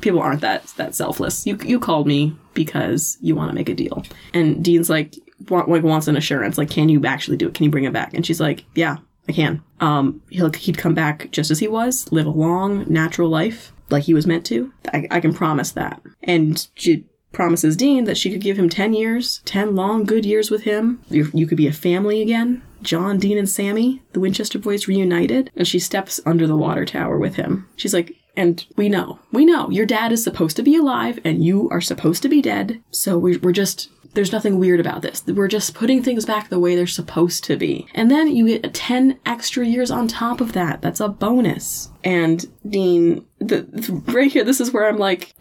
[0.00, 1.46] People aren't that that selfless.
[1.46, 4.04] You you called me because you want to make a deal.
[4.34, 5.14] And Dean's like,
[5.48, 6.58] want, like wants an assurance.
[6.58, 7.54] Like, can you actually do it?
[7.54, 8.14] Can you bring it back?
[8.14, 8.96] And she's like, yeah,
[9.28, 9.62] I can.
[9.80, 14.04] Um, he'll he'd come back just as he was, live a long, natural life like
[14.04, 14.72] he was meant to.
[14.92, 16.02] I, I can promise that.
[16.22, 20.50] And she promises Dean that she could give him ten years, ten long, good years
[20.50, 21.00] with him.
[21.08, 22.62] You, you could be a family again.
[22.82, 27.16] John, Dean, and Sammy, the Winchester boys reunited, and she steps under the water tower
[27.18, 27.68] with him.
[27.76, 31.44] She's like, and we know, we know, your dad is supposed to be alive and
[31.44, 32.82] you are supposed to be dead.
[32.90, 35.24] So we, we're just, there's nothing weird about this.
[35.26, 37.86] We're just putting things back the way they're supposed to be.
[37.94, 40.82] And then you get 10 extra years on top of that.
[40.82, 41.90] That's a bonus.
[42.04, 43.66] And Dean, the,
[44.08, 45.34] right here, this is where I'm like,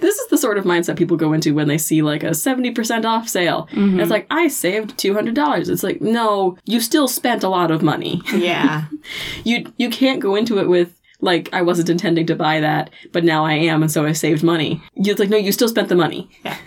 [0.00, 3.04] this is the sort of mindset people go into when they see like a 70%
[3.04, 3.68] off sale.
[3.72, 5.68] And It's like, I saved $200.
[5.68, 8.22] It's like, no, you still spent a lot of money.
[8.32, 8.86] Yeah.
[9.44, 13.24] you you can't go into it with like I wasn't intending to buy that, but
[13.24, 14.82] now I am, and so I saved money.
[14.96, 16.28] It's like no, you still spent the money.
[16.44, 16.56] Yeah.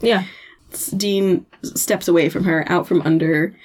[0.00, 0.24] Yeah.
[0.96, 3.56] Dean steps away from her, out from under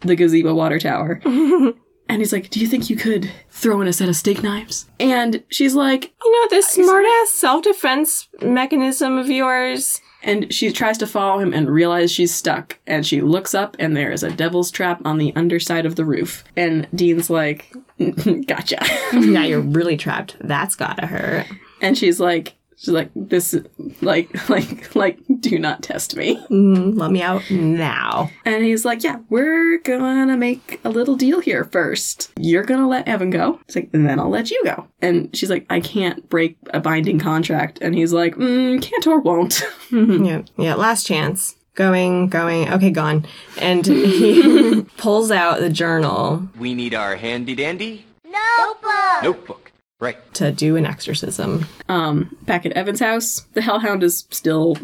[0.00, 1.74] the gazebo water tower, and
[2.18, 5.42] he's like, "Do you think you could throw in a set of steak knives?" And
[5.48, 10.00] she's like, You know, this smart ass self defense mechanism of yours.
[10.22, 12.78] And she tries to follow him and realize she's stuck.
[12.86, 16.04] And she looks up, and there is a devil's trap on the underside of the
[16.04, 16.42] roof.
[16.56, 17.72] And Dean's like,
[18.46, 20.36] "Gotcha." now you're really trapped.
[20.40, 21.46] That's gotta hurt.
[21.80, 23.54] and she's like she's like this
[24.00, 28.30] like like like do not test me Mm, let me out now.
[28.44, 33.06] and he's like yeah we're gonna make a little deal here first you're gonna let
[33.08, 36.28] evan go he's like and then i'll let you go and she's like i can't
[36.28, 40.42] break a binding contract and he's like mm, can't or won't yeah.
[40.56, 40.74] Yeah.
[40.74, 41.56] Last chance.
[41.74, 42.68] Going, going.
[42.72, 43.24] Okay, gone.
[43.58, 49.22] And he pulls out the journal We need our handy dandy Notebook.
[49.22, 49.67] notebook.
[50.00, 50.16] Right.
[50.34, 51.66] to do an exorcism.
[51.88, 54.76] um back at evan's house the hellhound is still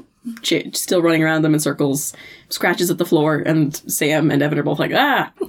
[0.43, 2.13] ch- still running around them in circles
[2.49, 5.33] scratches at the floor and sam and evan are both like ah.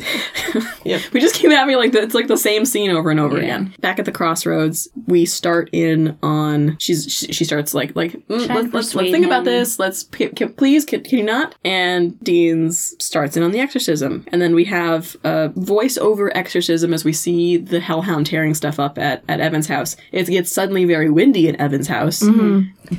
[0.86, 1.02] Yep.
[1.14, 3.74] we just keep having like the, it's like the same scene over and over again.
[3.80, 8.48] Back at the crossroads we start in on she's she, she starts like like mm,
[8.48, 9.80] let's, let's, let's think about this.
[9.80, 11.56] Let's p- can, please can, can you not?
[11.66, 14.26] And dean's starts in on the exorcism.
[14.32, 18.98] And then we have a voiceover exorcism as we see the hellhound tearing stuff up
[18.98, 19.96] at, at evan's house.
[20.12, 22.22] It gets suddenly very windy in evan's house.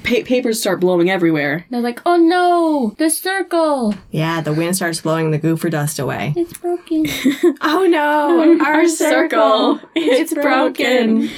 [0.02, 1.64] Pa- papers start blowing everywhere.
[1.70, 3.85] They're like, oh no, the circle.
[3.94, 3.98] Oh.
[4.10, 6.34] Yeah, the wind starts blowing the goofer dust away.
[6.36, 7.06] It's broken.
[7.60, 9.80] Oh no, our, circle.
[9.94, 11.30] it's broken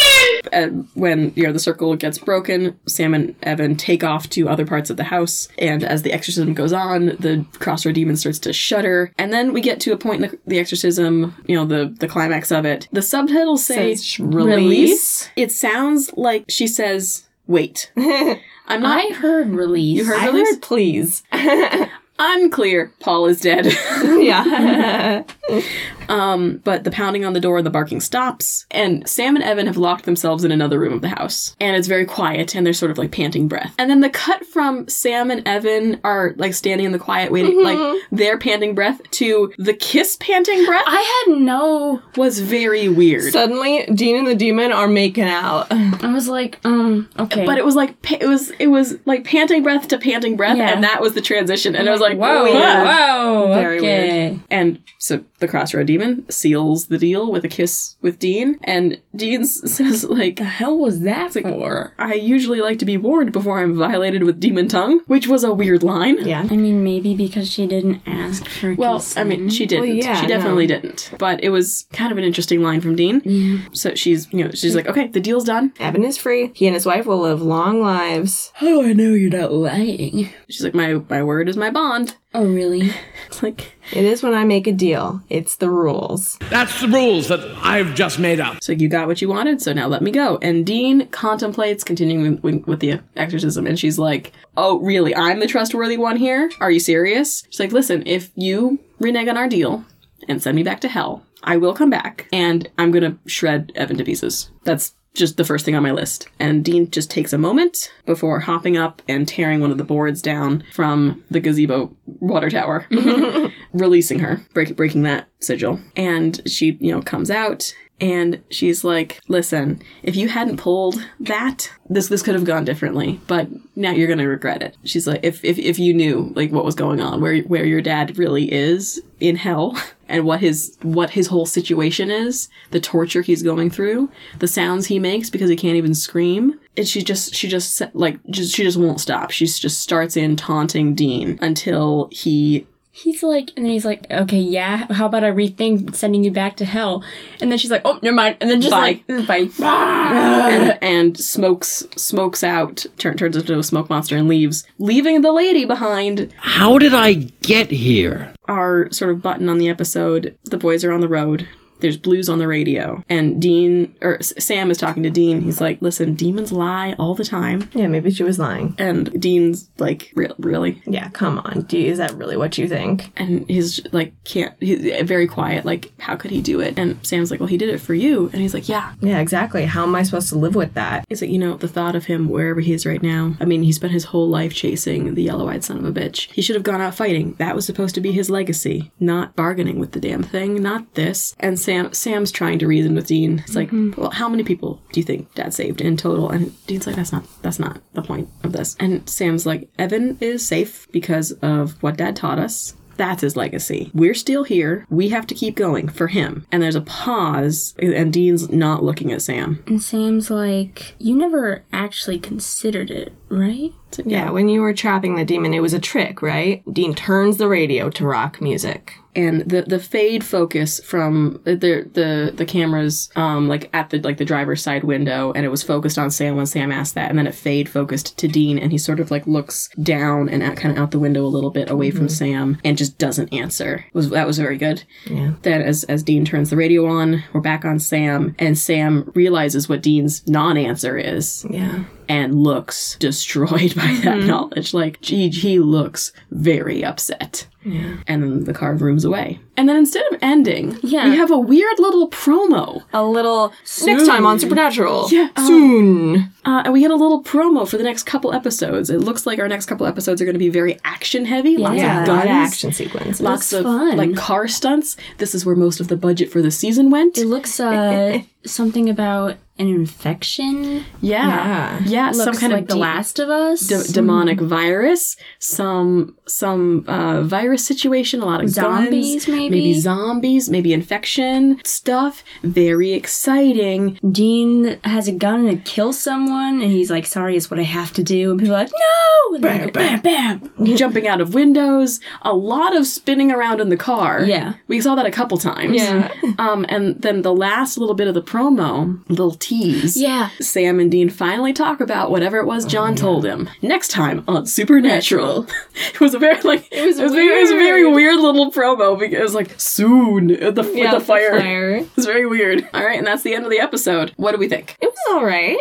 [0.53, 4.65] uh, when you know the circle gets broken, Sam and Evan take off to other
[4.65, 8.53] parts of the house, and as the exorcism goes on, the crossroad demon starts to
[8.53, 11.95] shudder, and then we get to a point in the, the exorcism, you know, the
[11.99, 12.87] the climax of it.
[12.91, 15.29] The subtitles say Says release.
[15.35, 19.03] It sounds like she says, "Wait." I'm not.
[19.03, 19.97] I heard release.
[19.97, 20.51] You heard I release?
[20.51, 21.23] heard please.
[22.19, 22.91] Unclear.
[22.99, 23.65] Paul is dead.
[24.03, 25.23] yeah.
[26.09, 29.67] Um, but the pounding on the door and the barking stops, and Sam and Evan
[29.67, 31.55] have locked themselves in another room of the house.
[31.59, 33.73] And it's very quiet, and they're sort of like panting breath.
[33.77, 37.63] And then the cut from Sam and Evan are like standing in the quiet, waiting,
[37.63, 37.77] like
[38.11, 42.01] their panting breath, to the kiss panting breath I had no.
[42.17, 43.31] was very weird.
[43.31, 45.67] Suddenly, Dean and the demon are making out.
[45.71, 47.45] I was like, um, okay.
[47.45, 50.73] but it was like it was it was like panting breath to panting breath, Yeah.
[50.73, 51.75] and that was the transition.
[51.75, 52.55] And it was like whoa, weird.
[52.55, 54.39] whoa, Very okay.
[54.49, 59.43] And so the Crossroad Demon seals the deal with a kiss with Dean, and Dean
[59.45, 61.93] says like, The hell was that like, for?
[61.97, 65.53] I usually like to be warned before I'm violated with demon tongue, which was a
[65.53, 66.17] weird line.
[66.25, 66.47] Yeah.
[66.49, 69.95] I mean, maybe because she didn't ask for Well, I mean, she didn't.
[69.97, 70.75] yeah, she definitely no.
[70.79, 71.11] didn't.
[71.17, 73.21] But it was kind of an interesting line from Dean.
[73.25, 73.59] Yeah.
[73.73, 75.73] So she's, you know, she's like, okay, the deal's done.
[75.79, 76.51] Evan is free.
[76.53, 78.51] He and his wife will live long lives.
[78.55, 80.29] How do I know you're not lying?
[80.49, 82.15] She's like, my my word is my bond.
[82.33, 82.91] Oh, really?
[83.27, 85.21] It's like It is when I make a deal.
[85.29, 86.37] It's the rules.
[86.49, 88.61] That's the rules that I've just made up.
[88.63, 90.37] So you got what you wanted, so now let me go.
[90.41, 95.15] And Dean contemplates continuing with, with the exorcism, and she's like, "Oh, really?
[95.15, 96.51] I'm the trustworthy one here?
[96.59, 99.83] Are you serious?" She's like, "Listen, if you renege on our deal
[100.27, 103.97] and send me back to hell, I will come back, and I'm gonna shred Evan
[103.97, 104.51] to pieces.
[104.65, 106.27] That's." Just the first thing on my list.
[106.39, 110.21] And Dean just takes a moment before hopping up and tearing one of the boards
[110.21, 112.85] down from the gazebo water tower,
[113.73, 115.79] releasing her, break, breaking that sigil.
[115.95, 121.71] And she, you know, comes out and she's like, "Listen, if you hadn't pulled that,
[121.89, 123.19] this this could have gone differently.
[123.27, 126.65] But now you're gonna regret it." She's like, "If if, if you knew like what
[126.65, 129.77] was going on, where where your dad really is in hell,
[130.07, 134.09] and what his what his whole situation is, the torture he's going through,
[134.39, 138.19] the sounds he makes because he can't even scream." And she just she just like
[138.29, 139.31] just she just won't stop.
[139.31, 142.65] She just starts in taunting Dean until he
[143.03, 146.57] He's like, and then he's like, okay, yeah, how about I rethink sending you back
[146.57, 147.03] to hell?
[147.39, 148.37] And then she's like, oh, never mind.
[148.41, 149.01] And then just Bye.
[149.07, 149.49] like, bye.
[149.61, 155.31] and, and smokes smokes out, turn, turns into a smoke monster and leaves, leaving the
[155.31, 156.33] lady behind.
[156.37, 158.33] How did I get here?
[158.47, 161.47] Our sort of button on the episode: the boys are on the road.
[161.79, 165.41] There's blues on the radio, and Dean or Sam is talking to Dean.
[165.41, 168.75] He's like, "Listen, demons lie all the time." Yeah, maybe she was lying.
[168.77, 171.65] And Dean's like, "Re- "Really?" Yeah, come on.
[171.69, 173.11] You, is that really what you think?
[173.17, 175.65] And he's like, "Can't." He's very quiet.
[175.65, 176.77] Like, how could he do it?
[176.77, 179.65] And Sam's like, "Well, he did it for you." And he's like, "Yeah, Yeah, exactly.
[179.65, 181.05] How am I supposed to live with that?
[181.09, 183.35] It's like, you know, the thought of him wherever he is right now.
[183.39, 186.31] I mean, he spent his whole life chasing the yellow eyed son of a bitch.
[186.31, 187.35] He should have gone out fighting.
[187.39, 191.35] That was supposed to be his legacy, not bargaining with the damn thing, not this.
[191.39, 193.39] And Sam Sam's trying to reason with Dean.
[193.39, 193.99] It's like, mm-hmm.
[193.99, 196.29] well, how many people do you think dad saved in total?
[196.29, 198.75] And Dean's like, that's not that's not the point of this.
[198.79, 202.75] And Sam's like, Evan is safe because of what dad taught us.
[202.97, 203.91] That's his legacy.
[203.93, 204.85] We're still here.
[204.89, 206.45] We have to keep going for him.
[206.51, 209.63] And there's a pause, and Dean's not looking at Sam.
[209.67, 213.71] And Sam's like, you never actually considered it, right?
[214.05, 216.63] Yeah, when you were trapping the demon, it was a trick, right?
[216.71, 218.93] Dean turns the radio to rock music.
[219.15, 221.55] and the the fade focus from the
[221.91, 225.63] the the cameras um like at the like the driver's side window and it was
[225.63, 228.71] focused on Sam when Sam asked that and then it fade focused to Dean and
[228.71, 231.49] he sort of like looks down and out, kind of out the window a little
[231.49, 235.33] bit away from Sam and just doesn't answer It was that was very good Yeah.
[235.41, 239.67] then as as Dean turns the radio on we're back on Sam and Sam realizes
[239.67, 241.85] what Dean's non-answer is Yeah.
[242.09, 244.73] And looks destroyed by that knowledge.
[244.73, 247.47] Like, gee, he looks very upset.
[247.63, 247.97] Yeah.
[248.07, 249.39] And then the car rooms away.
[249.57, 251.09] And then instead of ending, Yeah.
[251.09, 252.83] we have a weird little promo.
[252.93, 253.53] A little
[253.85, 255.09] next time on Supernatural.
[255.11, 256.15] Yeah, uh, Soon.
[256.45, 258.89] Uh, and we had a little promo for the next couple episodes.
[258.89, 261.57] It looks like our next couple episodes are going to be very action heavy.
[261.57, 263.19] Lots Yeah, of guns, of action sequences.
[263.21, 263.97] lots of fun.
[263.97, 264.95] like car stunts.
[265.17, 267.17] This is where most of the budget for the season went.
[267.17, 270.83] It looks uh something about an infection.
[271.01, 273.61] yeah, yeah, some Looks kind like of The deep- Last of Us.
[273.67, 279.49] d- demonic virus, some some uh, virus situation, a lot of Zombies, guns, maybe?
[279.49, 282.23] maybe zombies, maybe infection stuff.
[282.43, 283.99] Very exciting.
[284.11, 287.93] Dean has a gun and kills someone, and he's like, "Sorry, it's what I have
[287.93, 290.65] to do." And people are like, "No!" And Bam, bam, bam.
[290.75, 294.21] Jumping out of windows, a lot of spinning around in the car.
[294.23, 294.53] Yeah.
[294.67, 295.75] we saw that a couple times.
[295.75, 296.11] Yeah.
[296.39, 299.97] um, and then the last little bit of the promo, little tease.
[299.97, 300.29] Yeah.
[300.39, 303.49] Sam and Dean finally talk about whatever it was John told him.
[303.61, 305.47] Next time on Supernatural.
[305.93, 307.95] it was a very like it was, very it was a very weird.
[307.95, 311.39] weird little promo because it was like soon the, Yeah, with the fire.
[311.39, 311.75] fire.
[311.79, 312.67] It was very weird.
[312.73, 314.13] All right, and that's the end of the episode.
[314.17, 314.77] What do we think?
[314.81, 315.57] It was all right.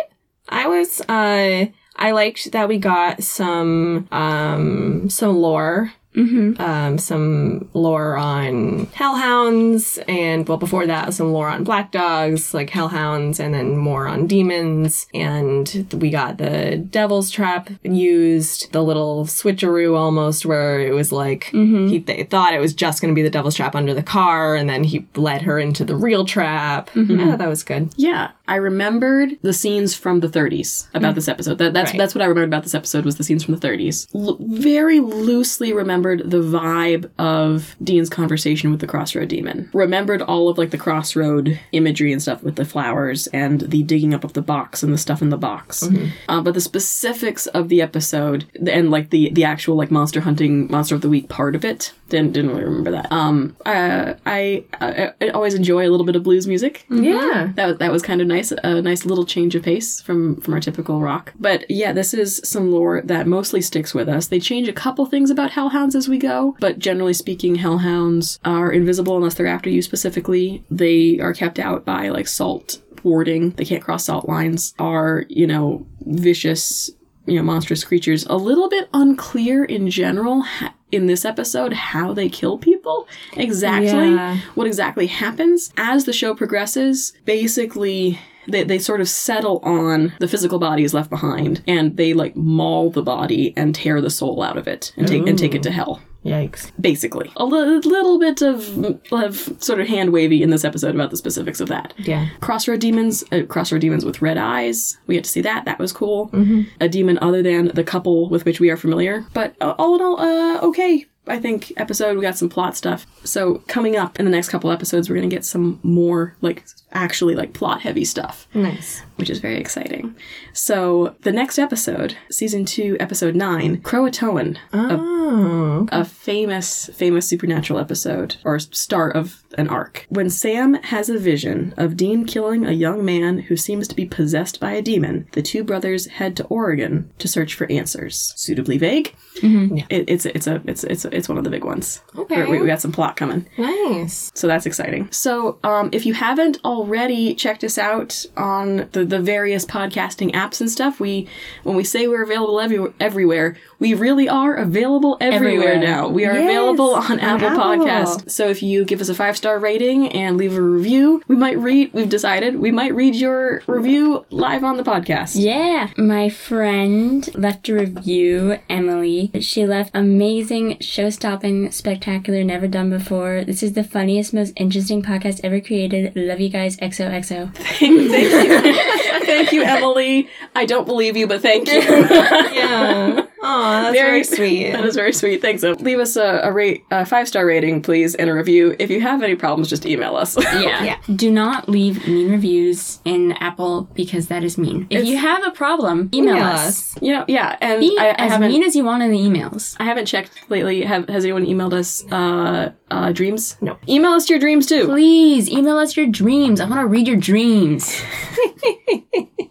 [0.48, 1.66] I was uh
[1.96, 5.92] I liked that we got some um some lore.
[6.14, 6.60] Mm-hmm.
[6.60, 12.70] Um, some lore on hellhounds, and well, before that, some lore on black dogs, like
[12.70, 15.06] hellhounds, and then more on demons.
[15.14, 21.44] And we got the devil's trap used, the little switcheroo almost, where it was like
[21.44, 24.56] he they thought it was just going to be the devil's trap under the car,
[24.56, 26.90] and then he led her into the real trap.
[26.96, 27.92] I thought that was good.
[27.96, 31.58] Yeah, I remembered the scenes from the 30s about this episode.
[31.58, 31.98] That, that's Right.
[31.98, 34.08] that's what I remembered about this episode was the scenes from the 30s.
[34.14, 39.68] L- very loosely remembered the vibe of Dean's conversation with the Crossroad Demon.
[39.72, 44.14] Remembered all of like the Crossroad imagery and stuff with the flowers and the digging
[44.14, 45.88] up of the box and the stuff in the box.
[46.28, 50.70] Uh, but the specifics of the episode and like the the actual like monster hunting
[50.70, 53.10] monster of the week part of it didn't didn't really remember that.
[53.12, 56.86] Um, uh, I, I I always enjoy a little bit of blues music.
[56.88, 57.52] Yeah.
[57.56, 60.60] That that was kind of nice, a nice little change of pace from from our
[60.60, 61.32] typical rock.
[61.38, 64.26] But yeah, this is some lore that mostly sticks with us.
[64.26, 68.72] They change a couple things about hellhounds as we go, but generally speaking, hellhounds are
[68.72, 70.64] invisible unless they're after you specifically.
[70.70, 73.50] They are kept out by like salt warding.
[73.50, 74.74] They can't cross salt lines.
[74.78, 76.90] Are, you know, vicious,
[77.26, 78.24] you know, monstrous creatures.
[78.26, 80.44] A little bit unclear in general
[80.90, 83.06] in this episode how they kill people
[83.36, 84.38] exactly Yeah.
[84.54, 85.72] what exactly happens.
[85.76, 88.18] As the show progresses basically
[88.50, 92.34] they, they sort of settle on the physical body is left behind and they like
[92.34, 95.62] maul the body and tear the soul out of it and take and take it
[95.62, 96.70] to hell Yikes.
[96.80, 97.30] basically.
[97.36, 98.78] A li- little bit of,
[99.12, 101.94] of sort of hand wavy in this episode about the specifics of that.
[101.98, 102.28] Yeah.
[102.40, 104.98] crossroad demons uh, crossroad demons with red eyes.
[105.06, 105.64] We get to see that.
[105.64, 106.28] That was cool.
[106.30, 106.62] Mm-hmm.
[106.80, 109.24] a demon other than the couple with which we are familiar.
[109.34, 113.06] But uh, all in all uh, okay I think episode we got some plot stuff.
[113.24, 117.34] So coming up in the next couple episodes, we're gonna get some more like actually
[117.34, 119.02] like plot heavy stuff Nice.
[119.16, 120.14] which is very exciting.
[120.54, 125.86] So the next episode, season two, episode nine, Croatoan, Oh.
[125.92, 130.06] a famous, famous supernatural episode or start of an arc.
[130.10, 134.04] When Sam has a vision of Dean killing a young man who seems to be
[134.04, 138.34] possessed by a demon, the two brothers head to Oregon to search for answers.
[138.36, 139.14] Suitably vague.
[139.40, 142.02] It, it's it's a it's it's it's one of the big ones.
[142.16, 142.44] Okay.
[142.44, 143.46] we, we got some plot coming.
[143.56, 144.32] Nice.
[144.34, 145.08] So that's exciting.
[145.12, 150.60] So, um, if you haven't already checked us out on the, the various podcasting apps
[150.60, 151.28] and stuff, we
[151.62, 155.78] when we say we're available every, everywhere, we really are available everywhere, Everywhere.
[155.78, 156.08] now.
[156.08, 157.62] We are Yes, available on, on Apple, Apple.
[157.86, 158.30] Podcast.
[158.30, 161.58] So if you give us a five star rating and leave a review, we might
[161.58, 161.92] read.
[161.94, 165.36] We've decided we might read your review live on the podcast.
[165.36, 165.90] Yeah.
[165.96, 169.30] My friend left a review, Emily.
[169.40, 173.44] She left amazing, show stopping, spectacular, never done before.
[173.44, 176.14] This is the funniest, most interesting podcast ever created.
[176.16, 176.76] Love you guys.
[176.76, 177.54] XOXO.
[177.78, 180.28] thank you, thank you, Emily.
[180.54, 181.78] I don't believe you, but thank you.
[182.58, 183.26] Yeah.
[183.50, 184.72] Oh, that's very, sweet.
[184.72, 185.40] That is very sweet.
[185.40, 185.64] Thanks.
[185.64, 185.74] Em.
[185.78, 188.76] Leave us a, a rate, a five star rating, please, and a review.
[188.78, 190.36] If you have any problems, just email us.
[190.36, 190.84] Yeah.
[190.88, 190.96] Yeah.
[191.14, 194.86] Do not leave mean reviews in Apple because that is mean.
[194.90, 196.94] If It's- you have a problem, email, Email us.
[196.96, 197.02] us.
[197.02, 197.56] yeah, yeah.
[197.60, 199.76] And Be I, I as mean as you want in the emails.
[199.80, 200.82] I haven't checked lately.
[200.82, 203.56] Have has anyone emailed us uh, uh, dreams?
[203.60, 203.78] No.
[203.88, 204.86] Email us your dreams too.
[204.86, 206.60] Please email us your dreams.
[206.60, 208.00] I want to read your dreams.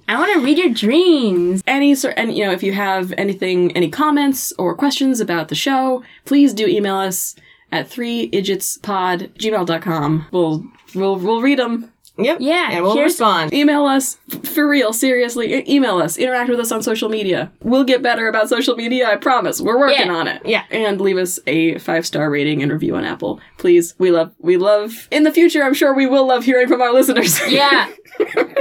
[0.09, 1.61] I want to read your dreams.
[1.67, 5.55] Any sort, and you know, if you have anything, any comments or questions about the
[5.55, 7.35] show, please do email us
[7.71, 10.25] at three gmail.com.
[10.31, 10.63] We'll
[10.95, 11.91] we'll we'll read them.
[12.19, 12.37] Yep.
[12.39, 13.53] Yeah, And we'll here's- respond.
[13.53, 15.53] Email us for real, seriously.
[15.53, 16.17] E- email us.
[16.17, 17.51] Interact with us on social media.
[17.61, 19.07] We'll get better about social media.
[19.09, 19.61] I promise.
[19.61, 20.13] We're working Yeah.
[20.15, 20.41] on it.
[20.45, 20.63] Yeah.
[20.71, 23.93] And leave us a five star rating and review on Apple, please.
[23.99, 24.31] We love.
[24.39, 25.07] We love.
[25.11, 27.39] In the future, I'm sure we will love hearing from our listeners.
[27.49, 27.87] Yeah,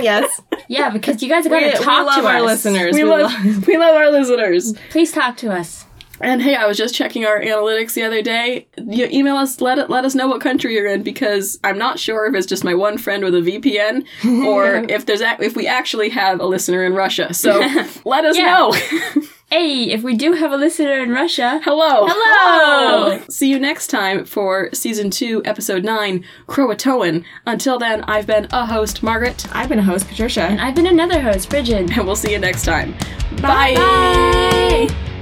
[0.01, 0.41] Yes.
[0.69, 2.43] yeah, because you guys have got We, to we talk love to our us.
[2.65, 2.95] listeners.
[2.95, 3.33] we love.
[3.67, 4.75] we love our listeners.
[4.91, 5.86] Please talk to us.
[6.21, 8.67] And hey, I was just checking our analytics the other day.
[8.79, 11.99] You email us, let it, let us know what country you're in because I'm not
[11.99, 14.07] sure if it's just my one friend with a VPN
[14.47, 17.35] or if there's a, if we actually have a listener in Russia.
[17.35, 17.59] So
[18.05, 18.75] let us know.
[19.49, 22.09] Hey, if we do have a listener in Russia, Hello.
[22.11, 23.23] Hello.
[23.31, 27.25] See you next time for season two, episode nine, Croatoan.
[27.47, 30.43] Until then, I've been a host, Margaret, I've been a host, Patricia.
[30.43, 31.97] and I've been another host, Bridget.
[31.97, 32.93] and we'll see you next time.
[33.41, 33.75] Bye.
[33.77, 35.16] Bye.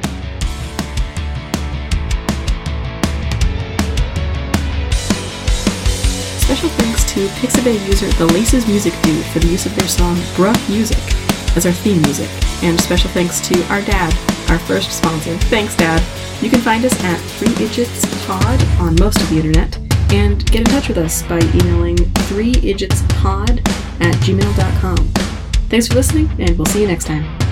[6.64, 10.16] Special thanks to Pixabay user The Laces Music Dude for the use of their song
[10.34, 10.96] Bruh Music
[11.58, 12.30] as our theme music.
[12.62, 14.14] And special thanks to our dad,
[14.50, 15.36] our first sponsor.
[15.50, 16.02] Thanks, Dad.
[16.42, 19.76] You can find us at 3idjitspod on most of the internet
[20.10, 23.58] and get in touch with us by emailing 3idjitspod
[24.00, 24.96] at gmail.com.
[25.68, 27.43] Thanks for listening, and we'll see you next time.